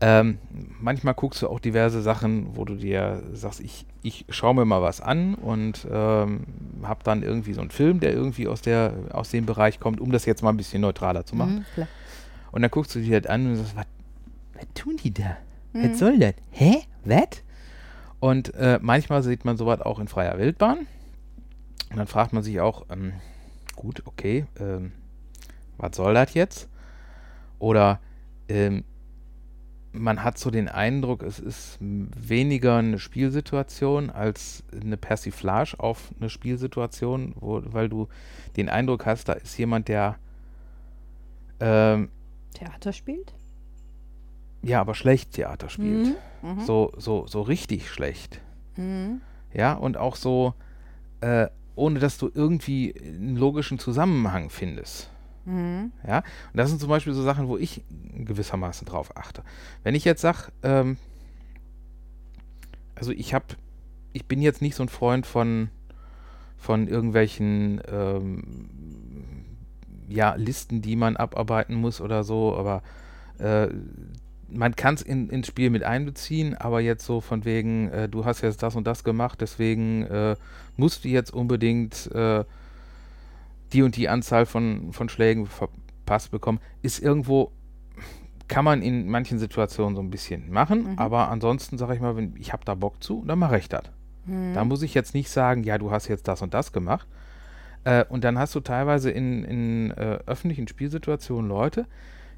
ähm, 0.00 0.38
manchmal 0.80 1.14
guckst 1.14 1.40
du 1.42 1.48
auch 1.48 1.60
diverse 1.60 2.02
Sachen, 2.02 2.56
wo 2.56 2.64
du 2.64 2.74
dir 2.74 3.22
sagst, 3.32 3.60
ich, 3.60 3.86
ich 4.02 4.24
schaue 4.28 4.54
mir 4.54 4.64
mal 4.64 4.82
was 4.82 5.00
an 5.00 5.34
und 5.34 5.86
ähm, 5.90 6.40
habe 6.82 7.00
dann 7.04 7.22
irgendwie 7.22 7.52
so 7.54 7.60
einen 7.60 7.70
Film, 7.70 8.00
der 8.00 8.12
irgendwie 8.12 8.48
aus, 8.48 8.60
der, 8.60 8.92
aus 9.12 9.30
dem 9.30 9.46
Bereich 9.46 9.78
kommt, 9.80 10.00
um 10.00 10.10
das 10.12 10.26
jetzt 10.26 10.42
mal 10.42 10.50
ein 10.50 10.56
bisschen 10.56 10.82
neutraler 10.82 11.24
zu 11.24 11.36
machen. 11.36 11.54
Mhm, 11.56 11.64
klar. 11.74 11.88
Und 12.52 12.62
dann 12.62 12.70
guckst 12.70 12.94
du 12.94 13.00
dir 13.00 13.20
das 13.20 13.30
an 13.30 13.46
und 13.46 13.56
sagst, 13.56 13.76
was, 13.76 13.86
was 14.54 14.66
tun 14.74 14.96
die 15.02 15.14
da? 15.14 15.36
Mhm. 15.72 15.90
Was 15.90 15.98
soll 15.98 16.18
das? 16.18 16.34
Hä? 16.50 16.82
Was? 17.04 17.42
Und 18.20 18.54
äh, 18.54 18.78
manchmal 18.82 19.22
sieht 19.22 19.44
man 19.44 19.56
sowas 19.56 19.80
auch 19.80 19.98
in 20.00 20.08
freier 20.08 20.38
Wildbahn. 20.38 20.78
Und 21.90 21.96
dann 21.98 22.06
fragt 22.06 22.32
man 22.32 22.42
sich 22.42 22.60
auch, 22.60 22.86
ähm, 22.90 23.12
gut, 23.76 24.02
okay, 24.06 24.46
ähm, 24.58 24.92
was 25.76 25.96
soll 25.96 26.14
das 26.14 26.34
jetzt? 26.34 26.68
Oder 27.58 28.00
ähm, 28.48 28.84
man 29.92 30.22
hat 30.24 30.38
so 30.38 30.50
den 30.50 30.68
Eindruck, 30.68 31.22
es 31.22 31.38
ist 31.38 31.78
weniger 31.80 32.78
eine 32.78 32.98
Spielsituation 32.98 34.10
als 34.10 34.64
eine 34.72 34.96
Persiflage 34.96 35.76
auf 35.78 36.10
eine 36.18 36.30
Spielsituation, 36.30 37.34
wo, 37.38 37.62
weil 37.64 37.88
du 37.88 38.08
den 38.56 38.68
Eindruck 38.68 39.06
hast, 39.06 39.28
da 39.28 39.34
ist 39.34 39.56
jemand, 39.56 39.88
der 39.88 40.18
ähm, 41.60 42.08
Theater 42.54 42.92
spielt? 42.92 43.34
ja, 44.64 44.80
aber 44.80 44.94
schlecht 44.94 45.32
Theater 45.32 45.68
spielt. 45.68 46.16
Mhm. 46.42 46.56
Mhm. 46.56 46.60
So, 46.60 46.92
so, 46.96 47.26
so 47.26 47.42
richtig 47.42 47.90
schlecht. 47.90 48.40
Mhm. 48.76 49.20
Ja, 49.52 49.74
und 49.74 49.96
auch 49.96 50.16
so, 50.16 50.54
äh, 51.20 51.48
ohne 51.74 51.98
dass 51.98 52.18
du 52.18 52.30
irgendwie 52.32 52.94
einen 52.96 53.36
logischen 53.36 53.78
Zusammenhang 53.78 54.50
findest. 54.50 55.10
Mhm. 55.44 55.92
Ja, 56.06 56.18
und 56.18 56.56
das 56.56 56.70
sind 56.70 56.80
zum 56.80 56.88
Beispiel 56.88 57.12
so 57.12 57.22
Sachen, 57.22 57.48
wo 57.48 57.56
ich 57.56 57.82
gewissermaßen 58.14 58.86
drauf 58.86 59.16
achte. 59.16 59.42
Wenn 59.82 59.94
ich 59.94 60.04
jetzt 60.04 60.22
sage, 60.22 60.52
ähm, 60.62 60.96
also 62.94 63.12
ich 63.12 63.34
habe, 63.34 63.46
ich 64.12 64.26
bin 64.26 64.40
jetzt 64.40 64.62
nicht 64.62 64.74
so 64.74 64.82
ein 64.82 64.88
Freund 64.88 65.26
von, 65.26 65.68
von 66.56 66.88
irgendwelchen, 66.88 67.80
ähm, 67.88 68.42
ja, 70.08 70.34
Listen, 70.34 70.80
die 70.80 70.96
man 70.96 71.16
abarbeiten 71.16 71.74
muss 71.74 72.00
oder 72.00 72.24
so, 72.24 72.56
aber 72.56 72.82
äh, 73.38 73.68
man 74.48 74.76
kann 74.76 74.94
es 74.94 75.02
in, 75.02 75.28
ins 75.30 75.46
Spiel 75.46 75.70
mit 75.70 75.82
einbeziehen, 75.84 76.54
aber 76.54 76.80
jetzt 76.80 77.04
so 77.04 77.20
von 77.20 77.44
wegen, 77.44 77.88
äh, 77.88 78.08
du 78.08 78.24
hast 78.24 78.40
jetzt 78.42 78.62
das 78.62 78.76
und 78.76 78.86
das 78.86 79.04
gemacht, 79.04 79.40
deswegen 79.40 80.02
äh, 80.04 80.36
musst 80.76 81.04
du 81.04 81.08
jetzt 81.08 81.32
unbedingt 81.32 82.10
äh, 82.12 82.44
die 83.72 83.82
und 83.82 83.96
die 83.96 84.08
Anzahl 84.08 84.46
von, 84.46 84.92
von 84.92 85.08
Schlägen 85.08 85.46
verpasst 85.46 86.30
bekommen, 86.30 86.60
ist 86.82 87.00
irgendwo, 87.00 87.52
kann 88.48 88.64
man 88.64 88.82
in 88.82 89.08
manchen 89.08 89.38
Situationen 89.38 89.96
so 89.96 90.02
ein 90.02 90.10
bisschen 90.10 90.50
machen, 90.50 90.92
Mhm. 90.92 90.98
aber 90.98 91.28
ansonsten 91.30 91.78
sage 91.78 91.94
ich 91.94 92.00
mal, 92.00 92.16
wenn 92.16 92.34
ich 92.38 92.52
habe 92.52 92.64
da 92.64 92.74
Bock 92.74 93.02
zu, 93.02 93.24
dann 93.26 93.38
mache 93.38 93.58
ich 93.58 93.68
das. 93.68 93.84
Mhm. 94.26 94.54
Da 94.54 94.64
muss 94.64 94.82
ich 94.82 94.94
jetzt 94.94 95.14
nicht 95.14 95.30
sagen, 95.30 95.64
ja, 95.64 95.78
du 95.78 95.90
hast 95.90 96.08
jetzt 96.08 96.28
das 96.28 96.42
und 96.42 96.54
das 96.54 96.72
gemacht. 96.72 97.06
Äh, 97.84 98.04
und 98.08 98.24
dann 98.24 98.38
hast 98.38 98.54
du 98.54 98.60
teilweise 98.60 99.10
in, 99.10 99.44
in 99.44 99.90
äh, 99.90 100.18
öffentlichen 100.26 100.66
Spielsituationen 100.68 101.48
Leute, 101.48 101.86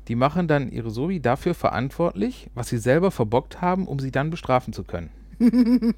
die 0.09 0.15
machen 0.15 0.47
dann 0.49 0.71
ihre 0.71 0.91
Sobi 0.91 1.21
dafür 1.21 1.55
verantwortlich, 1.55 2.49
was 2.55 2.69
sie 2.69 2.79
selber 2.79 3.11
verbockt 3.11 3.61
haben, 3.61 3.87
um 3.89 3.99
sie 3.99 4.11
dann 4.11 4.31
bestrafen 4.31 4.73
zu 4.73 4.85
können. 4.85 5.11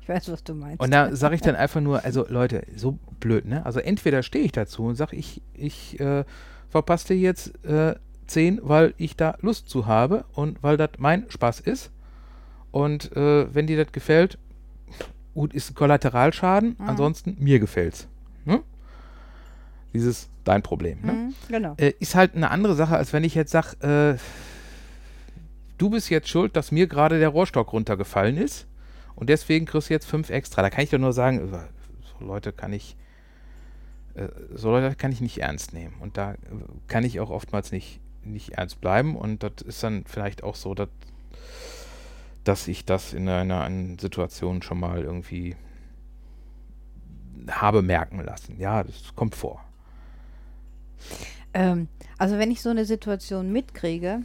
Ich 0.00 0.08
weiß, 0.08 0.30
was 0.30 0.42
du 0.44 0.54
meinst. 0.54 0.80
Und 0.80 0.90
da 0.92 1.14
sage 1.14 1.34
ich 1.34 1.40
dann 1.40 1.56
einfach 1.56 1.80
nur, 1.80 2.04
also 2.04 2.26
Leute, 2.28 2.62
so 2.76 2.98
blöd, 3.20 3.44
ne? 3.46 3.64
Also 3.64 3.80
entweder 3.80 4.22
stehe 4.22 4.44
ich 4.44 4.52
dazu 4.52 4.84
und 4.84 4.96
sage, 4.96 5.16
ich, 5.16 5.40
ich 5.54 5.98
äh, 6.00 6.24
verpasse 6.68 7.08
dir 7.08 7.16
jetzt 7.18 7.64
äh, 7.64 7.94
10, 8.26 8.60
weil 8.62 8.94
ich 8.96 9.16
da 9.16 9.36
Lust 9.40 9.68
zu 9.68 9.86
habe 9.86 10.24
und 10.32 10.62
weil 10.62 10.76
das 10.76 10.90
mein 10.98 11.24
Spaß 11.30 11.60
ist. 11.60 11.90
Und 12.70 13.14
äh, 13.16 13.52
wenn 13.54 13.66
dir 13.66 13.82
das 13.82 13.92
gefällt, 13.92 14.38
gut, 15.34 15.54
ist 15.54 15.70
ein 15.70 15.74
Kollateralschaden, 15.74 16.76
Mhm. 16.78 16.88
ansonsten 16.88 17.36
mir 17.40 17.58
gefällt's. 17.60 18.08
Dieses 19.92 20.28
dein 20.44 20.62
Problem. 20.62 21.00
Ne? 21.02 21.12
Mhm, 21.12 21.34
genau. 21.48 21.74
Äh, 21.76 21.92
ist 21.98 22.14
halt 22.14 22.34
eine 22.34 22.50
andere 22.50 22.74
Sache, 22.74 22.96
als 22.96 23.12
wenn 23.12 23.24
ich 23.24 23.34
jetzt 23.34 23.50
sage, 23.50 24.16
äh, 24.16 24.18
du 25.78 25.90
bist 25.90 26.10
jetzt 26.10 26.28
schuld, 26.28 26.56
dass 26.56 26.70
mir 26.72 26.86
gerade 26.86 27.18
der 27.18 27.28
Rohrstock 27.28 27.72
runtergefallen 27.72 28.36
ist 28.36 28.66
und 29.16 29.28
deswegen 29.28 29.66
kriegst 29.66 29.90
du 29.90 29.94
jetzt 29.94 30.06
fünf 30.06 30.30
extra. 30.30 30.62
Da 30.62 30.70
kann 30.70 30.84
ich 30.84 30.90
doch 30.90 30.98
nur 30.98 31.12
sagen, 31.12 31.52
äh, 31.52 31.58
so 32.18 32.24
Leute 32.24 32.52
kann 32.52 32.72
ich, 32.72 32.96
äh, 34.14 34.28
so 34.54 34.70
Leute 34.70 34.94
kann 34.96 35.12
ich 35.12 35.20
nicht 35.20 35.38
ernst 35.38 35.72
nehmen. 35.72 35.94
Und 36.00 36.16
da 36.16 36.32
äh, 36.32 36.36
kann 36.88 37.04
ich 37.04 37.20
auch 37.20 37.30
oftmals 37.30 37.72
nicht, 37.72 38.00
nicht 38.24 38.52
ernst 38.52 38.80
bleiben. 38.80 39.16
Und 39.16 39.42
das 39.42 39.62
ist 39.64 39.82
dann 39.82 40.04
vielleicht 40.06 40.42
auch 40.42 40.54
so, 40.54 40.74
dass, 40.74 40.88
dass 42.44 42.68
ich 42.68 42.84
das 42.84 43.12
in 43.12 43.28
einer, 43.28 43.62
einer 43.62 43.98
Situation 44.00 44.62
schon 44.62 44.80
mal 44.80 45.02
irgendwie 45.02 45.56
habe 47.50 47.82
merken 47.82 48.20
lassen. 48.22 48.58
Ja, 48.58 48.82
das 48.84 49.14
kommt 49.14 49.34
vor. 49.34 49.64
Ähm, 51.54 51.88
also 52.18 52.38
wenn 52.38 52.50
ich 52.50 52.62
so 52.62 52.70
eine 52.70 52.84
Situation 52.84 53.52
mitkriege, 53.52 54.22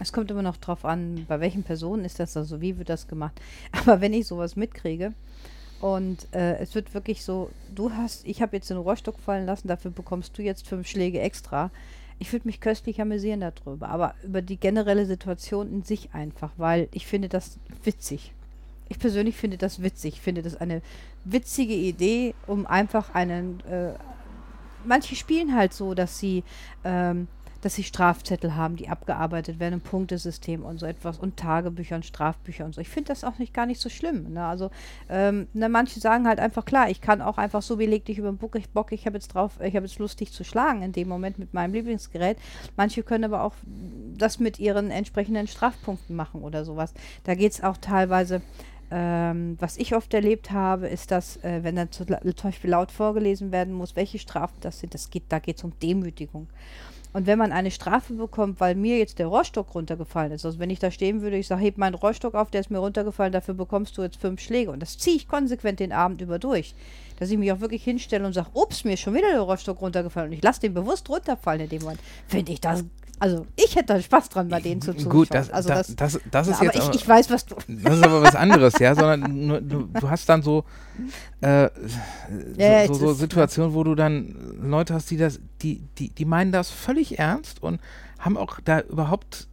es 0.00 0.12
kommt 0.12 0.30
immer 0.30 0.42
noch 0.42 0.56
drauf 0.58 0.84
an, 0.84 1.24
bei 1.26 1.40
welchen 1.40 1.62
Personen 1.62 2.04
ist 2.04 2.20
das, 2.20 2.36
also 2.36 2.60
wie 2.60 2.78
wird 2.78 2.88
das 2.88 3.08
gemacht. 3.08 3.40
Aber 3.72 4.00
wenn 4.00 4.12
ich 4.12 4.26
sowas 4.26 4.56
mitkriege 4.56 5.12
und 5.80 6.26
äh, 6.34 6.58
es 6.58 6.74
wird 6.74 6.94
wirklich 6.94 7.24
so, 7.24 7.50
du 7.74 7.92
hast, 7.92 8.26
ich 8.26 8.42
habe 8.42 8.56
jetzt 8.56 8.70
den 8.70 8.76
Rohrstock 8.76 9.18
fallen 9.18 9.46
lassen, 9.46 9.68
dafür 9.68 9.90
bekommst 9.90 10.36
du 10.36 10.42
jetzt 10.42 10.66
fünf 10.66 10.86
Schläge 10.86 11.20
extra. 11.20 11.70
Ich 12.18 12.32
würde 12.32 12.48
mich 12.48 12.60
köstlich 12.60 13.00
amüsieren 13.00 13.40
darüber, 13.40 13.88
aber 13.88 14.14
über 14.22 14.40
die 14.40 14.56
generelle 14.56 15.04
Situation 15.04 15.70
in 15.70 15.82
sich 15.82 16.14
einfach, 16.14 16.50
weil 16.56 16.88
ich 16.92 17.06
finde 17.06 17.28
das 17.28 17.58
witzig. 17.84 18.32
Ich 18.88 18.98
persönlich 18.98 19.36
finde 19.36 19.58
das 19.58 19.82
witzig. 19.82 20.14
Ich 20.14 20.20
finde 20.20 20.42
das 20.42 20.56
eine 20.56 20.80
witzige 21.24 21.74
Idee, 21.74 22.34
um 22.46 22.66
einfach 22.66 23.14
einen. 23.14 23.60
Äh, 23.68 23.94
manche 24.86 25.16
spielen 25.16 25.54
halt 25.54 25.72
so, 25.72 25.94
dass 25.94 26.18
sie 26.18 26.44
ähm, 26.84 27.28
dass 27.66 27.74
sie 27.74 27.82
Strafzettel 27.82 28.54
haben, 28.54 28.76
die 28.76 28.88
abgearbeitet 28.88 29.58
werden, 29.58 29.74
ein 29.74 29.80
Punktesystem 29.80 30.64
und 30.64 30.78
so 30.78 30.86
etwas 30.86 31.18
und 31.18 31.36
Tagebücher 31.36 31.96
und 31.96 32.06
Strafbücher 32.06 32.64
und 32.64 32.74
so. 32.74 32.80
Ich 32.80 32.88
finde 32.88 33.08
das 33.08 33.24
auch 33.24 33.38
nicht 33.38 33.52
gar 33.52 33.66
nicht 33.66 33.80
so 33.80 33.88
schlimm. 33.88 34.32
Ne? 34.32 34.44
Also 34.44 34.70
ähm, 35.08 35.48
ne, 35.52 35.68
manche 35.68 35.98
sagen 35.98 36.28
halt 36.28 36.38
einfach 36.38 36.64
klar, 36.64 36.90
ich 36.90 37.00
kann 37.00 37.20
auch 37.20 37.38
einfach 37.38 37.62
so, 37.62 37.80
wie 37.80 37.86
leg 37.86 38.04
dich 38.04 38.18
über 38.18 38.30
den 38.30 38.38
Bock, 38.38 38.54
ich 38.54 38.70
Bock, 38.70 38.92
ich 38.92 39.06
habe 39.06 39.16
jetzt 39.16 39.34
drauf, 39.34 39.58
ich 39.60 39.74
habe 39.74 39.86
jetzt 39.86 39.98
Lust, 39.98 40.20
dich 40.20 40.32
zu 40.32 40.44
schlagen 40.44 40.82
in 40.82 40.92
dem 40.92 41.08
Moment 41.08 41.40
mit 41.40 41.54
meinem 41.54 41.72
Lieblingsgerät. 41.72 42.38
Manche 42.76 43.02
können 43.02 43.24
aber 43.24 43.42
auch 43.42 43.54
das 44.16 44.38
mit 44.38 44.60
ihren 44.60 44.92
entsprechenden 44.92 45.48
Strafpunkten 45.48 46.14
machen 46.14 46.42
oder 46.42 46.64
sowas. 46.64 46.94
Da 47.24 47.34
geht 47.34 47.50
es 47.52 47.62
auch 47.62 47.78
teilweise 47.78 48.42
ähm, 48.90 49.56
was 49.58 49.76
ich 49.76 49.94
oft 49.94 50.14
erlebt 50.14 50.50
habe, 50.52 50.88
ist, 50.88 51.10
dass, 51.10 51.38
äh, 51.38 51.60
wenn 51.62 51.76
dann 51.76 51.90
zum 51.90 52.06
Beispiel 52.06 52.70
laut 52.70 52.92
vorgelesen 52.92 53.52
werden 53.52 53.74
muss, 53.74 53.96
welche 53.96 54.18
Strafen 54.18 54.56
das 54.60 54.80
sind, 54.80 54.94
das 54.94 55.10
geht, 55.10 55.24
da 55.28 55.38
geht 55.38 55.58
es 55.58 55.64
um 55.64 55.72
Demütigung. 55.82 56.46
Und 57.12 57.26
wenn 57.26 57.38
man 57.38 57.50
eine 57.50 57.70
Strafe 57.70 58.12
bekommt, 58.12 58.60
weil 58.60 58.74
mir 58.74 58.98
jetzt 58.98 59.18
der 59.18 59.28
Rohrstock 59.28 59.74
runtergefallen 59.74 60.32
ist, 60.32 60.44
also 60.44 60.58
wenn 60.58 60.68
ich 60.68 60.80
da 60.80 60.90
stehen 60.90 61.22
würde, 61.22 61.38
ich 61.38 61.46
sage, 61.46 61.62
heb 61.62 61.78
meinen 61.78 61.94
Rohrstock 61.94 62.34
auf, 62.34 62.50
der 62.50 62.60
ist 62.60 62.70
mir 62.70 62.78
runtergefallen, 62.78 63.32
dafür 63.32 63.54
bekommst 63.54 63.96
du 63.96 64.02
jetzt 64.02 64.20
fünf 64.20 64.38
Schläge. 64.38 64.70
Und 64.70 64.80
das 64.80 64.98
ziehe 64.98 65.16
ich 65.16 65.26
konsequent 65.26 65.80
den 65.80 65.92
Abend 65.92 66.20
über 66.20 66.38
durch. 66.38 66.74
Dass 67.18 67.30
ich 67.30 67.38
mich 67.38 67.50
auch 67.50 67.60
wirklich 67.60 67.82
hinstelle 67.82 68.26
und 68.26 68.34
sage, 68.34 68.50
ups, 68.52 68.84
mir 68.84 68.92
ist 68.92 69.00
schon 69.00 69.14
wieder 69.14 69.30
der 69.30 69.40
Rohrstock 69.40 69.80
runtergefallen 69.80 70.30
und 70.30 70.36
ich 70.36 70.42
lasse 70.42 70.60
den 70.60 70.74
bewusst 70.74 71.08
runterfallen 71.08 71.62
in 71.62 71.70
dem 71.70 71.82
Moment. 71.82 72.00
Finde 72.28 72.52
ich 72.52 72.60
das 72.60 72.84
also 73.18 73.46
ich 73.56 73.74
hätte 73.76 74.00
Spaß 74.02 74.28
dran, 74.28 74.48
bei 74.48 74.60
denen 74.60 74.82
zuzuschauen. 74.82 75.10
Gut, 75.10 75.28
das, 75.32 75.50
also 75.50 75.70
das, 75.70 75.96
das, 75.96 76.20
das 76.30 76.48
ist 76.48 76.56
aber 76.56 76.64
jetzt 76.64 76.76
ich, 76.76 76.82
aber, 76.82 76.94
ich 76.94 77.08
weiß, 77.08 77.30
was 77.30 77.46
du. 77.46 77.56
Das 77.66 77.96
ist 77.96 78.04
aber 78.04 78.22
was 78.22 78.34
anderes, 78.34 78.78
ja, 78.78 78.94
sondern 78.94 79.68
du, 79.68 79.80
du 79.86 80.10
hast 80.10 80.28
dann 80.28 80.42
so, 80.42 80.64
äh, 81.40 81.68
Ja, 82.58 82.86
so, 82.86 82.94
so, 82.94 83.06
so 83.08 83.14
Situationen, 83.14 83.74
wo 83.74 83.84
du 83.84 83.94
dann 83.94 84.36
Leute 84.60 84.94
hast, 84.94 85.10
die 85.10 85.16
das, 85.16 85.40
die, 85.62 85.82
die, 85.98 86.10
die 86.10 86.24
meinen 86.24 86.52
das 86.52 86.70
völlig 86.70 87.18
ernst 87.18 87.62
und 87.62 87.80
haben 88.18 88.36
auch 88.36 88.60
da 88.60 88.80
überhaupt, 88.80 89.48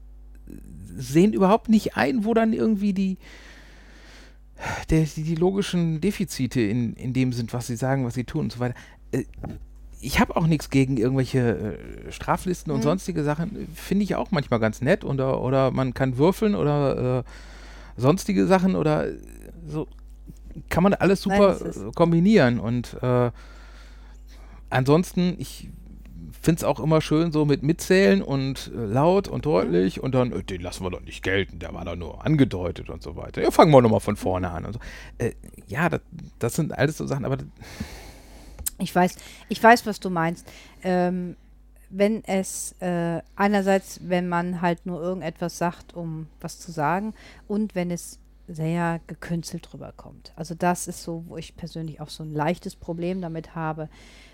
sehen 0.95 1.34
überhaupt 1.34 1.70
nicht 1.70 1.95
ein, 1.95 2.26
wo 2.26 2.34
dann 2.34 2.51
irgendwie 2.51 2.93
die, 2.93 3.18
der, 4.89 5.03
die, 5.03 5.24
die 5.24 5.36
logischen 5.36 6.01
Defizite 6.01 6.61
in, 6.61 6.93
in 6.95 7.14
dem 7.14 7.32
sind, 7.34 7.53
was 7.53 7.68
sie 7.68 7.76
sagen, 7.76 8.05
was 8.05 8.14
sie 8.14 8.26
tun 8.26 8.41
und 8.41 8.51
so 8.51 8.59
weiter. 8.59 8.76
Äh, 9.11 9.24
ich 10.06 10.20
habe 10.20 10.36
auch 10.36 10.47
nichts 10.47 10.70
gegen 10.70 10.97
irgendwelche 10.97 11.78
äh, 12.08 12.12
Straflisten 12.12 12.72
und 12.72 12.80
Mhm. 12.80 12.84
sonstige 12.84 13.24
Sachen. 13.24 13.68
Finde 13.74 14.04
ich 14.04 14.16
auch 14.16 14.32
manchmal 14.32 14.60
ganz 14.60 14.82
nett. 14.82 15.04
Oder, 15.06 15.41
oder 15.41 15.72
man 15.72 15.93
kann 15.93 16.18
würfeln 16.18 16.56
oder 16.56 17.20
äh, 17.20 17.24
sonstige 18.01 18.45
Sachen 18.45 18.76
oder 18.76 19.08
äh, 19.08 19.16
so. 19.68 19.88
Kann 20.70 20.84
man 20.84 20.93
alles 20.93 21.26
Nein, 21.26 21.38
super 21.39 21.66
ist- 21.68 21.78
äh, 21.78 21.91
kombinieren. 21.95 22.60
Und 22.60 22.97
äh, 23.01 23.32
ansonsten, 24.70 25.36
ich 25.39 25.70
finde 26.41 26.60
es 26.60 26.64
auch 26.64 26.80
immer 26.80 26.99
schön 27.01 27.32
so 27.32 27.45
mit 27.45 27.64
Mitzählen 27.64 28.22
und 28.22 28.72
äh, 28.76 28.86
laut 28.86 29.28
und 29.28 29.45
deutlich 29.45 30.01
und 30.04 30.14
dann, 30.14 30.32
äh, 30.32 30.43
den 30.43 30.62
lassen 30.62 30.84
wir 30.84 30.91
doch 30.91 31.01
nicht 31.01 31.24
gelten, 31.24 31.60
der 31.60 31.74
war 31.74 31.86
doch 31.86 31.95
nur 31.95 32.26
angedeutet 32.26 32.89
und 32.89 33.01
so 33.01 33.16
weiter. 33.16 33.41
Ja, 33.41 33.51
fangen 33.51 33.72
wir 33.72 33.82
nochmal 33.82 33.99
von 34.01 34.16
vorne 34.18 34.49
an 34.51 34.66
und 34.66 34.74
so. 34.74 34.80
Äh, 35.20 35.32
ja, 35.68 35.88
das, 35.89 36.01
das 36.39 36.54
sind 36.56 36.78
alles 36.78 36.97
so 36.97 37.06
Sachen, 37.08 37.24
aber 37.26 37.38
das- 37.38 37.47
Ich 38.80 38.93
weiß, 38.93 39.15
ich 39.49 39.61
weiß, 39.61 39.86
was 39.86 39.99
du 39.99 40.09
meinst. 40.09 40.47
Ähm, 40.84 41.36
wenn 41.89 42.24
es 42.26 42.76
äh, 42.80 43.21
einerseits, 43.36 43.99
wenn 44.03 44.28
man 44.28 44.61
halt 44.61 44.86
nur 44.86 44.99
irgendetwas 45.01 45.57
sagt, 45.57 45.93
um 45.93 46.28
was 46.41 46.59
zu 46.59 46.71
sagen, 46.71 47.13
und 47.47 47.76
wenn 47.76 47.91
es 47.91 48.19
sehr 48.47 48.99
gekünstelt 49.07 49.74
rüberkommt. 49.74 50.34
Also 50.36 50.55
das 50.55 50.88
ist 50.88 51.03
so, 51.03 51.24
wo 51.28 51.38
ich 51.38 51.55
persönlich 51.55 52.01
auch 52.01 52.09
so 52.09 52.24
ein 52.24 52.34
leichtes 52.34 52.76
Problem 52.76 53.21
damit 53.21 53.55
habe, 53.55 53.89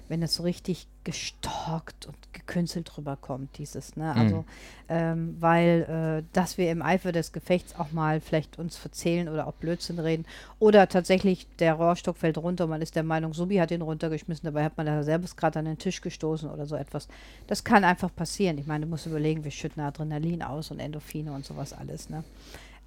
wenn 0.10 0.22
es 0.22 0.36
so 0.36 0.44
richtig 0.44 0.88
gestalkt 1.04 2.08
und 2.08 2.18
gekünstelt 2.34 2.98
rüberkommt, 2.98 3.58
dieses, 3.58 3.96
ne? 3.96 4.14
Mhm. 4.14 4.22
Also, 4.22 4.46
ähm, 4.90 5.38
weil, 5.40 6.24
äh, 6.24 6.24
dass 6.34 6.58
wir 6.58 6.72
im 6.72 6.82
Eifer 6.82 7.12
des 7.12 7.32
Gefechts 7.32 7.76
auch 7.80 7.92
mal 7.92 8.20
vielleicht 8.20 8.60
uns 8.60 8.76
verzählen 8.76 9.30
oder 9.30 9.48
auch 9.48 9.54
Blödsinn 9.54 10.00
reden 10.00 10.26
oder 10.60 10.90
tatsächlich 10.90 11.48
der 11.60 11.76
Rohrstock 11.76 12.18
fällt 12.18 12.38
runter 12.38 12.66
und 12.66 12.72
man 12.72 12.82
ist 12.82 12.96
der 12.96 13.04
Meinung, 13.04 13.34
Subi 13.34 13.58
hat 13.58 13.72
ihn 13.72 13.82
runtergeschmissen, 13.82 14.46
dabei 14.46 14.66
hat 14.66 14.78
man 14.78 14.88
da 14.88 15.04
selbst 15.04 15.38
gerade 15.38 15.60
an 15.60 15.66
den 15.66 15.78
Tisch 15.78 16.02
gestoßen 16.02 16.50
oder 16.50 16.66
so 16.66 16.76
etwas. 16.76 17.08
Das 17.48 17.64
kann 17.64 17.84
einfach 17.84 18.14
passieren. 18.14 18.58
Ich 18.58 18.68
meine, 18.68 18.86
du 18.86 18.90
musst 18.90 19.06
überlegen, 19.06 19.44
wir 19.44 19.52
schütten 19.52 19.82
Adrenalin 19.82 20.44
aus 20.44 20.72
und 20.72 20.80
Endorphine 20.80 21.32
und 21.32 21.46
sowas 21.46 21.74
alles, 21.74 22.10
ne? 22.10 22.24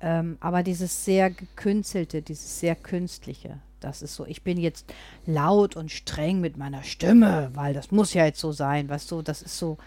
Ähm, 0.01 0.37
aber 0.41 0.64
dieses 0.64 1.05
sehr 1.05 1.31
gekünstelte, 1.31 2.23
dieses 2.23 2.59
sehr 2.59 2.75
künstliche, 2.75 3.61
das 3.85 4.03
ist 4.03 4.14
so, 4.14 4.26
ich 4.26 4.43
bin 4.43 4.59
jetzt 4.59 4.93
laut 5.26 5.76
und 5.76 5.91
streng 5.91 6.41
mit 6.41 6.57
meiner 6.57 6.83
Stimme, 6.83 7.51
weil 7.55 7.74
das 7.74 7.91
muss 7.91 8.14
ja 8.14 8.24
jetzt 8.24 8.41
so 8.41 8.53
sein, 8.53 8.89
weißt 8.89 9.11
du, 9.11 9.22
das 9.22 9.43
ist 9.43 9.59
so, 9.59 9.78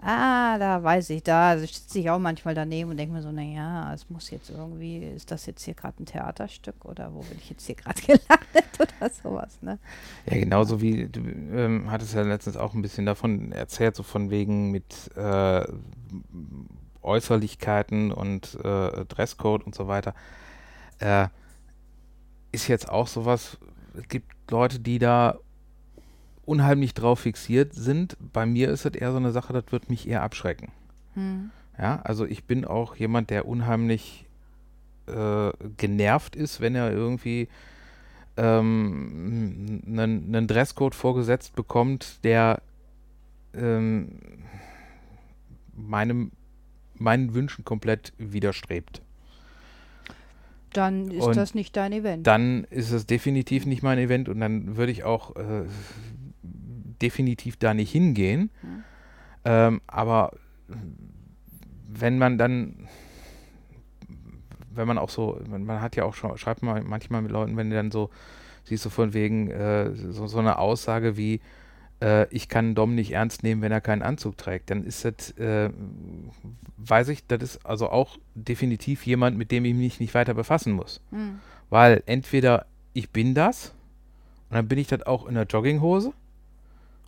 ah, 0.00 0.58
da 0.58 0.82
weiß 0.82 1.10
ich, 1.10 1.22
da 1.22 1.58
sitze 1.58 1.98
ich 1.98 2.10
auch 2.10 2.18
manchmal 2.18 2.54
daneben 2.54 2.90
und 2.90 2.96
denke 2.96 3.14
mir 3.14 3.22
so, 3.22 3.32
naja, 3.32 3.92
es 3.92 4.08
muss 4.10 4.30
jetzt 4.30 4.50
irgendwie, 4.50 4.98
ist 4.98 5.30
das 5.30 5.46
jetzt 5.46 5.62
hier 5.62 5.74
gerade 5.74 6.02
ein 6.02 6.06
Theaterstück 6.06 6.84
oder 6.84 7.12
wo 7.14 7.20
bin 7.20 7.38
ich 7.38 7.50
jetzt 7.50 7.66
hier 7.66 7.74
gerade 7.74 8.00
gelandet 8.06 8.78
oder 8.78 9.10
sowas, 9.10 9.58
ne? 9.62 9.78
Ja, 10.30 10.38
genauso 10.38 10.80
wie 10.80 11.08
du 11.08 11.20
ähm, 11.20 11.90
hattest 11.90 12.14
ja 12.14 12.22
letztens 12.22 12.56
auch 12.56 12.74
ein 12.74 12.82
bisschen 12.82 13.06
davon 13.06 13.52
erzählt, 13.52 13.96
so 13.96 14.02
von 14.02 14.30
wegen 14.30 14.70
mit 14.70 15.10
äh, 15.16 15.66
Äußerlichkeiten 17.02 18.12
und 18.12 18.58
äh, 18.62 19.04
Dresscode 19.06 19.64
und 19.64 19.74
so 19.74 19.88
weiter. 19.88 20.14
Äh, 20.98 21.28
ist 22.56 22.68
jetzt 22.68 22.88
auch 22.88 23.06
sowas, 23.06 23.58
es 23.94 24.08
gibt 24.08 24.32
Leute, 24.50 24.80
die 24.80 24.98
da 24.98 25.38
unheimlich 26.46 26.94
drauf 26.94 27.20
fixiert 27.20 27.74
sind. 27.74 28.16
Bei 28.32 28.46
mir 28.46 28.70
ist 28.70 28.86
das 28.86 28.94
eher 28.94 29.10
so 29.10 29.18
eine 29.18 29.30
Sache, 29.30 29.52
das 29.52 29.64
wird 29.70 29.90
mich 29.90 30.08
eher 30.08 30.22
abschrecken. 30.22 30.72
Hm. 31.14 31.50
Ja, 31.78 32.00
also 32.02 32.24
ich 32.24 32.44
bin 32.44 32.64
auch 32.64 32.96
jemand, 32.96 33.28
der 33.28 33.46
unheimlich 33.46 34.24
äh, 35.06 35.50
genervt 35.76 36.34
ist, 36.34 36.60
wenn 36.62 36.74
er 36.74 36.90
irgendwie 36.90 37.48
ähm, 38.38 39.82
einen 39.86 40.34
einen 40.34 40.46
Dresscode 40.46 40.94
vorgesetzt 40.94 41.54
bekommt, 41.54 42.24
der 42.24 42.62
ähm, 43.54 44.18
meinem, 45.74 46.32
meinen 46.94 47.34
Wünschen 47.34 47.66
komplett 47.66 48.14
widerstrebt. 48.16 49.02
Dann 50.72 51.10
ist 51.10 51.24
Und 51.24 51.36
das 51.36 51.54
nicht 51.54 51.76
dein 51.76 51.92
Event. 51.92 52.26
Dann 52.26 52.64
ist 52.64 52.90
es 52.90 53.06
definitiv 53.06 53.66
nicht 53.66 53.82
mein 53.82 53.98
Event 53.98 54.28
und 54.28 54.40
dann 54.40 54.76
würde 54.76 54.92
ich 54.92 55.04
auch 55.04 55.36
äh, 55.36 55.64
definitiv 57.00 57.56
da 57.56 57.74
nicht 57.74 57.90
hingehen. 57.90 58.50
Mhm. 58.62 58.84
Ähm, 59.44 59.80
aber 59.86 60.32
wenn 61.88 62.18
man 62.18 62.38
dann, 62.38 62.88
wenn 64.74 64.88
man 64.88 64.98
auch 64.98 65.10
so, 65.10 65.40
man, 65.48 65.64
man 65.64 65.80
hat 65.80 65.96
ja 65.96 66.04
auch 66.04 66.14
schon, 66.14 66.36
schreibt 66.36 66.62
man 66.62 66.86
manchmal 66.86 67.22
mit 67.22 67.30
Leuten, 67.30 67.56
wenn 67.56 67.70
du 67.70 67.76
dann 67.76 67.90
so, 67.90 68.10
siehst 68.64 68.84
du 68.84 68.90
von 68.90 69.14
wegen 69.14 69.50
äh, 69.50 69.92
so, 69.94 70.26
so 70.26 70.38
eine 70.38 70.58
Aussage 70.58 71.16
wie, 71.16 71.40
äh, 72.00 72.26
ich 72.34 72.48
kann 72.48 72.74
Dom 72.74 72.94
nicht 72.94 73.12
ernst 73.12 73.42
nehmen, 73.42 73.62
wenn 73.62 73.72
er 73.72 73.80
keinen 73.80 74.02
Anzug 74.02 74.36
trägt, 74.36 74.70
dann 74.70 74.84
ist 74.84 75.04
das, 75.04 75.30
äh, 75.38 75.70
weiß 76.76 77.08
ich, 77.08 77.26
das 77.26 77.42
ist 77.42 77.66
also 77.66 77.90
auch 77.90 78.18
definitiv 78.34 79.06
jemand, 79.06 79.36
mit 79.38 79.50
dem 79.50 79.64
ich 79.64 79.74
mich 79.74 80.00
nicht 80.00 80.14
weiter 80.14 80.34
befassen 80.34 80.72
muss. 80.72 81.00
Hm. 81.10 81.40
Weil 81.70 82.02
entweder 82.06 82.66
ich 82.92 83.10
bin 83.10 83.34
das 83.34 83.72
und 84.50 84.56
dann 84.56 84.68
bin 84.68 84.78
ich 84.78 84.88
das 84.88 85.02
auch 85.02 85.26
in 85.26 85.34
der 85.34 85.44
Jogginghose 85.44 86.12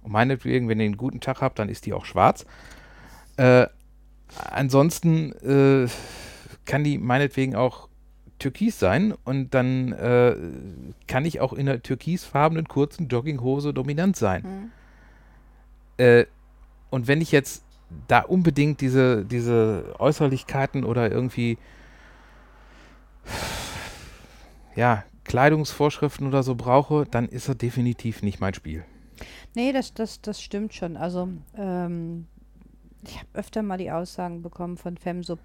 Und 0.03 0.13
meinetwegen, 0.13 0.69
wenn 0.69 0.81
ihr 0.81 0.87
einen 0.87 0.97
guten 0.97 1.21
Tag 1.21 1.41
habt, 1.41 1.59
dann 1.59 1.69
ist 1.69 1.87
die 1.87 1.93
auch 1.93 2.05
schwarz. 2.05 2.47
Äh, 3.37 3.67
ansonsten 4.51 5.33
äh, 5.33 5.89
kann 6.65 6.85
die 6.85 6.99
meinetwegen 6.99 7.55
auch 7.55 7.89
türkis 8.39 8.79
sein 8.79 9.15
und 9.25 9.55
dann 9.55 9.93
äh, 9.93 10.37
kann 11.07 11.25
ich 11.25 11.41
auch 11.41 11.53
in 11.53 11.69
einer 11.69 11.83
türkisfarbenen 11.83 12.69
kurzen 12.69 13.09
Jogginghose 13.09 13.73
dominant 13.75 14.17
sein. 14.17 14.43
Mhm. 14.43 14.71
Äh, 15.99 16.25
und 16.91 17.07
wenn 17.07 17.21
ich 17.21 17.33
jetzt 17.33 17.63
da 18.07 18.21
unbedingt 18.21 18.81
diese, 18.81 19.25
diese 19.25 19.95
Äußerlichkeiten 19.99 20.85
oder 20.85 21.11
irgendwie 21.11 21.59
ja, 24.77 25.05
Kleidungsvorschriften 25.25 26.27
oder 26.27 26.43
so 26.43 26.55
brauche, 26.55 27.05
dann 27.05 27.29
ist 27.29 27.49
er 27.49 27.55
definitiv 27.55 28.23
nicht 28.23 28.41
mein 28.41 28.55
Spiel. 28.55 28.85
Nee, 29.55 29.73
das, 29.73 29.93
das, 29.93 30.21
das 30.21 30.41
stimmt 30.41 30.75
schon. 30.75 30.97
Also, 30.97 31.29
ähm, 31.57 32.27
ich 33.03 33.17
habe 33.19 33.29
öfter 33.35 33.63
mal 33.63 33.79
die 33.79 33.91
Aussagen 33.91 34.43
bekommen 34.43 34.77
von 34.77 34.97
Femsub, 34.97 35.41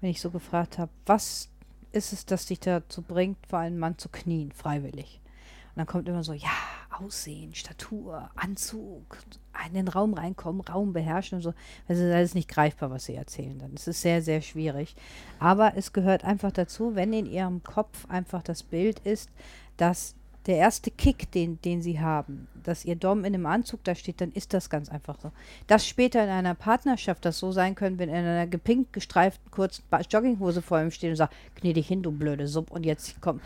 wenn 0.00 0.10
ich 0.10 0.20
so 0.20 0.30
gefragt 0.30 0.78
habe, 0.78 0.90
was 1.06 1.48
ist 1.92 2.12
es, 2.12 2.24
das 2.24 2.46
dich 2.46 2.60
dazu 2.60 3.02
bringt, 3.02 3.38
vor 3.46 3.58
einem 3.58 3.78
Mann 3.78 3.98
zu 3.98 4.08
knien, 4.08 4.52
freiwillig? 4.52 5.19
Dann 5.80 5.86
kommt 5.86 6.06
immer 6.10 6.22
so, 6.22 6.34
ja, 6.34 6.50
Aussehen, 6.90 7.54
Statur, 7.54 8.28
Anzug, 8.34 9.16
in 9.66 9.72
den 9.72 9.88
Raum 9.88 10.12
reinkommen, 10.12 10.60
Raum 10.60 10.92
beherrschen 10.92 11.36
und 11.36 11.42
so. 11.42 11.54
Also 11.88 12.06
das 12.06 12.22
ist 12.22 12.34
nicht 12.34 12.50
greifbar, 12.50 12.90
was 12.90 13.06
sie 13.06 13.14
erzählen 13.14 13.58
dann. 13.58 13.72
Es 13.74 13.88
ist 13.88 14.02
sehr, 14.02 14.20
sehr 14.20 14.42
schwierig. 14.42 14.94
Aber 15.38 15.72
es 15.76 15.94
gehört 15.94 16.22
einfach 16.22 16.52
dazu, 16.52 16.96
wenn 16.96 17.14
in 17.14 17.24
ihrem 17.24 17.62
Kopf 17.62 18.04
einfach 18.10 18.42
das 18.42 18.62
Bild 18.62 18.98
ist, 18.98 19.30
dass 19.78 20.14
der 20.44 20.56
erste 20.56 20.90
Kick, 20.90 21.32
den, 21.32 21.58
den 21.62 21.80
sie 21.80 21.98
haben, 21.98 22.46
dass 22.62 22.84
ihr 22.84 22.96
Dom 22.96 23.20
in 23.20 23.34
einem 23.34 23.46
Anzug 23.46 23.82
da 23.84 23.94
steht, 23.94 24.20
dann 24.20 24.32
ist 24.32 24.52
das 24.52 24.68
ganz 24.68 24.90
einfach 24.90 25.18
so. 25.18 25.32
Dass 25.66 25.86
später 25.86 26.22
in 26.22 26.28
einer 26.28 26.54
Partnerschaft 26.54 27.24
das 27.24 27.38
so 27.38 27.52
sein 27.52 27.74
können, 27.74 27.98
wenn 27.98 28.10
in 28.10 28.16
einer 28.16 28.46
gepinkt 28.46 28.92
gestreiften 28.92 29.50
kurzen 29.50 29.82
Jogginghose 30.10 30.60
vor 30.60 30.78
ihm 30.78 30.90
steht 30.90 31.08
und 31.08 31.16
sagt, 31.16 31.34
knie 31.54 31.72
dich 31.72 31.88
hin, 31.88 32.02
du 32.02 32.12
blöde 32.12 32.48
Sub, 32.48 32.70
und 32.70 32.84
jetzt 32.84 33.22
komm 33.22 33.40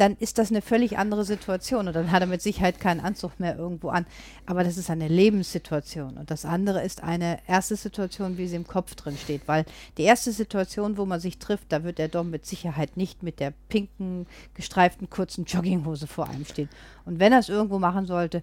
dann 0.00 0.16
ist 0.18 0.38
das 0.38 0.50
eine 0.50 0.62
völlig 0.62 0.96
andere 0.96 1.26
Situation 1.26 1.86
und 1.86 1.94
dann 1.94 2.10
hat 2.10 2.22
er 2.22 2.26
mit 2.26 2.40
Sicherheit 2.40 2.80
keinen 2.80 3.00
Anzug 3.00 3.38
mehr 3.38 3.56
irgendwo 3.58 3.90
an. 3.90 4.06
Aber 4.46 4.64
das 4.64 4.78
ist 4.78 4.88
eine 4.88 5.08
Lebenssituation 5.08 6.16
und 6.16 6.30
das 6.30 6.46
andere 6.46 6.82
ist 6.82 7.02
eine 7.02 7.38
erste 7.46 7.76
Situation, 7.76 8.38
wie 8.38 8.48
sie 8.48 8.56
im 8.56 8.66
Kopf 8.66 8.94
drin 8.94 9.18
steht, 9.22 9.42
weil 9.46 9.66
die 9.98 10.04
erste 10.04 10.32
Situation, 10.32 10.96
wo 10.96 11.04
man 11.04 11.20
sich 11.20 11.38
trifft, 11.38 11.70
da 11.70 11.84
wird 11.84 11.98
der 11.98 12.08
Dom 12.08 12.30
mit 12.30 12.46
Sicherheit 12.46 12.96
nicht 12.96 13.22
mit 13.22 13.40
der 13.40 13.52
pinken, 13.68 14.26
gestreiften, 14.54 15.10
kurzen 15.10 15.44
Jogginghose 15.44 16.06
vor 16.06 16.28
einem 16.28 16.46
stehen. 16.46 16.70
Und 17.04 17.18
wenn 17.18 17.34
er 17.34 17.40
es 17.40 17.50
irgendwo 17.50 17.78
machen 17.78 18.06
sollte, 18.06 18.42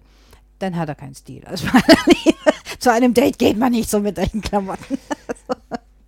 dann 0.60 0.76
hat 0.76 0.88
er 0.88 0.94
keinen 0.94 1.14
Stil. 1.16 1.44
Also 1.44 1.66
zu 2.78 2.92
einem 2.92 3.14
Date 3.14 3.38
geht 3.38 3.58
man 3.58 3.72
nicht 3.72 3.90
so 3.90 3.98
mit 3.98 4.16
solchen 4.16 4.42
Klamotten. 4.42 4.98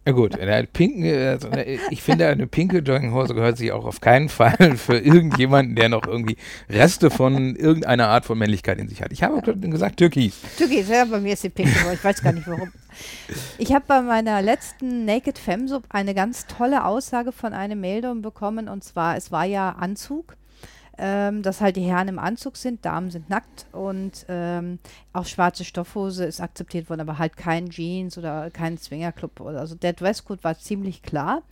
Ja 0.07 0.13
gut, 0.13 0.39
eine 0.39 0.67
pinke, 0.67 1.29
also 1.29 1.49
ich 1.91 2.03
finde, 2.03 2.27
eine 2.27 2.47
pinke 2.47 2.79
Jogginghose 2.79 3.35
gehört 3.35 3.59
sich 3.59 3.71
auch 3.71 3.85
auf 3.85 4.01
keinen 4.01 4.31
Fall 4.31 4.77
für 4.79 4.97
irgendjemanden, 4.97 5.77
der 5.77 5.91
noch 5.91 6.07
irgendwie 6.07 6.37
Reste 6.71 7.11
von 7.11 7.55
irgendeiner 7.55 8.09
Art 8.09 8.25
von 8.25 8.39
Männlichkeit 8.39 8.79
in 8.79 8.89
sich 8.89 9.03
hat. 9.03 9.13
Ich 9.13 9.23
habe 9.23 9.43
gesagt 9.43 9.99
Türkis. 9.99 10.37
Türkis, 10.57 10.89
ja, 10.89 11.05
bei 11.05 11.21
mir 11.21 11.35
ist 11.35 11.45
die 11.45 11.51
pinke, 11.51 11.75
ich 11.93 12.03
weiß 12.03 12.23
gar 12.23 12.33
nicht 12.33 12.49
warum. 12.49 12.73
Ich 13.59 13.75
habe 13.75 13.85
bei 13.87 14.01
meiner 14.01 14.41
letzten 14.41 15.05
Naked 15.05 15.39
Femsub 15.39 15.85
eine 15.91 16.15
ganz 16.15 16.47
tolle 16.47 16.87
Aussage 16.87 17.31
von 17.31 17.53
einem 17.53 17.81
Meldung 17.81 18.23
bekommen 18.23 18.69
und 18.69 18.83
zwar, 18.83 19.17
es 19.17 19.31
war 19.31 19.45
ja 19.45 19.71
Anzug 19.71 20.35
ähm, 21.03 21.43
dass 21.43 21.63
halt 21.63 21.77
die 21.77 21.83
Herren 21.83 22.09
im 22.09 22.19
Anzug 22.19 22.59
sind, 22.59 22.85
Damen 22.85 23.11
sind 23.11 23.31
nackt 23.31 23.65
und 23.73 24.27
ähm, 24.29 24.79
auch 25.15 25.25
schwarze 25.25 25.65
Stoffhose 25.65 26.27
ist 26.27 26.43
akzeptiert 26.43 26.91
worden, 26.91 27.01
aber 27.01 27.19
halt 27.19 27.39
kein 27.39 27.71
Jeans 27.71 28.19
oder 28.19 28.51
kein 28.51 28.77
Swingerclub. 28.77 29.41
Also 29.41 29.75
der 29.75 29.95
Dresscode 29.95 30.45
war 30.45 30.59
ziemlich 30.59 31.03
klar. 31.03 31.43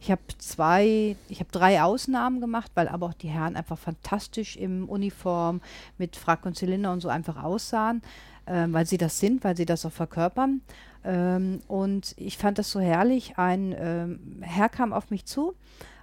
Ich 0.00 0.10
habe 0.10 0.22
zwei, 0.38 1.14
ich 1.28 1.38
habe 1.38 1.50
drei 1.52 1.82
Ausnahmen 1.82 2.40
gemacht, 2.40 2.72
weil 2.74 2.88
aber 2.88 3.06
auch 3.06 3.14
die 3.14 3.28
Herren 3.28 3.54
einfach 3.54 3.78
fantastisch 3.78 4.56
im 4.56 4.88
Uniform 4.88 5.60
mit 5.98 6.16
Frack 6.16 6.44
und 6.44 6.56
Zylinder 6.56 6.92
und 6.92 7.00
so 7.00 7.08
einfach 7.08 7.42
aussahen, 7.42 8.02
äh, 8.46 8.66
weil 8.70 8.86
sie 8.86 8.98
das 8.98 9.20
sind, 9.20 9.44
weil 9.44 9.56
sie 9.56 9.66
das 9.66 9.86
auch 9.86 9.92
verkörpern. 9.92 10.62
Ähm, 11.04 11.60
und 11.68 12.12
ich 12.18 12.38
fand 12.38 12.58
das 12.58 12.72
so 12.72 12.80
herrlich. 12.80 13.38
Ein 13.38 13.72
ähm, 13.78 14.42
Herr 14.42 14.68
kam 14.68 14.92
auf 14.92 15.10
mich 15.10 15.26
zu 15.26 15.54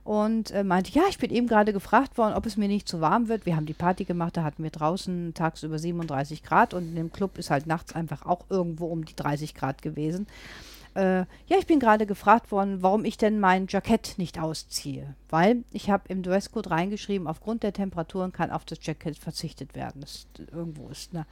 und 0.03 0.51
äh, 0.51 0.63
meinte, 0.63 0.91
ja, 0.91 1.03
ich 1.09 1.17
bin 1.17 1.31
eben 1.31 1.47
gerade 1.47 1.73
gefragt 1.73 2.17
worden, 2.17 2.33
ob 2.33 2.45
es 2.45 2.57
mir 2.57 2.67
nicht 2.67 2.87
zu 2.87 2.99
warm 2.99 3.29
wird. 3.29 3.45
Wir 3.45 3.55
haben 3.55 3.65
die 3.65 3.73
Party 3.73 4.03
gemacht, 4.03 4.35
da 4.35 4.43
hatten 4.43 4.63
wir 4.63 4.71
draußen 4.71 5.33
tagsüber 5.33 5.79
37 5.79 6.43
Grad 6.43 6.73
und 6.73 6.89
in 6.89 6.95
dem 6.95 7.11
Club 7.13 7.37
ist 7.37 7.49
halt 7.49 7.67
nachts 7.67 7.93
einfach 7.95 8.25
auch 8.25 8.45
irgendwo 8.49 8.87
um 8.87 9.05
die 9.05 9.15
30 9.15 9.55
Grad 9.55 9.81
gewesen. 9.81 10.27
Äh, 10.95 11.19
ja, 11.47 11.57
ich 11.57 11.65
bin 11.65 11.79
gerade 11.79 12.05
gefragt 12.05 12.51
worden, 12.51 12.81
warum 12.81 13.05
ich 13.05 13.17
denn 13.17 13.39
mein 13.39 13.65
Jackett 13.67 14.15
nicht 14.17 14.39
ausziehe. 14.39 15.15
Weil 15.29 15.63
ich 15.71 15.89
habe 15.89 16.03
im 16.09 16.21
Dresscode 16.21 16.69
reingeschrieben, 16.69 17.27
aufgrund 17.27 17.63
der 17.63 17.73
Temperaturen 17.73 18.31
kann 18.31 18.51
auf 18.51 18.65
das 18.65 18.79
Jackett 18.81 19.17
verzichtet 19.17 19.73
werden. 19.73 20.01
Das 20.01 20.27
irgendwo 20.51 20.89
ist, 20.89 21.13
ne? 21.13 21.25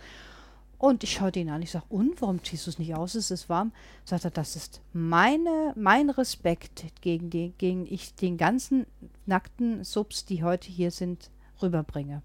Und 0.81 1.03
ich 1.03 1.11
schaute 1.11 1.39
ihn 1.39 1.51
an. 1.51 1.61
Ich 1.61 1.69
sage, 1.69 1.85
und 1.89 2.23
warum 2.23 2.43
ziehst 2.43 2.65
du 2.65 2.71
es 2.71 2.79
nicht 2.79 2.95
aus? 2.95 3.13
Es 3.13 3.29
ist 3.29 3.49
warm. 3.49 3.71
Sagt 4.03 4.25
er, 4.25 4.31
das 4.31 4.55
ist 4.55 4.81
meine, 4.93 5.73
mein 5.75 6.09
Respekt 6.09 6.85
gegen, 7.01 7.29
die, 7.29 7.53
gegen 7.59 7.85
ich 7.85 8.15
den 8.15 8.35
ganzen 8.35 8.87
nackten 9.27 9.83
Subs, 9.83 10.25
die 10.25 10.43
heute 10.43 10.71
hier 10.71 10.89
sind, 10.89 11.29
rüberbringe. 11.61 12.23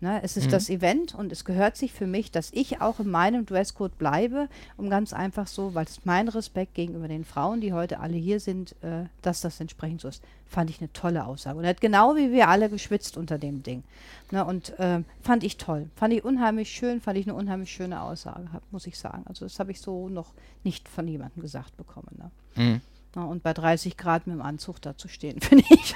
Ne, 0.00 0.20
es 0.22 0.36
ist 0.36 0.46
mhm. 0.46 0.50
das 0.50 0.70
Event 0.70 1.12
und 1.16 1.32
es 1.32 1.44
gehört 1.44 1.76
sich 1.76 1.92
für 1.92 2.06
mich, 2.06 2.30
dass 2.30 2.52
ich 2.52 2.80
auch 2.80 3.00
in 3.00 3.10
meinem 3.10 3.46
Dresscode 3.46 3.98
bleibe, 3.98 4.48
um 4.76 4.90
ganz 4.90 5.12
einfach 5.12 5.48
so, 5.48 5.74
weil 5.74 5.86
es 5.86 6.04
mein 6.04 6.28
Respekt 6.28 6.74
gegenüber 6.74 7.08
den 7.08 7.24
Frauen, 7.24 7.60
die 7.60 7.72
heute 7.72 7.98
alle 7.98 8.16
hier 8.16 8.38
sind, 8.38 8.76
äh, 8.82 9.06
dass 9.22 9.40
das 9.40 9.58
entsprechend 9.58 10.00
so 10.00 10.06
ist. 10.06 10.22
Fand 10.46 10.70
ich 10.70 10.80
eine 10.80 10.92
tolle 10.92 11.26
Aussage. 11.26 11.58
Und 11.58 11.64
er 11.64 11.70
hat 11.70 11.80
genau 11.80 12.14
wie 12.14 12.30
wir 12.30 12.46
alle 12.46 12.70
geschwitzt 12.70 13.16
unter 13.16 13.38
dem 13.38 13.64
Ding. 13.64 13.82
Ne, 14.30 14.44
und 14.44 14.78
äh, 14.78 15.02
fand 15.20 15.42
ich 15.42 15.56
toll. 15.56 15.90
Fand 15.96 16.14
ich 16.14 16.24
unheimlich 16.24 16.70
schön, 16.70 17.00
fand 17.00 17.18
ich 17.18 17.26
eine 17.26 17.34
unheimlich 17.34 17.72
schöne 17.72 18.00
Aussage, 18.00 18.48
muss 18.70 18.86
ich 18.86 18.96
sagen. 18.96 19.24
Also 19.26 19.46
das 19.46 19.58
habe 19.58 19.72
ich 19.72 19.80
so 19.80 20.08
noch 20.08 20.32
nicht 20.62 20.88
von 20.88 21.08
jemandem 21.08 21.42
gesagt 21.42 21.76
bekommen. 21.76 22.16
Ne? 22.16 22.30
Mhm. 22.54 22.80
Na, 23.16 23.24
und 23.24 23.42
bei 23.42 23.52
30 23.52 23.96
Grad 23.96 24.28
mit 24.28 24.36
dem 24.36 24.42
Anzug 24.42 24.80
da 24.80 24.96
zu 24.96 25.08
stehen, 25.08 25.40
finde 25.40 25.64
ich. 25.70 25.92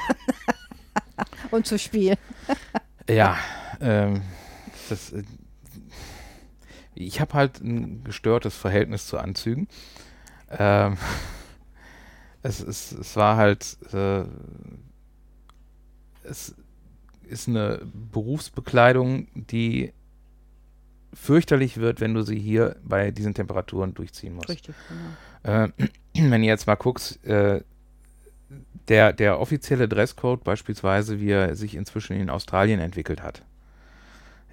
und 1.52 1.68
zu 1.68 1.78
spielen. 1.78 2.16
Ja, 3.08 3.36
ähm, 3.82 4.22
das, 4.88 5.12
äh, 5.12 5.22
ich 6.94 7.20
habe 7.20 7.34
halt 7.34 7.60
ein 7.60 8.04
gestörtes 8.04 8.56
Verhältnis 8.56 9.06
zu 9.06 9.18
Anzügen. 9.18 9.68
Ähm, 10.50 10.96
es, 12.42 12.60
es, 12.60 12.92
es 12.92 13.16
war 13.16 13.36
halt, 13.36 13.76
äh, 13.92 14.24
es 16.24 16.54
ist 17.28 17.48
eine 17.48 17.80
Berufsbekleidung, 18.12 19.28
die 19.34 19.92
fürchterlich 21.14 21.78
wird, 21.78 22.00
wenn 22.00 22.14
du 22.14 22.22
sie 22.22 22.38
hier 22.38 22.76
bei 22.84 23.10
diesen 23.10 23.34
Temperaturen 23.34 23.94
durchziehen 23.94 24.34
musst. 24.34 24.48
Richtig, 24.48 24.74
genau. 25.42 25.64
Äh, 25.64 25.68
wenn 26.30 26.42
ihr 26.42 26.48
jetzt 26.48 26.66
mal 26.66 26.76
guckst, 26.76 27.24
äh, 27.24 27.62
der, 28.88 29.12
der 29.12 29.40
offizielle 29.40 29.88
Dresscode 29.88 30.42
beispielsweise, 30.44 31.20
wie 31.20 31.30
er 31.30 31.54
sich 31.56 31.74
inzwischen 31.74 32.16
in 32.16 32.30
Australien 32.30 32.80
entwickelt 32.80 33.22
hat. 33.22 33.42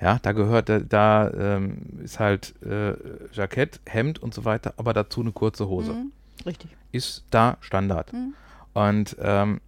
Ja, 0.01 0.19
da 0.21 0.31
gehört, 0.31 0.69
da, 0.69 0.79
da 0.79 1.29
ähm, 1.31 1.99
ist 2.01 2.19
halt 2.19 2.53
äh, 2.63 2.93
Jackett, 3.33 3.81
Hemd 3.85 4.19
und 4.19 4.33
so 4.33 4.45
weiter, 4.45 4.73
aber 4.77 4.93
dazu 4.93 5.21
eine 5.21 5.31
kurze 5.31 5.67
Hose. 5.67 5.93
Mhm, 5.93 6.11
richtig. 6.45 6.71
Ist 6.91 7.25
da 7.31 7.57
Standard. 7.59 8.13
Mhm. 8.13 8.33
Und 8.73 9.17
ähm, 9.19 9.59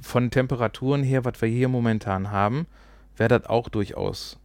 von 0.00 0.30
Temperaturen 0.30 1.02
her, 1.02 1.24
was 1.24 1.40
wir 1.42 1.48
hier 1.48 1.68
momentan 1.68 2.30
haben, 2.30 2.66
wäre 3.16 3.28
das 3.28 3.46
auch 3.46 3.68
durchaus 3.68 4.38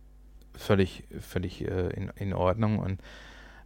völlig, 0.56 1.04
völlig 1.22 1.62
äh, 1.62 1.90
in, 1.90 2.12
in 2.18 2.34
Ordnung. 2.34 2.80
Und 2.80 3.00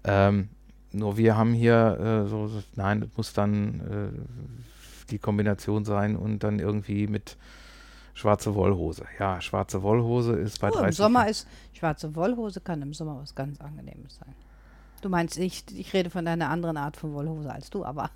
ähm, 0.04 0.50
nur 0.92 1.18
wir 1.18 1.38
haben 1.38 1.54
hier 1.54 2.26
äh, 2.26 2.30
so, 2.30 2.50
nein, 2.76 3.02
das 3.02 3.10
muss 3.18 3.34
dann 3.34 3.80
äh, 3.80 5.10
die 5.10 5.20
Kombination 5.20 5.86
sein 5.86 6.16
und 6.16 6.44
dann 6.44 6.60
irgendwie 6.60 7.08
mit 7.08 7.38
schwarze 8.14 8.54
Wollhose. 8.56 9.06
Ja, 9.20 9.42
schwarze 9.42 9.82
Wollhose 9.84 10.34
ist 10.34 10.60
bei 10.60 10.70
oh, 10.70 10.74
30. 10.74 10.88
Im 10.88 10.94
Sommer 10.94 11.28
ist 11.28 11.48
schwarze 11.74 12.16
Wollhose 12.16 12.62
kann 12.62 12.82
im 12.82 12.94
Sommer 12.94 13.20
was 13.22 13.34
ganz 13.36 13.60
Angenehmes 13.60 14.18
sein. 14.18 14.36
Du 15.02 15.10
meinst, 15.10 15.38
ich, 15.38 15.64
ich 15.76 15.94
rede 15.94 16.12
von 16.12 16.28
einer 16.28 16.50
anderen 16.50 16.78
Art 16.78 16.96
von 16.96 17.14
Wollhose 17.14 17.52
als 17.52 17.72
du, 17.72 17.84
aber. 17.84 18.12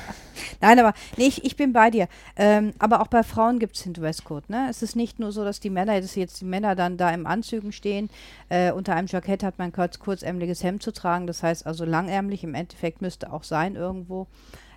Nein, 0.60 0.78
aber 0.78 0.94
nee, 1.16 1.26
ich, 1.26 1.44
ich 1.44 1.56
bin 1.56 1.72
bei 1.72 1.90
dir. 1.90 2.08
Ähm, 2.36 2.72
aber 2.78 3.00
auch 3.00 3.08
bei 3.08 3.24
Frauen 3.24 3.58
gibt 3.58 3.76
es 3.76 3.82
den 3.82 3.94
Dresscode. 3.94 4.48
Ne? 4.48 4.68
Es 4.70 4.82
ist 4.82 4.94
nicht 4.94 5.18
nur 5.18 5.32
so, 5.32 5.44
dass 5.44 5.58
die 5.58 5.70
Männer, 5.70 6.00
dass 6.00 6.14
jetzt 6.14 6.40
die 6.40 6.44
Männer 6.44 6.76
dann 6.76 6.96
da 6.96 7.10
im 7.10 7.26
Anzügen 7.26 7.72
stehen. 7.72 8.10
Äh, 8.48 8.70
unter 8.70 8.94
einem 8.94 9.08
Jackett 9.08 9.42
hat 9.42 9.58
man 9.58 9.72
kurz, 9.72 9.98
kurzärmeliges 9.98 10.62
Hemd 10.62 10.84
zu 10.84 10.92
tragen. 10.92 11.26
Das 11.26 11.42
heißt 11.42 11.66
also 11.66 11.84
langärmlich 11.84 12.44
im 12.44 12.54
Endeffekt 12.54 13.02
müsste 13.02 13.32
auch 13.32 13.42
sein 13.42 13.74
irgendwo. 13.74 14.28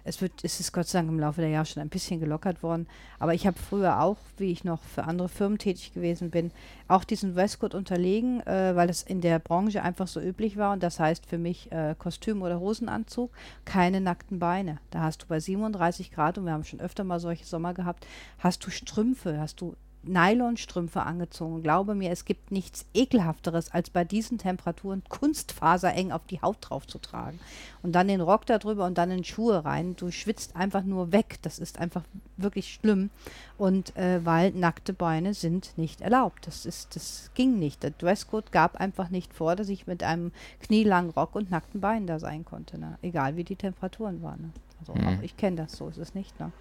Es 0.07 0.21
wird, 0.21 0.43
es 0.43 0.59
ist 0.59 0.71
Gott 0.71 0.87
sei 0.87 0.99
Dank 0.99 1.09
im 1.09 1.19
Laufe 1.19 1.41
der 1.41 1.49
Jahre 1.49 1.65
schon 1.65 1.81
ein 1.81 1.89
bisschen 1.89 2.19
gelockert 2.19 2.63
worden. 2.63 2.87
Aber 3.19 3.33
ich 3.33 3.45
habe 3.45 3.57
früher 3.59 4.01
auch, 4.01 4.17
wie 4.37 4.51
ich 4.51 4.63
noch 4.63 4.81
für 4.81 5.03
andere 5.03 5.27
Firmen 5.27 5.57
tätig 5.57 5.93
gewesen 5.93 6.29
bin, 6.29 6.51
auch 6.87 7.03
diesen 7.03 7.35
Dresscode 7.35 7.75
unterlegen, 7.75 8.39
äh, 8.47 8.75
weil 8.75 8.89
es 8.89 9.03
in 9.03 9.21
der 9.21 9.39
Branche 9.39 9.83
einfach 9.83 10.07
so 10.07 10.21
üblich 10.21 10.57
war. 10.57 10.73
Und 10.73 10.81
das 10.81 10.99
heißt 10.99 11.25
für 11.25 11.37
mich 11.37 11.71
äh, 11.71 11.95
Kostüm 11.97 12.41
oder 12.41 12.59
Hosenanzug, 12.59 13.31
keine 13.65 13.99
nackten 13.99 14.39
Beine. 14.39 14.79
Da 14.91 15.01
hast 15.01 15.23
du 15.23 15.27
bei 15.27 15.39
37 15.39 16.11
Grad, 16.11 16.37
und 16.37 16.45
wir 16.45 16.53
haben 16.53 16.63
schon 16.63 16.79
öfter 16.79 17.03
mal 17.03 17.19
solche 17.19 17.45
Sommer 17.45 17.73
gehabt, 17.73 18.07
hast 18.39 18.65
du 18.65 18.69
Strümpfe, 18.69 19.39
hast 19.39 19.59
du 19.59 19.75
Nylonstrümpfe 20.03 21.03
angezogen. 21.03 21.63
Glaube 21.63 21.95
mir, 21.95 22.11
es 22.11 22.25
gibt 22.25 22.51
nichts 22.51 22.85
ekelhafteres, 22.93 23.71
als 23.71 23.89
bei 23.89 24.03
diesen 24.03 24.37
Temperaturen 24.37 25.03
Kunstfaser 25.09 25.93
eng 25.93 26.11
auf 26.11 26.25
die 26.25 26.41
Haut 26.41 26.57
drauf 26.61 26.87
zu 26.87 26.99
tragen. 26.99 27.39
Und 27.83 27.93
dann 27.93 28.07
den 28.07 28.21
Rock 28.21 28.45
darüber 28.45 28.85
und 28.85 28.97
dann 28.97 29.11
in 29.11 29.23
Schuhe 29.23 29.65
rein. 29.65 29.95
Du 29.95 30.11
schwitzt 30.11 30.55
einfach 30.55 30.83
nur 30.83 31.11
weg. 31.11 31.39
Das 31.41 31.59
ist 31.59 31.79
einfach 31.79 32.03
wirklich 32.37 32.73
schlimm. 32.73 33.09
Und 33.57 33.95
äh, 33.97 34.25
weil 34.25 34.51
nackte 34.51 34.93
Beine 34.93 35.33
sind 35.33 35.77
nicht 35.77 36.01
erlaubt. 36.01 36.47
Das 36.47 36.65
ist, 36.65 36.95
das 36.95 37.31
ging 37.33 37.59
nicht. 37.59 37.83
Der 37.83 37.91
Dresscode 37.91 38.51
gab 38.51 38.77
einfach 38.77 39.09
nicht 39.09 39.33
vor, 39.33 39.55
dass 39.55 39.69
ich 39.69 39.87
mit 39.87 40.03
einem 40.03 40.31
knielangen 40.61 41.11
Rock 41.11 41.35
und 41.35 41.51
nackten 41.51 41.81
Beinen 41.81 42.07
da 42.07 42.19
sein 42.19 42.45
konnte. 42.45 42.79
Ne? 42.79 42.97
Egal 43.01 43.35
wie 43.35 43.43
die 43.43 43.55
Temperaturen 43.55 44.21
waren. 44.21 44.41
Ne? 44.41 44.49
Also 44.79 44.93
mhm. 44.93 45.07
auch 45.07 45.21
ich 45.21 45.37
kenne 45.37 45.57
das, 45.57 45.73
so 45.73 45.87
ist 45.89 45.97
es 45.97 46.13
nicht. 46.13 46.39
Ne? 46.39 46.51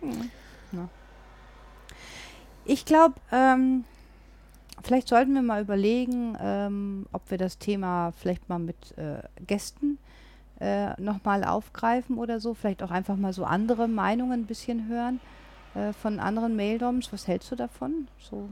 Mhm. 0.00 0.30
Ich 2.68 2.84
glaube, 2.84 3.14
ähm, 3.32 3.84
vielleicht 4.82 5.08
sollten 5.08 5.32
wir 5.32 5.40
mal 5.40 5.62
überlegen, 5.62 6.36
ähm, 6.38 7.06
ob 7.12 7.30
wir 7.30 7.38
das 7.38 7.56
Thema 7.56 8.12
vielleicht 8.12 8.50
mal 8.50 8.58
mit 8.58 8.96
äh, 8.98 9.22
Gästen 9.46 9.96
äh, 10.60 10.90
nochmal 11.00 11.44
aufgreifen 11.44 12.18
oder 12.18 12.40
so. 12.40 12.52
Vielleicht 12.52 12.82
auch 12.82 12.90
einfach 12.90 13.16
mal 13.16 13.32
so 13.32 13.46
andere 13.46 13.88
Meinungen 13.88 14.42
ein 14.42 14.46
bisschen 14.46 14.86
hören 14.86 15.18
äh, 15.74 15.94
von 15.94 16.20
anderen 16.20 16.56
Maildoms. 16.56 17.10
Was 17.10 17.26
hältst 17.26 17.50
du 17.50 17.56
davon? 17.56 18.06
So. 18.18 18.50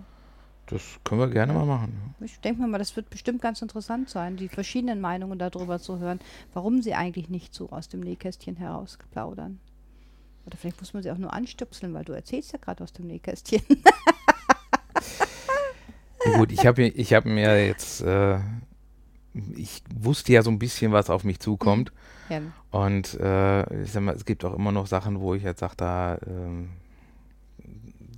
Das 0.64 0.98
können 1.04 1.20
wir 1.20 1.28
gerne 1.28 1.52
mal 1.52 1.66
machen. 1.66 2.14
Ich 2.20 2.40
denke 2.40 2.66
mal, 2.66 2.78
das 2.78 2.96
wird 2.96 3.10
bestimmt 3.10 3.42
ganz 3.42 3.60
interessant 3.60 4.08
sein, 4.08 4.38
die 4.38 4.48
verschiedenen 4.48 4.98
Meinungen 4.98 5.38
darüber 5.38 5.78
zu 5.78 5.98
hören, 5.98 6.20
warum 6.54 6.80
sie 6.80 6.94
eigentlich 6.94 7.28
nicht 7.28 7.54
so 7.54 7.68
aus 7.68 7.90
dem 7.90 8.00
Nähkästchen 8.00 8.56
herausplaudern. 8.56 9.60
Oder 10.46 10.56
vielleicht 10.56 10.80
muss 10.80 10.94
man 10.94 11.02
sie 11.02 11.10
auch 11.10 11.18
nur 11.18 11.32
anstöpseln, 11.32 11.92
weil 11.92 12.04
du 12.04 12.12
erzählst 12.12 12.52
ja 12.52 12.58
gerade 12.58 12.84
aus 12.84 12.92
dem 12.92 13.08
Nähkästchen. 13.08 13.62
Gut, 16.36 16.52
ich 16.52 16.66
habe 16.66 16.82
ich 16.84 17.12
hab 17.14 17.24
mir 17.24 17.66
jetzt, 17.66 18.02
äh, 18.02 18.38
ich 19.54 19.82
wusste 19.94 20.32
ja 20.32 20.42
so 20.42 20.50
ein 20.50 20.58
bisschen, 20.58 20.92
was 20.92 21.10
auf 21.10 21.24
mich 21.24 21.40
zukommt. 21.40 21.92
Ja. 22.28 22.40
Und 22.70 23.14
äh, 23.14 23.82
ich 23.82 23.92
sag 23.92 24.02
mal, 24.02 24.14
es 24.14 24.24
gibt 24.24 24.44
auch 24.44 24.54
immer 24.54 24.72
noch 24.72 24.86
Sachen, 24.86 25.20
wo 25.20 25.34
ich 25.34 25.42
jetzt 25.42 25.60
sage, 25.60 25.74
da, 25.76 26.18
ähm, 26.26 26.70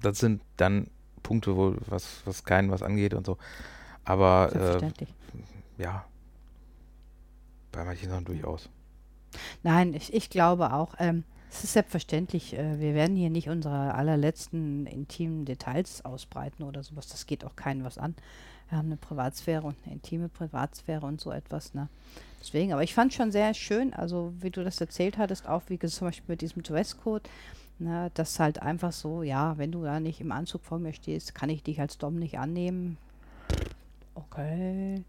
das 0.00 0.18
sind 0.18 0.42
dann 0.56 0.88
Punkte, 1.22 1.56
wo 1.56 1.74
was, 1.86 2.22
was 2.24 2.44
keinen 2.44 2.70
was 2.70 2.82
angeht 2.82 3.14
und 3.14 3.26
so. 3.26 3.38
Aber 4.04 4.80
äh, 4.82 5.82
ja, 5.82 6.04
bei 7.72 7.84
manchen 7.84 8.08
Sachen 8.08 8.24
durchaus. 8.24 8.68
Nein, 9.62 9.92
ich, 9.94 10.14
ich 10.14 10.30
glaube 10.30 10.72
auch, 10.72 10.94
ähm, 10.98 11.24
es 11.51 11.64
ist 11.64 11.72
selbstverständlich, 11.72 12.55
äh, 12.55 12.78
wir 12.78 12.94
werden 12.94 13.16
hier 13.16 13.30
nicht 13.30 13.49
unsere 13.49 13.94
allerletzten 13.94 14.86
intimen 14.86 15.44
Details 15.44 16.05
ausbreiten 16.05 16.62
oder 16.62 16.82
sowas. 16.82 17.09
Das 17.09 17.26
geht 17.26 17.44
auch 17.44 17.57
keinem 17.57 17.84
was 17.84 17.99
an. 17.99 18.14
Wir 18.68 18.78
haben 18.78 18.88
eine 18.88 18.96
Privatsphäre 18.96 19.66
und 19.66 19.76
eine 19.84 19.94
intime 19.94 20.28
Privatsphäre 20.28 21.07
und 21.07 21.20
so 21.20 21.30
etwas. 21.30 21.72
Ne? 21.72 21.88
Deswegen, 22.40 22.72
aber 22.72 22.82
ich 22.82 22.94
fand 22.94 23.14
schon 23.14 23.32
sehr 23.32 23.55
schön, 23.55 23.94
also 23.94 24.32
wie 24.40 24.51
du 24.51 24.62
das 24.62 24.80
erzählt 24.80 25.16
hattest, 25.16 25.49
auch 25.49 25.62
wie 25.68 25.78
zum 25.78 26.09
Beispiel 26.09 26.32
mit 26.32 26.42
diesem 26.42 26.62
Dresscode, 26.62 27.28
ne, 27.78 28.11
dass 28.14 28.38
halt 28.38 28.62
einfach 28.62 28.92
so, 28.92 29.22
ja, 29.22 29.57
wenn 29.57 29.72
du 29.72 29.82
da 29.82 30.01
nicht 30.01 30.20
im 30.20 30.32
Anzug 30.32 30.64
vor 30.64 30.78
mir 30.78 30.92
stehst, 30.92 31.34
kann 31.34 31.51
ich 31.51 31.62
dich 31.62 31.80
als 31.80 31.99
Dom 31.99 32.16
nicht 32.16 32.38
annehmen. 32.38 32.99
Okay. 34.14 35.03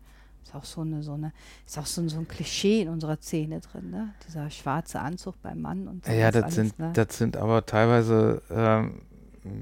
Ist 0.43 0.55
auch 0.55 0.63
so 0.63 0.81
eine, 0.81 1.03
so 1.03 1.13
eine, 1.13 1.31
ist 1.65 1.77
auch 1.77 1.85
so, 1.85 2.07
so 2.07 2.17
ein 2.17 2.27
Klischee 2.27 2.81
in 2.81 2.89
unserer 2.89 3.17
Szene 3.17 3.59
drin, 3.59 3.91
ne? 3.91 4.13
Dieser 4.27 4.49
schwarze 4.49 4.99
Anzug 4.99 5.41
beim 5.41 5.61
Mann 5.61 5.87
und 5.87 6.05
so. 6.05 6.11
Ja, 6.11 6.31
das 6.31 6.43
alles, 6.43 6.55
sind, 6.55 6.79
ne? 6.79 6.91
das 6.93 7.17
sind 7.17 7.37
aber 7.37 7.65
teilweise, 7.65 8.41
ähm, 8.49 9.01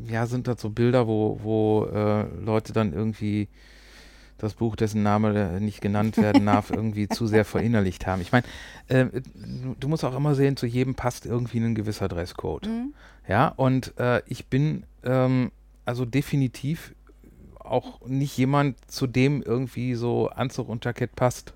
ja, 0.07 0.25
sind 0.27 0.47
das 0.47 0.61
so 0.61 0.69
Bilder, 0.69 1.07
wo, 1.07 1.39
wo 1.41 1.85
äh, 1.85 2.23
Leute 2.41 2.73
dann 2.73 2.93
irgendwie 2.93 3.49
das 4.37 4.53
Buch, 4.53 4.75
dessen 4.75 5.03
Name 5.03 5.59
nicht 5.59 5.81
genannt 5.81 6.17
werden 6.17 6.45
darf, 6.45 6.69
irgendwie 6.71 7.07
zu 7.07 7.27
sehr 7.27 7.45
verinnerlicht 7.45 8.05
haben. 8.07 8.21
Ich 8.21 8.31
meine, 8.31 8.45
äh, 8.87 9.07
du 9.79 9.87
musst 9.87 10.05
auch 10.05 10.15
immer 10.15 10.35
sehen, 10.35 10.57
zu 10.57 10.65
jedem 10.65 10.95
passt 10.95 11.25
irgendwie 11.25 11.59
ein 11.59 11.75
gewisser 11.75 12.07
Dresscode. 12.07 12.67
Mhm. 12.67 12.93
Ja, 13.27 13.49
und 13.49 13.97
äh, 13.97 14.21
ich 14.27 14.47
bin 14.47 14.83
ähm, 15.03 15.51
also 15.85 16.05
definitiv 16.05 16.93
auch 17.71 18.01
nicht 18.05 18.37
jemand, 18.37 18.75
zu 18.89 19.07
dem 19.07 19.41
irgendwie 19.41 19.95
so 19.95 20.29
Anzug 20.29 20.69
und 20.69 20.83
Jackett 20.83 21.15
passt. 21.15 21.53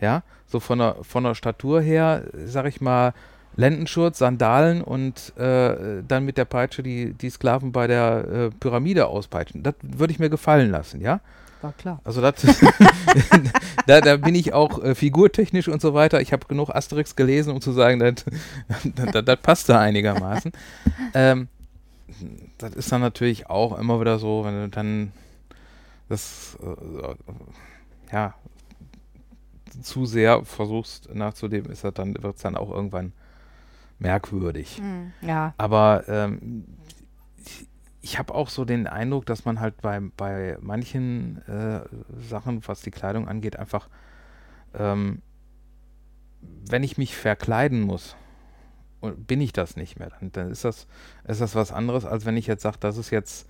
Ja, 0.00 0.22
so 0.46 0.60
von 0.60 0.78
der, 0.78 0.96
von 1.02 1.24
der 1.24 1.34
Statur 1.34 1.80
her, 1.80 2.24
sag 2.44 2.66
ich 2.66 2.80
mal, 2.80 3.14
Lendenschurz, 3.56 4.18
Sandalen 4.18 4.82
und 4.82 5.36
äh, 5.38 6.02
dann 6.06 6.24
mit 6.24 6.36
der 6.36 6.44
Peitsche 6.44 6.82
die, 6.82 7.14
die 7.14 7.30
Sklaven 7.30 7.72
bei 7.72 7.86
der 7.86 8.28
äh, 8.28 8.50
Pyramide 8.50 9.06
auspeitschen. 9.06 9.62
Das 9.62 9.74
würde 9.80 10.12
ich 10.12 10.18
mir 10.18 10.28
gefallen 10.28 10.70
lassen, 10.70 11.00
ja? 11.00 11.20
War 11.62 11.72
klar. 11.72 12.00
Also 12.04 12.20
das, 12.20 12.34
da, 13.86 14.02
da 14.02 14.16
bin 14.18 14.34
ich 14.34 14.52
auch 14.52 14.82
äh, 14.84 14.94
figurtechnisch 14.94 15.68
und 15.68 15.80
so 15.80 15.94
weiter. 15.94 16.20
Ich 16.20 16.34
habe 16.34 16.46
genug 16.46 16.68
Asterix 16.68 17.16
gelesen, 17.16 17.50
um 17.52 17.62
zu 17.62 17.72
sagen, 17.72 17.98
das 17.98 19.36
passt 19.42 19.70
da 19.70 19.80
einigermaßen. 19.80 20.52
ähm, 21.14 21.48
das 22.58 22.74
ist 22.74 22.92
dann 22.92 23.00
natürlich 23.00 23.50
auch 23.50 23.78
immer 23.78 24.00
wieder 24.00 24.18
so, 24.18 24.44
wenn 24.44 24.54
du 24.54 24.68
dann 24.68 25.12
das 26.08 26.56
äh, 26.62 27.14
ja 28.12 28.34
zu 29.82 30.06
sehr 30.06 30.44
versuchst 30.44 31.14
nachzuleben, 31.14 31.70
ist 31.70 31.84
das 31.84 31.94
dann, 31.94 32.14
wird 32.22 32.36
es 32.36 32.42
dann 32.42 32.56
auch 32.56 32.70
irgendwann 32.70 33.12
merkwürdig. 33.98 34.80
Mhm, 34.80 35.12
ja. 35.22 35.54
Aber 35.58 36.04
ähm, 36.08 36.64
ich, 37.44 37.66
ich 38.00 38.18
habe 38.18 38.34
auch 38.34 38.48
so 38.48 38.64
den 38.64 38.86
Eindruck, 38.86 39.26
dass 39.26 39.44
man 39.44 39.60
halt 39.60 39.80
bei, 39.82 40.00
bei 40.16 40.56
manchen 40.60 41.42
äh, 41.48 41.80
Sachen, 42.20 42.66
was 42.66 42.80
die 42.82 42.90
Kleidung 42.90 43.28
angeht, 43.28 43.56
einfach, 43.56 43.88
ähm, 44.74 45.22
wenn 46.40 46.82
ich 46.82 46.98
mich 46.98 47.16
verkleiden 47.16 47.80
muss, 47.80 48.16
bin 49.12 49.40
ich 49.40 49.52
das 49.52 49.76
nicht 49.76 49.98
mehr. 49.98 50.10
Dann, 50.20 50.32
dann 50.32 50.50
ist, 50.50 50.64
das, 50.64 50.86
ist 51.26 51.40
das 51.40 51.54
was 51.54 51.72
anderes, 51.72 52.04
als 52.04 52.24
wenn 52.26 52.36
ich 52.36 52.46
jetzt 52.46 52.62
sage, 52.62 52.78
das 52.80 52.96
ist 52.96 53.10
jetzt 53.10 53.48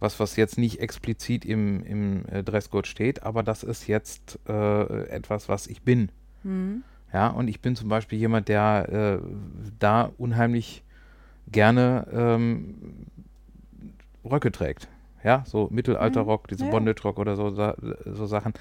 was, 0.00 0.20
was 0.20 0.36
jetzt 0.36 0.58
nicht 0.58 0.80
explizit 0.80 1.44
im, 1.44 1.82
im 1.84 2.24
äh, 2.26 2.42
Dresscode 2.42 2.86
steht, 2.86 3.22
aber 3.22 3.42
das 3.42 3.62
ist 3.62 3.86
jetzt 3.88 4.38
äh, 4.48 5.08
etwas, 5.08 5.48
was 5.48 5.66
ich 5.66 5.82
bin. 5.82 6.10
Mhm. 6.44 6.84
Ja, 7.12 7.28
und 7.28 7.48
ich 7.48 7.60
bin 7.60 7.74
zum 7.74 7.88
Beispiel 7.88 8.18
jemand, 8.18 8.48
der 8.48 9.20
äh, 9.22 9.26
da 9.78 10.10
unheimlich 10.18 10.84
gerne 11.50 12.06
ähm, 12.12 13.06
Röcke 14.24 14.52
trägt. 14.52 14.88
Ja, 15.24 15.42
so 15.46 15.68
Mittelalterrock, 15.70 16.44
mhm. 16.44 16.48
diese 16.48 16.64
ja. 16.66 16.70
Bondage-Rock 16.70 17.18
oder 17.18 17.34
so, 17.34 17.50
so 17.50 18.26
Sachen, 18.26 18.52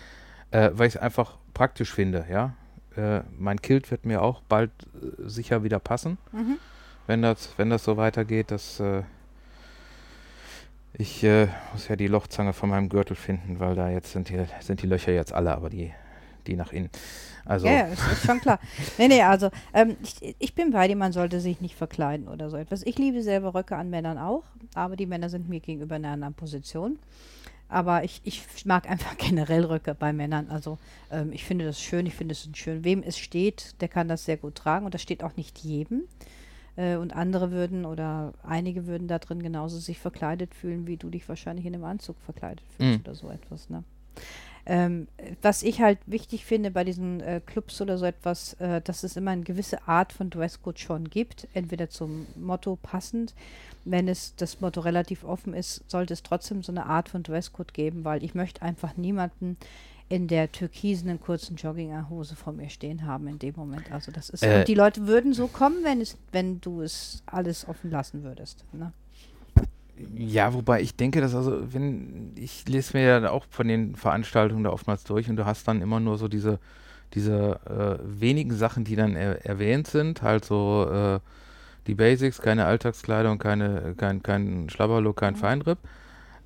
äh, 0.51 0.71
weil 0.73 0.87
ich 0.87 0.95
es 0.95 1.01
einfach 1.01 1.37
praktisch 1.53 1.93
finde, 1.93 2.25
ja. 2.31 2.53
Äh, 2.97 3.21
mein 3.37 3.61
Kilt 3.61 3.91
wird 3.91 4.05
mir 4.05 4.21
auch 4.21 4.41
bald 4.41 4.71
äh, 4.95 5.29
sicher 5.29 5.63
wieder 5.63 5.79
passen, 5.79 6.17
mhm. 6.31 6.57
wenn 7.05 7.21
das, 7.21 7.53
wenn 7.57 7.69
das 7.69 7.83
so 7.83 7.95
weitergeht. 7.97 8.51
Das, 8.51 8.79
äh, 8.79 9.03
ich 10.93 11.23
äh, 11.23 11.47
muss 11.73 11.87
ja 11.87 11.95
die 11.95 12.07
Lochzange 12.07 12.53
von 12.53 12.69
meinem 12.69 12.89
Gürtel 12.89 13.15
finden, 13.15 13.59
weil 13.59 13.75
da 13.75 13.89
jetzt 13.89 14.11
sind 14.11 14.29
die, 14.29 14.43
sind 14.61 14.81
die 14.81 14.87
Löcher 14.87 15.11
jetzt 15.11 15.31
alle, 15.31 15.55
aber 15.55 15.69
die, 15.69 15.93
die 16.47 16.55
nach 16.55 16.73
innen. 16.73 16.89
Also 17.45 17.67
ja, 17.67 17.81
ist, 17.81 18.01
ist 18.11 18.25
schon 18.25 18.41
klar. 18.41 18.59
nee, 18.97 19.07
nee, 19.07 19.21
also 19.21 19.49
ähm, 19.73 19.95
ich, 20.01 20.35
ich 20.39 20.55
bin 20.55 20.71
bei 20.71 20.87
dir, 20.87 20.95
man 20.95 21.13
sollte 21.13 21.39
sich 21.39 21.61
nicht 21.61 21.75
verkleiden 21.75 22.27
oder 22.27 22.49
so 22.49 22.57
etwas. 22.57 22.83
Ich 22.83 22.97
liebe 22.97 23.21
selber 23.21 23.53
Röcke 23.53 23.75
an 23.75 23.89
Männern 23.89 24.17
auch, 24.17 24.43
aber 24.73 24.95
die 24.95 25.05
Männer 25.05 25.29
sind 25.29 25.47
mir 25.47 25.59
gegenüber 25.59 25.95
in 25.95 26.05
einer 26.05 26.15
anderen 26.15 26.33
Position. 26.33 26.97
Aber 27.69 28.03
ich, 28.03 28.21
ich 28.23 28.65
mag 28.65 28.89
einfach 28.89 29.17
generell 29.17 29.65
Röcke 29.65 29.95
bei 29.95 30.13
Männern. 30.13 30.49
Also 30.49 30.77
ähm, 31.11 31.31
ich 31.31 31.43
finde 31.45 31.65
das 31.65 31.81
schön, 31.81 32.05
ich 32.05 32.15
finde 32.15 32.33
es 32.33 32.49
schön. 32.53 32.83
Wem 32.83 33.03
es 33.03 33.17
steht, 33.17 33.75
der 33.81 33.87
kann 33.87 34.07
das 34.07 34.25
sehr 34.25 34.37
gut 34.37 34.55
tragen 34.55 34.85
und 34.85 34.93
das 34.93 35.01
steht 35.01 35.23
auch 35.23 35.35
nicht 35.35 35.59
jedem. 35.59 36.03
Äh, 36.75 36.95
und 36.95 37.13
andere 37.13 37.51
würden 37.51 37.85
oder 37.85 38.33
einige 38.43 38.87
würden 38.87 39.07
da 39.07 39.19
drin 39.19 39.41
genauso 39.41 39.79
sich 39.79 39.99
verkleidet 39.99 40.53
fühlen, 40.55 40.87
wie 40.87 40.97
du 40.97 41.09
dich 41.09 41.27
wahrscheinlich 41.27 41.65
in 41.65 41.73
einem 41.73 41.83
Anzug 41.83 42.17
verkleidet 42.21 42.65
fühlst 42.77 42.99
mhm. 42.99 43.05
oder 43.05 43.15
so 43.15 43.29
etwas. 43.29 43.69
Ne? 43.69 43.83
Ähm, 44.69 45.07
was 45.41 45.63
ich 45.63 45.79
halt 45.79 45.97
wichtig 46.07 46.43
finde 46.43 46.71
bei 46.71 46.83
diesen 46.83 47.21
äh, 47.21 47.39
Clubs 47.45 47.79
oder 47.79 47.97
so 47.97 48.03
etwas, 48.05 48.53
äh, 48.55 48.81
dass 48.81 49.03
es 49.03 49.15
immer 49.15 49.31
eine 49.31 49.43
gewisse 49.43 49.87
Art 49.87 50.11
von 50.11 50.29
Dresscode 50.29 50.77
schon 50.77 51.09
gibt, 51.09 51.47
entweder 51.53 51.89
zum 51.89 52.27
Motto 52.35 52.77
passend. 52.81 53.33
Wenn 53.85 54.09
es 54.09 54.35
das 54.35 54.59
Motto 54.59 54.81
relativ 54.81 55.23
offen 55.23 55.53
ist, 55.53 55.89
sollte 55.89 56.13
es 56.13 56.21
trotzdem 56.21 56.63
so 56.63 56.73
eine 56.73 56.85
Art 56.85 57.07
von 57.07 57.23
Dresscode 57.23 57.73
geben, 57.73 58.03
weil 58.03 58.25
ich 58.25 58.35
möchte 58.35 58.61
einfach 58.61 58.97
niemanden 58.97 59.55
in 60.09 60.27
der 60.27 60.51
türkisenen 60.51 61.21
kurzen 61.21 61.55
Jogginghose 61.55 62.35
vor 62.35 62.51
mir 62.51 62.69
stehen 62.69 63.05
haben 63.05 63.27
in 63.27 63.39
dem 63.39 63.55
Moment. 63.55 63.89
Also 63.93 64.11
das 64.11 64.29
ist 64.29 64.43
Äh. 64.43 64.59
und 64.59 64.67
die 64.67 64.73
Leute 64.73 65.07
würden 65.07 65.33
so 65.33 65.47
kommen, 65.47 65.83
wenn 65.83 66.01
es, 66.01 66.17
wenn 66.33 66.59
du 66.59 66.81
es 66.81 67.23
alles 67.25 67.67
offen 67.69 67.89
lassen 67.89 68.23
würdest. 68.23 68.65
Ne? 68.73 68.91
Ja, 70.15 70.53
wobei 70.53 70.81
ich 70.81 70.95
denke, 70.95 71.21
dass 71.21 71.33
also, 71.33 71.73
wenn, 71.73 72.31
ich 72.35 72.67
lese 72.67 72.95
mir 72.97 73.03
ja 73.03 73.31
auch 73.31 73.45
von 73.49 73.67
den 73.67 73.95
Veranstaltungen 73.95 74.63
da 74.63 74.69
oftmals 74.69 75.03
durch 75.03 75.29
und 75.29 75.37
du 75.37 75.45
hast 75.45 75.67
dann 75.67 75.81
immer 75.81 75.99
nur 75.99 76.17
so 76.17 76.27
diese, 76.27 76.59
diese 77.13 77.59
äh, 77.65 78.21
wenigen 78.21 78.53
Sachen, 78.53 78.83
die 78.83 78.95
dann 78.95 79.15
er 79.15 79.45
erwähnt 79.45 79.87
sind, 79.87 80.21
halt 80.21 80.45
so 80.45 80.87
äh, 80.91 81.19
die 81.87 81.95
Basics, 81.95 82.41
keine 82.41 82.65
Alltagskleidung, 82.65 83.39
keine, 83.39 83.95
kein, 83.97 84.21
kein 84.21 84.69
Schlabberlook, 84.69 85.17
kein 85.17 85.33
Mhm. 85.33 85.37
Feinripp. 85.37 85.79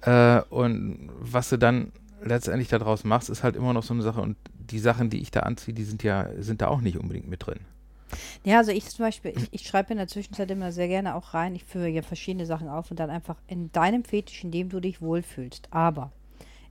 Äh, 0.01 0.41
und 0.49 1.09
was 1.19 1.49
du 1.49 1.57
dann 1.57 1.91
letztendlich 2.23 2.69
daraus 2.69 3.03
machst, 3.03 3.29
ist 3.29 3.43
halt 3.43 3.55
immer 3.55 3.73
noch 3.73 3.83
so 3.83 3.93
eine 3.93 4.03
Sache 4.03 4.21
und 4.21 4.37
die 4.53 4.79
Sachen, 4.79 5.09
die 5.09 5.21
ich 5.21 5.31
da 5.31 5.41
anziehe, 5.41 5.73
die 5.73 5.83
sind 5.83 6.03
ja, 6.03 6.27
sind 6.39 6.61
da 6.61 6.67
auch 6.67 6.81
nicht 6.81 6.97
unbedingt 6.97 7.27
mit 7.27 7.45
drin. 7.45 7.59
Ja, 8.43 8.57
also 8.57 8.72
ich 8.72 8.86
zum 8.86 9.05
Beispiel, 9.05 9.34
ich, 9.36 9.47
ich 9.51 9.68
schreibe 9.68 9.91
in 9.91 9.97
der 9.97 10.07
Zwischenzeit 10.07 10.49
immer 10.51 10.72
sehr 10.72 10.88
gerne 10.88 11.16
auch 11.16 11.34
rein, 11.34 11.55
ich 11.55 11.64
führe 11.64 11.88
ja 11.88 12.01
verschiedene 12.01 12.45
Sachen 12.45 12.68
auf 12.68 12.91
und 12.91 12.99
dann 12.99 13.09
einfach 13.09 13.38
in 13.47 13.72
deinem 13.72 14.03
Fetisch, 14.03 14.43
in 14.43 14.51
dem 14.51 14.70
du 14.70 14.80
dich 14.80 15.01
wohlfühlst. 15.01 15.68
Aber 15.72 16.12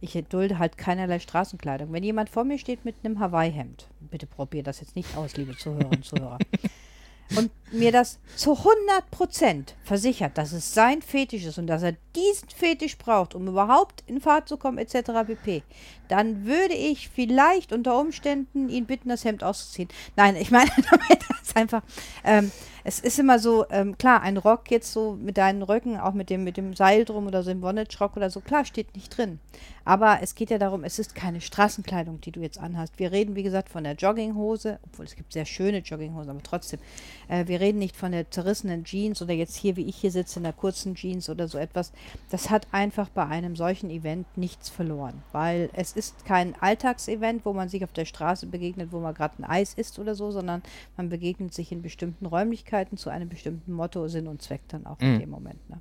ich 0.01 0.13
dulde 0.29 0.59
halt 0.59 0.79
keinerlei 0.79 1.19
Straßenkleidung. 1.19 1.93
Wenn 1.93 2.03
jemand 2.03 2.31
vor 2.31 2.45
mir 2.45 2.59
steht 2.59 2.85
mit 2.85 2.97
einem 3.05 3.21
Hawaii-Hemd, 3.21 3.89
bitte 4.01 4.27
probier 4.27 4.63
das 4.63 4.81
jetzt 4.81 4.97
nicht 4.97 5.17
aus, 5.17 5.37
liebe 5.37 5.57
Zuhörerinnen 5.57 5.99
und 5.99 6.05
Zuhörer, 6.05 6.39
und 7.37 7.51
mir 7.73 7.93
das 7.93 8.19
zu 8.37 8.57
100% 8.57 9.75
versichert, 9.85 10.37
dass 10.37 10.53
es 10.53 10.75
sein 10.75 11.03
Fetisch 11.03 11.45
ist 11.45 11.59
und 11.59 11.67
dass 11.67 11.83
er 11.83 11.95
diesen 12.17 12.49
Fetisch 12.49 12.99
braucht, 12.99 13.35
um 13.35 13.47
überhaupt 13.47 14.03
in 14.07 14.21
Fahrt 14.21 14.49
zu 14.49 14.57
kommen, 14.57 14.79
etc. 14.79 15.11
pp., 15.27 15.63
dann 16.09 16.45
würde 16.45 16.75
ich 16.75 17.09
vielleicht 17.09 17.73
unter 17.73 17.99
Umständen 17.99 18.69
ihn 18.69 18.87
bitten, 18.87 19.09
das 19.09 19.25
Hemd 19.25 19.45
auszuziehen. 19.45 19.89
Nein, 20.17 20.37
ich 20.37 20.51
meine 20.51 20.71
damit 20.91 21.25
ist 21.41 21.57
einfach, 21.57 21.83
ähm, 22.25 22.51
es 22.85 23.01
ist 23.01 23.19
immer 23.19 23.39
so, 23.39 23.67
ähm, 23.71 23.99
klar, 23.99 24.23
ein 24.23 24.37
Rock 24.37 24.71
jetzt 24.71 24.93
so 24.93 25.17
mit 25.21 25.37
deinen 25.37 25.63
Röcken, 25.63 25.99
auch 25.99 26.15
mit 26.15 26.31
dem, 26.31 26.45
mit 26.45 26.57
dem 26.57 26.75
Seil 26.75 27.05
drum 27.05 27.27
oder 27.27 27.43
so 27.43 27.51
im 27.51 27.61
Bondage-Rock 27.61 28.17
oder 28.17 28.31
so, 28.31 28.41
klar, 28.41 28.65
steht 28.65 28.95
nicht 28.95 29.17
drin. 29.17 29.39
Aber 29.85 30.19
es 30.23 30.35
geht 30.35 30.51
ja 30.51 30.59
darum, 30.59 30.85
es 30.85 30.99
ist 30.99 31.15
keine 31.15 31.41
Straßenkleidung, 31.41 32.21
die 32.21 32.31
du 32.31 32.41
jetzt 32.41 32.59
anhast. 32.59 32.99
Wir 32.99 33.13
reden, 33.13 33.35
wie 33.35 33.43
gesagt, 33.43 33.69
von 33.69 33.85
der 33.85 33.95
Jogginghose, 33.95 34.79
obwohl 34.85 35.07
es 35.07 35.17
gibt 35.17 35.33
sehr 35.33 35.47
schöne 35.47 35.79
Jogginghosen, 35.79 36.31
aber 36.31 36.43
trotzdem. 36.43 36.81
Äh, 37.29 37.47
wir 37.47 37.61
reden 37.61 37.79
nicht 37.79 37.97
von 37.97 38.13
der 38.13 38.31
zerrissenen 38.31 38.85
Jeans 38.85 39.21
oder 39.23 39.33
jetzt 39.33 39.57
hier, 39.57 39.77
wie 39.77 39.87
ich 39.87 39.97
hier 39.97 40.11
sitze, 40.11 40.39
in 40.39 40.45
der 40.45 40.53
kurzen 40.53 40.95
Jeans 40.95 41.29
oder 41.29 41.49
so 41.49 41.59
etwas. 41.59 41.93
Das 42.31 42.51
hat 42.51 42.67
einfach 42.73 43.09
bei 43.09 43.27
einem 43.27 43.57
solchen 43.57 43.91
Event 43.91 44.27
nichts 44.37 44.69
verloren, 44.69 45.23
weil 45.33 45.71
es 45.73 45.93
ist 45.93 46.25
kein 46.25 46.55
Alltagsevent, 46.61 47.45
wo 47.45 47.53
man 47.53 47.69
sich 47.69 47.83
auf 47.83 47.93
der 47.93 48.05
Straße 48.05 48.47
begegnet, 48.47 48.93
wo 48.93 49.01
man 49.01 49.15
gerade 49.15 49.35
ein 49.39 49.45
Eis 49.45 49.75
isst 49.75 49.99
oder 49.99 50.15
so, 50.15 50.31
sondern 50.31 50.63
man 50.97 51.09
begegnet 51.09 51.55
sich 51.55 51.73
in 51.73 51.83
bestimmten 51.83 52.27
Räumlichkeiten 52.27 52.70
zu 52.97 53.11
einem 53.11 53.29
bestimmten 53.29 53.73
Motto, 53.73 54.09
Sinn 54.09 54.27
und 54.27 54.43
Zweck 54.43 54.63
dann 54.69 54.87
auch 54.87 54.99
in 55.01 55.15
Mhm. 55.15 55.19
dem 55.21 55.31
Moment. 55.31 55.71
Ne? 55.71 55.81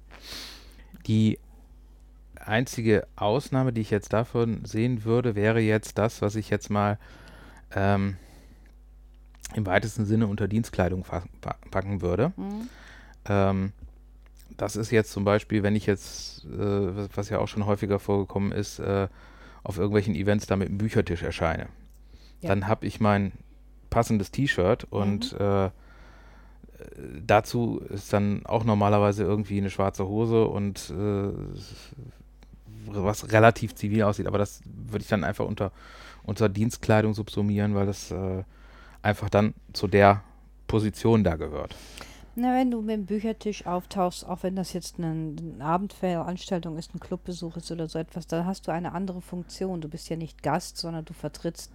Die 1.08 1.40
einzige 2.36 3.08
Ausnahme, 3.16 3.74
die 3.74 3.82
ich 3.82 3.90
jetzt 3.90 4.14
davon 4.14 4.64
sehen 4.66 5.04
würde, 5.04 5.36
wäre 5.36 5.60
jetzt 5.60 5.98
das, 5.98 6.22
was 6.22 6.36
ich 6.36 6.50
jetzt 6.50 6.70
mal 6.70 6.98
ähm, 7.76 8.18
im 9.56 9.66
weitesten 9.66 10.06
Sinne 10.06 10.28
unter 10.28 10.48
Dienstkleidung 10.48 11.06
packen 11.72 12.02
würde. 12.02 12.34
Mhm. 12.38 12.70
Ähm, 13.26 13.72
das 14.58 14.76
ist 14.76 14.92
jetzt 14.92 15.12
zum 15.12 15.24
Beispiel, 15.24 15.64
wenn 15.64 15.76
ich 15.76 15.86
jetzt, 15.86 16.46
äh, 16.46 17.08
was, 17.16 17.30
ja 17.30 17.40
auch 17.40 17.48
schon 17.48 17.66
häufiger 17.66 18.00
vorgekommen 18.00 18.52
ist, 18.52 18.80
äh, 18.80 19.08
auf 19.64 19.78
irgendwelchen 19.78 20.16
Events 20.16 20.48
da 20.48 20.56
mit 20.56 20.70
einem 20.70 20.78
Büchertisch 20.78 21.24
erscheine. 21.24 21.68
Ja. 22.42 22.50
Dann 22.50 22.68
habe 22.68 22.86
ich 22.86 23.00
mein 23.00 23.32
passendes 23.90 24.32
T-Shirt 24.32 24.86
und 24.86 25.34
äh, 25.34 25.70
dazu 27.26 27.82
ist 27.90 28.14
dann 28.14 28.46
auch 28.46 28.64
normalerweise 28.64 29.24
irgendwie 29.24 29.58
eine 29.58 29.70
schwarze 29.70 30.08
Hose 30.08 30.46
und 30.46 30.90
äh, 30.90 31.32
was 32.86 33.32
relativ 33.32 33.76
zivil 33.76 34.04
aussieht, 34.04 34.28
aber 34.28 34.38
das 34.38 34.62
würde 34.66 35.04
ich 35.04 35.10
dann 35.10 35.24
einfach 35.24 35.46
unter, 35.46 35.72
unter 36.24 36.50
Dienstkleidung 36.50 37.14
subsumieren, 37.14 37.76
weil 37.76 37.86
das 37.86 38.12
äh, 38.12 38.44
einfach 39.02 39.30
dann 39.30 39.54
zu 39.74 39.88
der 39.88 40.24
Position 40.68 41.24
da 41.24 41.36
gehört. 41.36 41.76
Na, 42.36 42.56
wenn 42.56 42.72
du 42.72 42.82
mit 42.82 42.96
dem 42.96 43.06
Büchertisch 43.06 43.66
auftauchst, 43.66 44.26
auch 44.26 44.44
wenn 44.44 44.56
das 44.56 44.72
jetzt 44.72 44.98
eine, 44.98 45.36
eine 45.38 45.66
Abendveranstaltung 45.66 46.78
ist, 46.78 46.96
ein 46.96 47.00
Clubbesuch 47.00 47.58
ist 47.58 47.72
oder 47.72 47.90
so 47.90 48.00
etwas, 48.00 48.28
dann 48.28 48.46
hast 48.46 48.68
du 48.68 48.72
eine 48.72 48.94
andere 48.94 49.22
Funktion. 49.22 49.82
Du 49.82 49.90
bist 49.90 50.10
ja 50.10 50.16
nicht 50.16 50.42
Gast, 50.42 50.78
sondern 50.78 51.04
du 51.04 51.14
vertrittst 51.14 51.72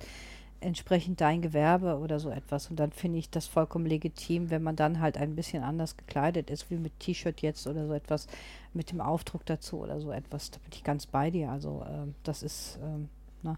entsprechend 0.65 1.21
dein 1.21 1.43
Gewerbe 1.43 1.99
oder 1.99 2.19
so 2.19 2.31
etwas. 2.31 2.71
Und 2.71 2.77
dann 2.77 2.93
finde 2.93 3.19
ich 3.19 3.31
das 3.31 3.47
vollkommen 3.47 3.87
legitim, 3.87 4.51
wenn 4.51 4.63
man 4.63 4.77
dann 4.77 5.01
halt 5.01 5.17
ein 5.17 5.37
bisschen 5.37 5.63
anders 5.63 5.97
gekleidet 5.97 6.51
ist, 6.51 6.71
wie 6.71 6.77
mit 6.77 6.99
T-Shirt 7.01 7.41
jetzt 7.43 7.67
oder 7.67 7.87
so 7.87 7.93
etwas, 7.93 8.27
mit 8.73 8.91
dem 8.91 9.01
Aufdruck 9.01 9.47
dazu 9.47 9.79
oder 9.79 10.01
so 10.01 10.11
etwas. 10.11 10.51
Da 10.51 10.59
bin 10.59 10.73
ich 10.73 10.85
ganz 10.85 11.07
bei 11.07 11.31
dir. 11.31 11.51
Also 11.51 11.85
ähm, 11.89 12.15
das 12.25 12.43
ist, 12.43 12.79
ähm, 12.83 13.09
na, 13.43 13.57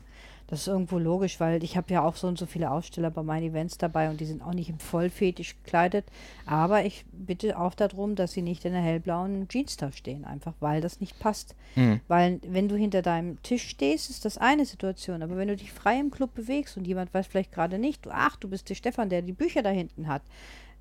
das 0.49 0.61
ist 0.61 0.69
irgendwo 0.69 0.99
logisch, 0.99 1.41
weil 1.41 1.63
ich 1.65 1.77
habe 1.77 1.93
ja 1.93 2.03
auch 2.03 2.17
so 2.17 2.29
und 2.29 2.39
so 2.39 2.47
viele 2.47 2.71
Aussteller 2.71 3.11
bei 3.11 3.23
meinen 3.23 3.51
Events 3.51 3.79
dabei 3.79 4.11
und 4.11 4.21
die 4.21 4.27
sind 4.27 4.43
auch 4.43 4.55
nicht 4.55 4.71
im 4.71 4.79
Vollfetisch 4.79 5.57
gekleidet. 5.63 6.07
Aber 6.45 6.85
ich 6.85 7.05
bitte 7.13 7.59
auch 7.59 7.75
darum, 7.75 8.15
dass 8.15 8.33
sie 8.33 8.43
nicht 8.43 8.65
in 8.65 8.73
der 8.73 8.83
hellblauen 8.83 9.49
Jeans 9.49 9.77
da 9.77 9.91
stehen, 9.91 10.25
einfach 10.25 10.55
weil 10.61 10.81
das 10.81 11.01
nicht 11.01 11.19
passt. 11.19 11.57
Mhm. 11.75 12.01
Weil 12.07 12.41
wenn 12.47 12.69
du 12.69 12.77
hinter 12.77 13.03
deinem 13.03 13.43
Tisch 13.43 13.69
stehst, 13.69 14.09
ist 14.11 14.25
das 14.25 14.39
eine 14.39 14.67
Situation. 14.67 15.23
Aber 15.23 15.37
wenn 15.37 15.49
du 15.49 15.57
dich 15.57 15.73
frei 15.73 15.99
im 15.99 16.11
Club 16.11 16.35
bewegst 16.35 16.77
und 16.77 16.87
jemand 16.87 17.13
weiß 17.13 17.27
vielleicht 17.27 17.53
gerade 17.53 17.79
nicht, 17.79 18.07
du, 18.07 18.11
ach, 18.13 18.37
du 18.37 18.49
bist 18.49 18.71
der 18.71 18.75
Stefan, 18.77 19.09
der 19.09 19.23
die 19.23 19.33
Bücher 19.33 19.63
da 19.63 19.71
hinten 19.71 20.07
hat, 20.07 20.23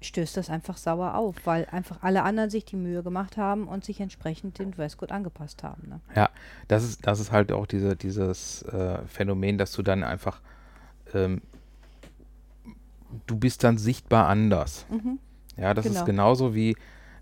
stößt 0.01 0.37
das 0.37 0.49
einfach 0.49 0.77
sauer 0.77 1.15
auf, 1.15 1.35
weil 1.45 1.65
einfach 1.71 2.03
alle 2.03 2.23
anderen 2.23 2.49
sich 2.49 2.65
die 2.65 2.75
Mühe 2.75 3.01
gemacht 3.01 3.37
haben 3.37 3.67
und 3.67 3.83
sich 3.85 3.99
entsprechend 4.01 4.59
den 4.59 4.71
Dresscode 4.71 5.11
angepasst 5.11 5.63
haben. 5.63 5.87
Ne? 5.89 5.99
Ja, 6.15 6.29
das 6.67 6.83
ist, 6.83 7.07
das 7.07 7.19
ist 7.19 7.31
halt 7.31 7.51
auch 7.51 7.65
diese, 7.65 7.95
dieses 7.95 8.61
äh, 8.63 8.99
Phänomen, 9.07 9.57
dass 9.57 9.71
du 9.71 9.81
dann 9.81 10.03
einfach, 10.03 10.41
ähm, 11.13 11.41
du 13.25 13.35
bist 13.37 13.63
dann 13.63 13.77
sichtbar 13.77 14.27
anders. 14.27 14.85
Mhm. 14.89 15.19
Ja, 15.57 15.73
das 15.73 15.85
ist 15.85 15.93
Genau. 15.93 16.05
genauso 16.05 16.53
wie, 16.53 16.75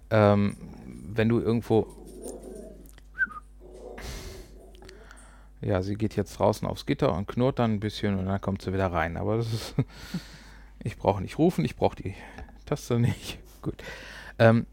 ähm, 0.10 0.58
wenn 1.14 1.30
du 1.30 1.40
irgendwo, 1.40 1.88
ja, 5.62 5.82
sie 5.82 5.96
geht 5.96 6.16
jetzt 6.16 6.38
draußen 6.40 6.68
aufs 6.68 6.86
Gitter 6.86 7.14
und 7.16 7.28
knurrt 7.28 7.60
dann 7.60 7.74
ein 7.76 7.80
bisschen 7.80 8.18
und 8.20 8.26
dann 8.26 8.42
kommt 8.42 8.62
sie 8.62 8.74
wieder 8.74 8.92
rein. 8.92 9.16
Aber 9.16 9.38
das 9.38 9.54
ist, 9.54 9.76
ich 10.84 10.98
brauche 10.98 11.22
nicht 11.22 11.38
rufen, 11.38 11.64
ich 11.64 11.76
brauche 11.76 11.96
die 11.96 12.16
Taste 12.66 13.00
nicht. 13.00 13.40
Gut. 13.62 13.76
Ähm, 14.40 14.66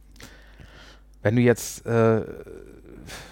wenn 1.22 1.36
du 1.36 1.42
jetzt 1.42 1.84
äh, 1.86 2.22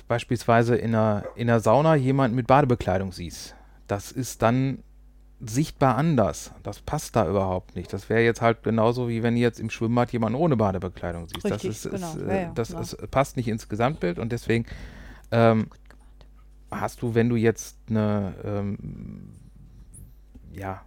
beispielsweise 0.08 0.76
in 0.76 0.94
einer, 0.94 1.24
in 1.36 1.48
einer 1.48 1.60
Sauna 1.60 1.94
jemanden 1.94 2.36
mit 2.36 2.46
Badebekleidung 2.46 3.12
siehst, 3.12 3.54
das 3.86 4.12
ist 4.12 4.42
dann 4.42 4.82
sichtbar 5.40 5.96
anders. 5.96 6.52
Das 6.62 6.80
passt 6.80 7.14
da 7.16 7.28
überhaupt 7.28 7.76
nicht. 7.76 7.92
Das 7.92 8.08
wäre 8.08 8.22
jetzt 8.22 8.40
halt 8.40 8.62
genauso 8.62 9.08
wie 9.08 9.22
wenn 9.22 9.34
du 9.34 9.40
jetzt 9.40 9.60
im 9.60 9.70
Schwimmbad 9.70 10.12
jemanden 10.12 10.38
ohne 10.38 10.56
Badebekleidung 10.56 11.28
siehst. 11.28 11.44
Richtig, 11.44 11.62
das 11.62 11.84
ist, 11.84 11.90
genau. 11.90 12.12
ist, 12.12 12.20
Ja, 12.20 12.28
äh, 12.28 12.42
ja, 12.42 12.52
das 12.54 12.68
klar. 12.70 12.82
ist, 12.82 13.10
passt 13.10 13.36
nicht 13.36 13.48
ins 13.48 13.68
Gesamtbild 13.68 14.18
und 14.18 14.32
deswegen 14.32 14.66
ähm, 15.30 15.68
hast 16.70 17.02
du, 17.02 17.14
wenn 17.14 17.28
du 17.28 17.36
jetzt 17.36 17.78
eine 17.88 18.34
ähm, 18.44 19.30
ja, 20.52 20.82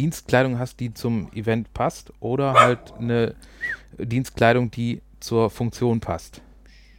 Dienstkleidung 0.00 0.58
hast, 0.58 0.80
die 0.80 0.94
zum 0.94 1.30
Event 1.34 1.74
passt 1.74 2.10
oder 2.20 2.54
halt 2.54 2.94
eine 2.94 3.34
Dienstkleidung, 3.98 4.70
die 4.70 5.02
zur 5.20 5.50
Funktion 5.50 6.00
passt, 6.00 6.40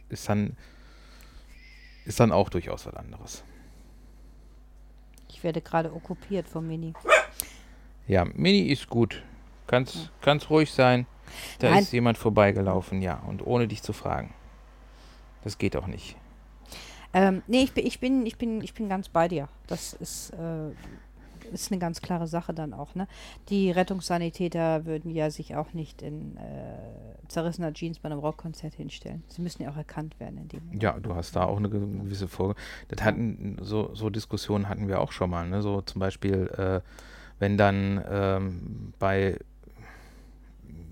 ist 0.08 0.28
dann, 0.28 0.56
ist 2.04 2.20
dann 2.20 2.30
auch 2.30 2.48
durchaus 2.48 2.86
was 2.86 2.94
anderes. 2.94 3.42
Ich 5.28 5.42
werde 5.42 5.60
gerade 5.60 5.92
okkupiert 5.92 6.48
vom 6.48 6.68
Mini. 6.68 6.92
Ja, 8.06 8.24
Mini 8.24 8.68
ist 8.68 8.88
gut. 8.88 9.24
Kann's, 9.66 10.10
kann's 10.20 10.48
ruhig 10.48 10.70
sein. 10.70 11.06
Da 11.58 11.70
Nein. 11.70 11.82
ist 11.82 11.92
jemand 11.92 12.18
vorbeigelaufen, 12.18 13.02
ja, 13.02 13.16
und 13.26 13.44
ohne 13.44 13.66
dich 13.66 13.82
zu 13.82 13.92
fragen. 13.92 14.32
Das 15.42 15.58
geht 15.58 15.74
auch 15.74 15.88
nicht. 15.88 16.16
Ähm, 17.14 17.42
nee, 17.48 17.64
ich 17.64 17.72
bin, 17.72 17.84
ich 17.84 17.98
bin, 17.98 18.26
ich 18.26 18.36
bin, 18.38 18.60
ich 18.60 18.74
bin 18.74 18.88
ganz 18.88 19.08
bei 19.08 19.26
dir. 19.26 19.48
Das 19.66 19.92
ist, 19.94 20.30
äh, 20.30 20.70
ist 21.52 21.72
eine 21.72 21.78
ganz 21.78 22.00
klare 22.00 22.26
Sache 22.26 22.54
dann 22.54 22.72
auch, 22.72 22.94
ne? 22.94 23.06
Die 23.48 23.70
Rettungssanitäter 23.70 24.86
würden 24.86 25.10
ja 25.10 25.30
sich 25.30 25.56
auch 25.56 25.72
nicht 25.72 26.02
in 26.02 26.36
äh, 26.36 26.40
zerrissener 27.28 27.72
Jeans 27.72 27.98
bei 27.98 28.06
einem 28.06 28.18
Rockkonzert 28.18 28.74
hinstellen. 28.74 29.22
Sie 29.28 29.42
müssen 29.42 29.62
ja 29.62 29.70
auch 29.70 29.76
erkannt 29.76 30.18
werden 30.20 30.38
in 30.38 30.48
dem. 30.48 30.80
Ja, 30.80 30.98
du 30.98 31.14
hast 31.14 31.36
da 31.36 31.44
auch 31.44 31.56
eine 31.56 31.68
gewisse 31.68 32.28
Folge. 32.28 32.54
Das 32.88 33.02
hatten, 33.04 33.56
so, 33.60 33.94
so 33.94 34.10
Diskussionen 34.10 34.68
hatten 34.68 34.88
wir 34.88 35.00
auch 35.00 35.12
schon 35.12 35.30
mal, 35.30 35.48
ne? 35.48 35.62
So 35.62 35.80
zum 35.82 36.00
Beispiel, 36.00 36.48
äh, 36.56 36.80
wenn 37.38 37.56
dann 37.56 38.02
ähm, 38.08 38.92
bei, 38.98 39.38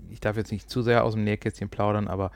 ich 0.09 0.19
darf 0.19 0.37
jetzt 0.37 0.51
nicht 0.51 0.69
zu 0.69 0.81
sehr 0.81 1.03
aus 1.03 1.13
dem 1.13 1.23
Nähkästchen 1.23 1.69
plaudern, 1.69 2.07
aber 2.07 2.31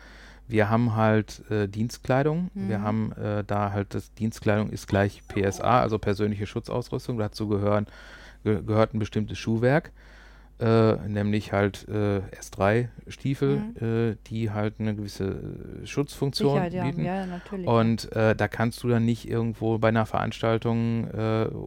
Wir 0.47 0.69
haben 0.69 0.95
halt 0.95 1.41
äh, 1.49 1.67
Dienstkleidung. 1.67 2.51
Wir 2.53 2.79
Mhm. 2.79 2.83
haben 2.83 3.11
äh, 3.13 3.43
da 3.45 3.71
halt 3.71 3.93
das 3.95 4.13
Dienstkleidung 4.13 4.69
ist 4.69 4.87
gleich 4.87 5.21
PSA, 5.27 5.81
also 5.81 5.97
persönliche 5.99 6.45
Schutzausrüstung. 6.45 7.17
Dazu 7.17 7.47
gehören, 7.47 7.87
ge 8.43 8.61
gehört 8.63 8.93
ein 8.93 8.99
bestimmtes 8.99 9.39
Schuhwerk, 9.39 9.91
äh, 10.59 10.95
nämlich 11.07 11.51
halt 11.51 11.87
äh, 11.89 12.19
S3-Stiefel, 12.39 13.57
äh, 14.13 14.17
die 14.27 14.51
halt 14.51 14.75
eine 14.79 14.95
gewisse 14.95 15.25
äh, 15.81 15.85
Schutzfunktion 15.87 16.51
Sicherheit, 16.53 16.73
ja, 16.73 16.83
bieten. 16.85 17.03
ja, 17.05 17.25
natürlich. 17.25 17.67
Und 17.67 18.09
da 18.13 18.47
kannst 18.47 18.83
du 18.83 18.87
dann 18.87 19.03
nicht 19.05 19.27
irgendwo 19.27 19.77
bei 19.79 19.87
einer 19.89 20.05
Veranstaltung 20.05 21.09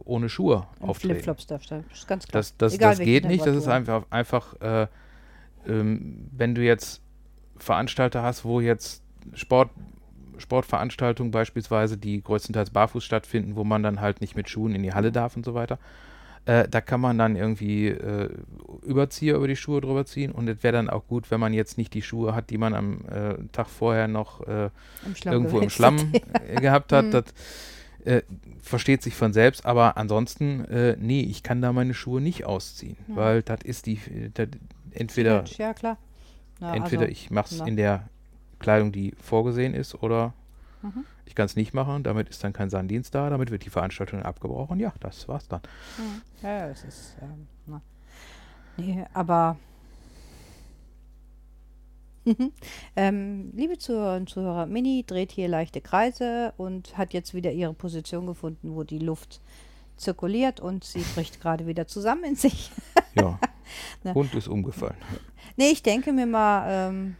ohne 0.05 0.29
Schuhe 0.29 0.67
Und 0.79 0.89
auftreten. 0.89 1.15
Flipflops 1.15 1.47
darfst 1.47 1.71
du, 1.71 1.83
das 1.89 1.99
ist 1.99 2.07
ganz 2.07 2.27
klar. 2.27 2.39
Das, 2.39 2.57
das, 2.57 2.73
Egal 2.75 2.95
das 2.95 2.99
geht 3.05 3.25
nicht. 3.25 3.45
Das 3.45 3.55
ist 3.55 3.67
einfach, 3.67 4.05
einfach 4.09 4.59
äh, 4.61 4.87
ähm, 5.67 6.29
wenn 6.31 6.55
du 6.55 6.63
jetzt 6.63 7.01
Veranstalter 7.59 8.23
hast, 8.23 8.45
wo 8.45 8.59
jetzt 8.61 9.03
Sport, 9.33 9.69
Sportveranstaltungen 10.37 11.31
beispielsweise, 11.31 11.97
die 11.97 12.21
größtenteils 12.23 12.69
barfuß 12.71 13.03
stattfinden, 13.03 13.55
wo 13.55 13.63
man 13.63 13.83
dann 13.83 14.01
halt 14.01 14.21
nicht 14.21 14.35
mit 14.35 14.49
Schuhen 14.49 14.73
in 14.75 14.83
die 14.83 14.93
Halle 14.93 15.11
darf 15.11 15.35
und 15.35 15.43
so 15.45 15.53
weiter. 15.53 15.77
Äh, 16.45 16.67
da 16.69 16.79
kann 16.79 17.01
man 17.01 17.17
dann 17.17 17.35
irgendwie 17.35 17.87
äh, 17.89 18.29
Überzieher 18.83 19.35
über 19.35 19.47
die 19.47 19.57
Schuhe 19.57 19.81
drüber 19.81 20.05
ziehen 20.05 20.31
und 20.31 20.47
es 20.47 20.63
wäre 20.63 20.71
dann 20.73 20.89
auch 20.89 21.05
gut, 21.07 21.29
wenn 21.31 21.39
man 21.39 21.53
jetzt 21.53 21.77
nicht 21.77 21.93
die 21.93 22.01
Schuhe 22.01 22.33
hat, 22.33 22.49
die 22.49 22.57
man 22.57 22.73
am 22.73 23.01
äh, 23.09 23.35
Tag 23.51 23.67
vorher 23.67 24.07
noch 24.07 24.47
äh, 24.47 24.69
Im 25.05 25.15
Schlamm 25.15 25.33
irgendwo 25.33 25.59
im 25.59 25.69
Schlamm 25.69 26.13
äh, 26.47 26.61
gehabt 26.61 26.91
hat. 26.93 27.05
Mhm. 27.05 27.11
Das 27.11 27.25
äh, 28.05 28.21
versteht 28.61 29.03
sich 29.03 29.13
von 29.15 29.33
selbst, 29.33 29.65
aber 29.65 29.97
ansonsten, 29.97 30.63
äh, 30.65 30.95
nee, 30.97 31.19
ich 31.21 31.43
kann 31.43 31.61
da 31.61 31.73
meine 31.73 31.93
Schuhe 31.93 32.21
nicht 32.21 32.45
ausziehen, 32.45 32.95
Ja. 33.09 33.15
weil 33.17 33.41
das 33.41 33.59
ist 33.65 33.85
die, 33.87 33.99
entweder, 34.91 35.37
Mensch, 35.37 35.57
Ja, 36.59 36.73
entweder 36.75 37.03
also, 37.03 37.11
ich 37.11 37.31
mache 37.31 37.53
es 37.55 37.61
in 37.61 37.75
der 37.77 38.07
Kleidung, 38.59 38.91
die 38.91 39.13
vorgesehen 39.21 39.73
ist, 39.73 39.95
oder 40.03 40.33
Mhm. 40.81 41.03
ich 41.25 41.35
kann 41.35 41.45
es 41.45 41.55
nicht 41.57 41.73
machen, 41.73 42.03
damit 42.03 42.29
ist 42.29 42.41
dann 42.43 42.53
kein 42.53 42.69
Sanddienst 42.69 43.13
da, 43.13 43.29
damit 43.29 43.51
wird 43.51 43.65
die 43.65 43.69
Veranstaltung 43.69 44.21
abgebrochen. 44.23 44.79
Ja, 44.79 44.93
das 45.01 45.27
war's 45.27 45.47
dann. 45.47 45.61
Mhm. 45.97 46.21
Ja, 46.41 46.49
ja, 46.59 46.67
es 46.69 46.83
ist. 46.83 47.17
Ähm. 47.21 47.81
Nee, 48.77 49.05
aber. 49.13 49.57
ähm, 52.95 53.51
liebe 53.55 53.77
Zuhörerinnen 53.77 54.21
und 54.21 54.29
Zuhörer, 54.29 54.65
Mini 54.67 55.03
dreht 55.05 55.31
hier 55.31 55.47
leichte 55.47 55.81
Kreise 55.81 56.53
und 56.57 56.97
hat 56.97 57.13
jetzt 57.13 57.33
wieder 57.33 57.51
ihre 57.51 57.73
Position 57.73 58.25
gefunden, 58.27 58.75
wo 58.75 58.83
die 58.83 58.99
Luft 58.99 59.41
zirkuliert 59.97 60.59
und 60.59 60.83
sie 60.83 61.01
bricht 61.15 61.41
gerade 61.41 61.65
wieder 61.67 61.87
zusammen 61.87 62.23
in 62.23 62.35
sich. 62.35 62.71
Ja. 63.15 63.39
Hund 64.13 64.33
ist 64.35 64.47
umgefallen. 64.47 64.95
Nee, 65.59 65.71
ich 65.71 65.83
denke 65.83 66.13
mir 66.13 66.25
mal, 66.25 66.67
ähm, 66.69 67.17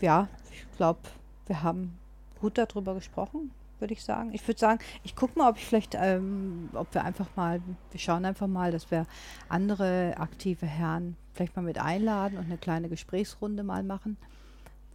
ja, 0.00 0.26
ich 0.50 0.76
glaube, 0.76 0.98
wir 1.46 1.62
haben 1.62 1.96
gut 2.40 2.58
darüber 2.58 2.94
gesprochen, 2.94 3.52
würde 3.78 3.92
ich 3.94 4.02
sagen. 4.02 4.30
Ich 4.32 4.44
würde 4.48 4.58
sagen, 4.58 4.80
ich 5.04 5.14
gucke 5.14 5.38
mal, 5.38 5.48
ob 5.48 5.56
ich 5.56 5.64
vielleicht, 5.64 5.94
ähm, 5.94 6.68
ob 6.72 6.92
wir 6.92 7.04
einfach 7.04 7.28
mal, 7.36 7.62
wir 7.92 8.00
schauen 8.00 8.24
einfach 8.24 8.48
mal, 8.48 8.72
dass 8.72 8.90
wir 8.90 9.06
andere 9.48 10.14
aktive 10.16 10.66
Herren 10.66 11.14
vielleicht 11.32 11.54
mal 11.54 11.62
mit 11.62 11.78
einladen 11.78 12.38
und 12.38 12.46
eine 12.46 12.58
kleine 12.58 12.88
Gesprächsrunde 12.88 13.62
mal 13.62 13.84
machen. 13.84 14.16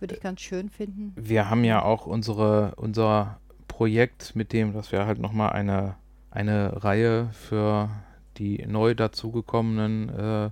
Würde 0.02 0.16
ich 0.16 0.20
ganz 0.20 0.42
schön 0.42 0.70
finden. 0.70 1.14
Wir 1.16 1.50
haben 1.50 1.64
ja 1.64 1.84
auch 1.84 2.08
unsere, 2.08 2.74
unser 2.76 3.40
Projekt 3.70 4.36
mit 4.36 4.52
dem, 4.52 4.74
dass 4.74 4.92
wir 4.92 5.06
halt 5.06 5.20
nochmal 5.20 5.52
eine, 5.52 5.96
eine 6.30 6.84
Reihe 6.84 7.30
für 7.32 7.90
die 8.38 8.66
neu 8.68 8.96
dazugekommenen 8.96 10.10
äh, 10.10 10.50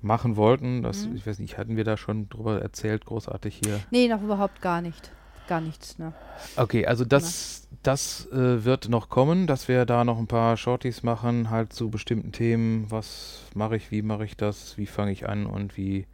machen 0.00 0.36
wollten. 0.36 0.82
Das, 0.82 1.06
Mhm. 1.06 1.16
ich 1.16 1.26
weiß 1.26 1.38
nicht, 1.38 1.58
hatten 1.58 1.76
wir 1.76 1.84
da 1.84 1.96
schon 1.96 2.28
drüber 2.28 2.60
erzählt, 2.60 3.04
großartig 3.04 3.60
hier? 3.64 3.80
Nee, 3.90 4.08
noch 4.08 4.22
überhaupt 4.22 4.60
gar 4.62 4.80
nicht. 4.80 5.10
Gar 5.48 5.60
nichts, 5.62 5.98
ne? 5.98 6.12
Okay, 6.56 6.86
also 6.86 7.06
das, 7.06 7.68
das 7.82 8.26
äh, 8.32 8.64
wird 8.64 8.90
noch 8.90 9.08
kommen, 9.08 9.46
dass 9.46 9.66
wir 9.66 9.86
da 9.86 10.04
noch 10.04 10.18
ein 10.18 10.26
paar 10.26 10.58
Shorties 10.58 11.02
machen, 11.02 11.48
halt 11.48 11.72
zu 11.72 11.88
bestimmten 11.88 12.32
Themen. 12.32 12.86
Was 12.90 13.44
mache 13.54 13.76
ich, 13.76 13.90
wie 13.90 14.02
mache 14.02 14.26
ich 14.26 14.36
das, 14.36 14.76
wie 14.76 14.84
fange 14.86 15.10
ich 15.10 15.26
an 15.26 15.46
und 15.46 15.76
wie 15.78 16.06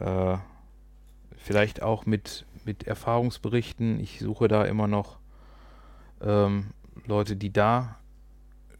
äh, 0.00 0.36
vielleicht 1.36 1.80
auch 1.80 2.06
mit, 2.06 2.44
mit 2.64 2.88
Erfahrungsberichten. 2.88 4.00
Ich 4.00 4.18
suche 4.18 4.48
da 4.48 4.64
immer 4.64 4.88
noch 4.88 5.18
ähm, 6.20 6.66
Leute, 7.06 7.36
die 7.36 7.52
da 7.52 7.96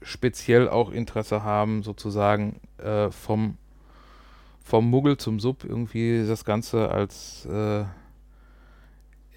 speziell 0.02 0.68
auch 0.68 0.90
Interesse 0.90 1.44
haben, 1.44 1.84
sozusagen 1.84 2.60
äh, 2.78 3.10
vom, 3.12 3.56
vom 4.66 4.90
Muggel 4.90 5.16
zum 5.16 5.38
Sub 5.38 5.62
irgendwie 5.62 6.26
das 6.26 6.44
Ganze 6.44 6.90
als 6.90 7.46
äh, 7.46 7.84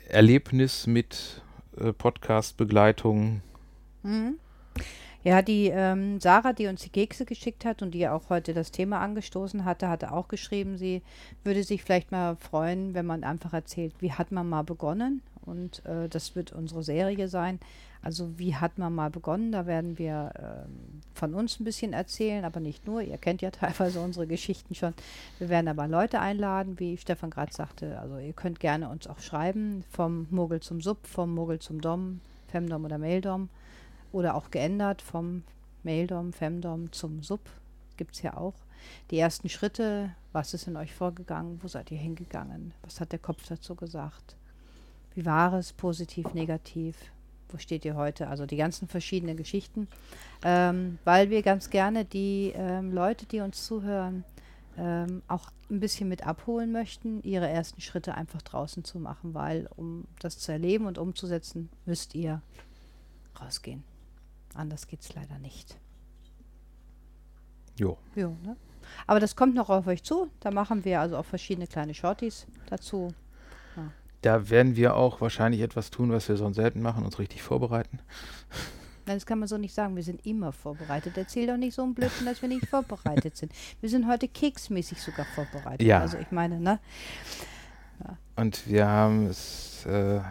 Erlebnis 0.07 0.87
mit 0.87 1.43
äh, 1.77 1.93
Podcast-Begleitung. 1.93 3.41
Mhm. 4.01 4.39
Ja, 5.23 5.43
die 5.43 5.67
ähm, 5.67 6.19
Sarah, 6.19 6.53
die 6.53 6.65
uns 6.65 6.81
die 6.81 6.89
Kekse 6.89 7.25
geschickt 7.25 7.63
hat 7.63 7.83
und 7.83 7.91
die 7.91 8.07
auch 8.07 8.31
heute 8.31 8.55
das 8.55 8.71
Thema 8.71 9.01
angestoßen 9.01 9.65
hatte, 9.65 9.87
hatte 9.87 10.13
auch 10.13 10.29
geschrieben, 10.29 10.77
sie 10.77 11.03
würde 11.43 11.63
sich 11.63 11.83
vielleicht 11.83 12.11
mal 12.11 12.35
freuen, 12.35 12.95
wenn 12.95 13.05
man 13.05 13.23
einfach 13.23 13.53
erzählt, 13.53 13.93
wie 13.99 14.13
hat 14.13 14.31
man 14.31 14.49
mal 14.49 14.63
begonnen. 14.63 15.21
Und 15.45 15.85
äh, 15.85 16.09
das 16.09 16.35
wird 16.35 16.53
unsere 16.53 16.81
Serie 16.81 17.27
sein. 17.27 17.59
Also 18.01 18.39
wie 18.39 18.55
hat 18.55 18.77
man 18.77 18.95
mal 18.95 19.09
begonnen? 19.09 19.51
Da 19.51 19.65
werden 19.65 19.97
wir 19.97 20.31
ähm, 20.37 21.01
von 21.13 21.33
uns 21.33 21.59
ein 21.59 21.65
bisschen 21.65 21.91
erzählen, 21.91 22.45
aber 22.45 22.59
nicht 22.59 22.87
nur. 22.87 23.01
Ihr 23.01 23.17
kennt 23.17 23.41
ja 23.41 23.51
teilweise 23.51 23.99
unsere 23.99 24.25
Geschichten 24.25 24.73
schon. 24.73 24.93
Wir 25.37 25.49
werden 25.49 25.67
aber 25.67 25.87
Leute 25.87 26.19
einladen, 26.19 26.79
wie 26.79 26.97
Stefan 26.97 27.29
gerade 27.29 27.53
sagte. 27.53 27.99
Also 27.99 28.17
ihr 28.17 28.33
könnt 28.33 28.59
gerne 28.59 28.89
uns 28.89 29.07
auch 29.07 29.19
schreiben, 29.19 29.83
vom 29.89 30.27
Muggel 30.29 30.61
zum 30.61 30.81
Sub, 30.81 31.05
vom 31.07 31.33
Muggel 31.33 31.59
zum 31.59 31.81
Dom, 31.81 32.21
Femdom 32.47 32.85
oder 32.85 32.97
Maildom 32.97 33.49
oder 34.11 34.35
auch 34.35 34.49
geändert 34.49 35.01
vom 35.01 35.43
Maildom, 35.83 36.31
Femdom 36.33 36.91
zum 36.91 37.21
Sub. 37.21 37.41
Gibt 37.97 38.15
es 38.15 38.21
ja 38.21 38.37
auch. 38.37 38.55
Die 39.11 39.19
ersten 39.19 39.49
Schritte, 39.49 40.11
was 40.31 40.53
ist 40.53 40.67
in 40.67 40.77
euch 40.77 40.93
vorgegangen, 40.93 41.59
wo 41.61 41.67
seid 41.67 41.91
ihr 41.91 41.97
hingegangen, 41.97 42.73
was 42.81 43.01
hat 43.01 43.11
der 43.11 43.19
Kopf 43.19 43.45
dazu 43.47 43.75
gesagt, 43.75 44.37
wie 45.15 45.25
war 45.25 45.53
es, 45.53 45.73
positiv, 45.73 46.33
negativ, 46.33 46.95
wo 47.51 47.57
steht 47.57 47.85
ihr 47.85 47.95
heute, 47.95 48.27
also 48.27 48.45
die 48.45 48.57
ganzen 48.57 48.87
verschiedenen 48.87 49.37
Geschichten, 49.37 49.87
ähm, 50.43 50.99
weil 51.03 51.29
wir 51.29 51.41
ganz 51.41 51.69
gerne 51.69 52.05
die 52.05 52.53
ähm, 52.55 52.91
Leute, 52.91 53.25
die 53.25 53.41
uns 53.41 53.65
zuhören, 53.65 54.23
ähm, 54.77 55.21
auch 55.27 55.51
ein 55.69 55.79
bisschen 55.79 56.09
mit 56.09 56.25
abholen 56.25 56.71
möchten, 56.71 57.21
ihre 57.23 57.47
ersten 57.47 57.81
Schritte 57.81 58.15
einfach 58.15 58.41
draußen 58.41 58.83
zu 58.83 58.99
machen, 58.99 59.33
weil 59.33 59.69
um 59.75 60.05
das 60.19 60.39
zu 60.39 60.51
erleben 60.51 60.85
und 60.85 60.97
umzusetzen, 60.97 61.69
müsst 61.85 62.15
ihr 62.15 62.41
rausgehen. 63.39 63.83
Anders 64.53 64.87
geht 64.87 65.01
es 65.01 65.13
leider 65.13 65.37
nicht. 65.39 65.77
Jo. 67.77 67.97
Jo, 68.15 68.35
ne? 68.43 68.55
Aber 69.07 69.19
das 69.19 69.35
kommt 69.35 69.55
noch 69.55 69.69
auf 69.69 69.87
euch 69.87 70.03
zu. 70.03 70.29
Da 70.39 70.51
machen 70.51 70.83
wir 70.85 70.99
also 70.99 71.17
auch 71.17 71.25
verschiedene 71.25 71.67
kleine 71.67 71.93
Shorties 71.93 72.47
dazu. 72.67 73.13
Da 74.21 74.49
werden 74.49 74.75
wir 74.75 74.95
auch 74.95 75.21
wahrscheinlich 75.21 75.61
etwas 75.61 75.91
tun, 75.91 76.11
was 76.11 76.27
wir 76.27 76.35
sonst 76.35 76.57
selten 76.57 76.81
machen, 76.81 77.05
uns 77.05 77.19
richtig 77.19 77.41
vorbereiten. 77.41 77.99
Nein, 79.05 79.17
das 79.17 79.25
kann 79.25 79.39
man 79.39 79.47
so 79.47 79.57
nicht 79.57 79.73
sagen. 79.73 79.95
Wir 79.95 80.03
sind 80.03 80.23
immer 80.25 80.51
vorbereitet. 80.51 81.17
Erzähl 81.17 81.47
doch 81.47 81.57
nicht 81.57 81.73
so 81.73 81.81
einen 81.81 81.95
Blödsinn, 81.95 82.27
dass 82.27 82.41
wir 82.41 82.49
nicht 82.49 82.67
vorbereitet 82.67 83.37
sind. 83.37 83.51
Wir 83.81 83.89
sind 83.89 84.07
heute 84.07 84.27
keksmäßig 84.27 85.01
sogar 85.01 85.25
vorbereitet. 85.25 85.81
Ja. 85.81 85.99
Also 85.99 86.17
ich 86.17 86.31
meine, 86.31 86.59
ne? 86.59 86.79
Und 88.35 88.67
wir 88.67 88.87
haben 88.87 89.25
es 89.25 89.85
äh, 89.85 90.21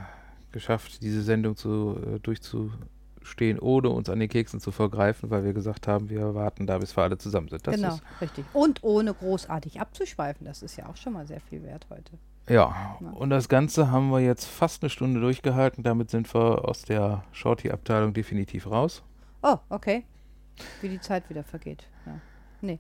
geschafft, 0.53 1.03
diese 1.03 1.23
Sendung 1.23 1.57
zu, 1.57 1.99
äh, 2.07 2.21
durchzustehen, 2.21 3.59
ohne 3.59 3.91
uns 3.91 4.09
an 4.09 4.21
den 4.21 4.29
Keksen 4.29 4.61
zu 4.61 4.71
vergreifen, 4.71 5.29
weil 5.31 5.45
wir 5.45 5.53
gesagt 5.53 5.89
haben, 5.89 6.09
wir 6.09 6.35
warten 6.35 6.67
da, 6.67 6.79
bis 6.79 6.97
wir 6.97 7.03
alle 7.03 7.19
zusammen 7.19 7.49
sind. 7.49 7.67
Das 7.67 7.75
genau, 7.75 7.95
ist, 7.95 8.03
richtig. 8.21 8.45
Und 8.53 8.85
ohne 8.85 9.13
großartig 9.13 9.81
abzuschweifen. 9.81 10.47
Das 10.47 10.63
ist 10.63 10.77
ja 10.77 10.87
auch 10.87 10.97
schon 10.97 11.15
mal 11.15 11.27
sehr 11.27 11.41
viel 11.41 11.63
wert 11.65 11.87
heute. 11.91 12.13
Ja, 12.49 12.97
und 13.15 13.31
das 13.31 13.49
Ganze 13.49 13.91
haben 13.91 14.11
wir 14.11 14.21
jetzt 14.21 14.47
fast 14.47 14.83
eine 14.83 14.91
Stunde 14.91 15.21
durchgehalten. 15.21 15.83
Damit 15.83 16.11
sind 16.11 16.33
wir 16.35 16.67
aus 16.69 16.83
der 16.83 17.25
Shorty-Abteilung 17.33 18.15
definitiv 18.15 18.71
raus. 18.71 19.03
Oh, 19.43 19.57
okay. 19.69 20.05
Wie 20.81 20.89
die 20.89 21.01
Zeit 21.01 21.29
wieder 21.31 21.45
vergeht. 21.45 21.87
Ja. 22.07 22.21
Nee. 22.61 22.79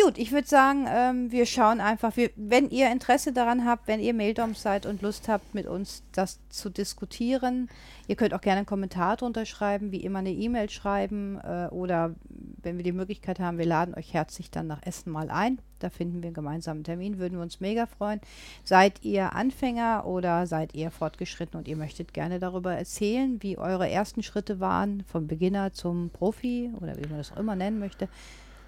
Gut, 0.00 0.18
ich 0.18 0.30
würde 0.30 0.46
sagen, 0.46 0.86
ähm, 0.88 1.32
wir 1.32 1.46
schauen 1.46 1.80
einfach, 1.80 2.16
wir, 2.16 2.30
wenn 2.36 2.70
ihr 2.70 2.92
Interesse 2.92 3.32
daran 3.32 3.64
habt, 3.64 3.88
wenn 3.88 3.98
ihr 3.98 4.14
Maildoms 4.14 4.62
seid 4.62 4.86
und 4.86 5.02
Lust 5.02 5.28
habt, 5.28 5.52
mit 5.52 5.66
uns 5.66 6.04
das 6.12 6.38
zu 6.48 6.70
diskutieren, 6.70 7.68
ihr 8.06 8.14
könnt 8.14 8.32
auch 8.32 8.40
gerne 8.40 8.58
einen 8.58 8.66
Kommentar 8.66 9.16
drunter 9.16 9.46
schreiben, 9.46 9.90
wie 9.90 10.04
immer 10.04 10.20
eine 10.20 10.30
E-Mail 10.30 10.70
schreiben 10.70 11.40
äh, 11.42 11.66
oder 11.72 12.14
wenn 12.62 12.76
wir 12.76 12.84
die 12.84 12.92
Möglichkeit 12.92 13.40
haben, 13.40 13.58
wir 13.58 13.66
laden 13.66 13.94
euch 13.94 14.14
herzlich 14.14 14.52
dann 14.52 14.68
nach 14.68 14.86
Essen 14.86 15.10
mal 15.10 15.28
ein. 15.28 15.58
Da 15.80 15.90
finden 15.90 16.22
wir 16.22 16.28
einen 16.28 16.34
gemeinsamen 16.34 16.84
Termin, 16.84 17.18
würden 17.18 17.38
wir 17.38 17.42
uns 17.42 17.58
mega 17.58 17.86
freuen. 17.86 18.20
Seid 18.62 19.02
ihr 19.02 19.34
Anfänger 19.34 20.06
oder 20.06 20.46
seid 20.46 20.74
ihr 20.74 20.92
fortgeschritten 20.92 21.58
und 21.58 21.66
ihr 21.66 21.76
möchtet 21.76 22.14
gerne 22.14 22.38
darüber 22.38 22.74
erzählen, 22.74 23.42
wie 23.42 23.58
eure 23.58 23.90
ersten 23.90 24.22
Schritte 24.22 24.60
waren, 24.60 25.02
vom 25.08 25.26
Beginner 25.26 25.72
zum 25.72 26.10
Profi 26.10 26.70
oder 26.80 26.96
wie 26.96 27.08
man 27.08 27.18
das 27.18 27.32
auch 27.32 27.38
immer 27.38 27.56
nennen 27.56 27.80
möchte. 27.80 28.08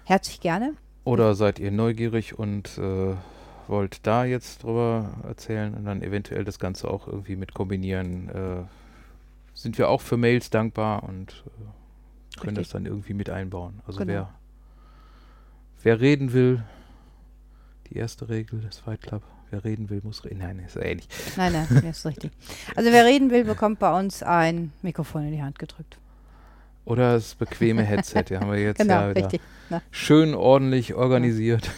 Herzlich 0.05 0.39
gerne. 0.41 0.73
Oder 1.05 1.35
seid 1.35 1.59
ihr 1.59 1.71
neugierig 1.71 2.37
und 2.37 2.77
äh, 2.77 3.15
wollt 3.67 4.05
da 4.05 4.25
jetzt 4.25 4.63
drüber 4.63 5.13
erzählen 5.27 5.73
und 5.73 5.85
dann 5.85 6.01
eventuell 6.01 6.43
das 6.43 6.59
Ganze 6.59 6.89
auch 6.89 7.07
irgendwie 7.07 7.35
mit 7.35 7.53
kombinieren, 7.53 8.29
äh, 8.29 8.63
sind 9.53 9.77
wir 9.77 9.89
auch 9.89 10.01
für 10.01 10.17
Mails 10.17 10.49
dankbar 10.49 11.03
und 11.03 11.43
äh, 11.45 12.39
können 12.39 12.57
Richtig. 12.57 12.67
das 12.67 12.69
dann 12.69 12.85
irgendwie 12.85 13.13
mit 13.13 13.29
einbauen. 13.29 13.81
Also 13.85 13.99
Genau. 13.99 14.11
wer, 14.13 14.29
wer 15.83 16.01
reden 16.01 16.33
will, 16.33 16.63
die 17.89 17.97
erste 17.97 18.29
Regel 18.29 18.61
des 18.61 18.79
Fight 18.79 19.01
Club, 19.01 19.23
wer 19.51 19.63
reden 19.63 19.89
will, 19.89 20.01
muss 20.03 20.23
reden. 20.25 20.39
Nein, 20.39 20.59
ist 20.59 20.75
ähnlich. 20.77 21.07
Nein, 21.37 21.53
nein, 21.53 21.67
das 21.69 21.97
ist 21.99 22.05
richtig. 22.05 22.31
Also 22.75 22.91
wer 22.91 23.05
reden 23.05 23.29
will, 23.29 23.43
bekommt 23.43 23.79
bei 23.79 23.97
uns 23.97 24.23
ein 24.23 24.71
Mikrofon 24.81 25.25
in 25.25 25.31
die 25.31 25.43
Hand 25.43 25.59
gedrückt. 25.59 25.97
Oder 26.85 27.13
das 27.13 27.35
bequeme 27.35 27.83
Headset, 27.83 28.25
ja, 28.29 28.41
haben 28.41 28.51
wir 28.51 28.59
jetzt 28.59 28.77
Genau, 28.81 28.93
ja 28.93 29.09
wieder 29.11 29.23
richtig. 29.23 29.41
Na. 29.69 29.81
schön 29.91 30.33
ordentlich 30.33 30.93
organisiert. 30.93 31.69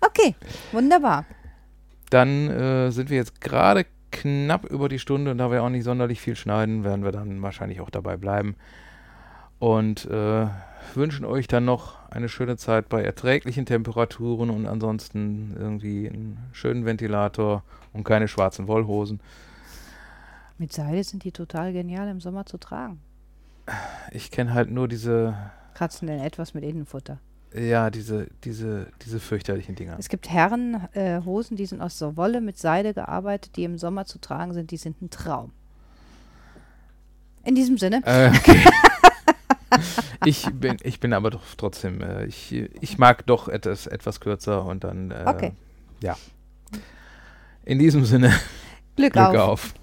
Okay, 0.00 0.34
wunderbar. 0.72 1.24
Dann 2.10 2.48
äh, 2.48 2.90
sind 2.90 3.10
wir 3.10 3.16
jetzt 3.16 3.40
gerade 3.40 3.84
knapp 4.12 4.64
über 4.64 4.88
die 4.88 4.98
Stunde 4.98 5.30
und 5.30 5.38
da 5.38 5.50
wir 5.50 5.62
auch 5.62 5.68
nicht 5.68 5.84
sonderlich 5.84 6.20
viel 6.20 6.36
schneiden, 6.36 6.84
werden 6.84 7.04
wir 7.04 7.12
dann 7.12 7.42
wahrscheinlich 7.42 7.80
auch 7.80 7.90
dabei 7.90 8.16
bleiben. 8.16 8.56
Und 9.58 10.06
äh, 10.06 10.46
wünschen 10.94 11.24
euch 11.24 11.48
dann 11.48 11.64
noch 11.64 12.08
eine 12.10 12.28
schöne 12.28 12.56
Zeit 12.56 12.88
bei 12.88 13.02
erträglichen 13.02 13.66
Temperaturen 13.66 14.50
und 14.50 14.66
ansonsten 14.66 15.54
irgendwie 15.58 16.08
einen 16.08 16.38
schönen 16.52 16.84
Ventilator 16.84 17.62
und 17.92 18.04
keine 18.04 18.28
schwarzen 18.28 18.68
Wollhosen. 18.68 19.20
Mit 20.58 20.72
Seide 20.72 21.04
sind 21.04 21.24
die 21.24 21.32
total 21.32 21.72
genial 21.72 22.08
im 22.08 22.20
Sommer 22.20 22.46
zu 22.46 22.56
tragen. 22.58 23.00
Ich 24.12 24.30
kenne 24.30 24.54
halt 24.54 24.70
nur 24.70 24.88
diese, 24.88 25.34
Kratzen 25.74 26.06
denn 26.08 26.20
etwas 26.20 26.54
mit 26.54 26.64
Innenfutter. 26.64 27.18
ja, 27.54 27.90
diese, 27.90 28.28
diese, 28.44 28.88
diese 29.04 29.20
fürchterlichen 29.20 29.74
Dinger. 29.74 29.96
Es 29.98 30.08
gibt 30.08 30.28
Herrenhosen, 30.30 31.56
äh, 31.56 31.58
die 31.58 31.66
sind 31.66 31.80
aus 31.80 31.98
so 31.98 32.16
Wolle 32.16 32.40
mit 32.40 32.58
Seide 32.58 32.94
gearbeitet, 32.94 33.56
die 33.56 33.64
im 33.64 33.78
Sommer 33.78 34.04
zu 34.06 34.18
tragen 34.20 34.52
sind. 34.54 34.70
Die 34.70 34.76
sind 34.76 35.00
ein 35.02 35.10
Traum. 35.10 35.52
In 37.44 37.54
diesem 37.54 37.78
Sinne, 37.78 38.02
Äh, 38.04 38.30
okay. 38.36 38.64
ich, 40.24 40.48
bin, 40.52 40.76
ich 40.82 40.98
bin 41.00 41.12
aber 41.12 41.30
doch 41.30 41.42
trotzdem, 41.56 42.00
äh, 42.00 42.24
ich, 42.26 42.52
ich 42.52 42.98
mag 42.98 43.24
doch 43.26 43.48
etwas, 43.48 43.86
etwas 43.86 44.20
kürzer 44.20 44.64
und 44.64 44.82
dann, 44.84 45.10
äh, 45.10 45.24
Okay. 45.26 45.52
ja. 46.02 46.16
In 47.64 47.78
diesem 47.78 48.04
Sinne, 48.04 48.28
Glück, 48.96 49.12
Glück 49.12 49.26
auf. 49.26 49.36
auf. 49.36 49.74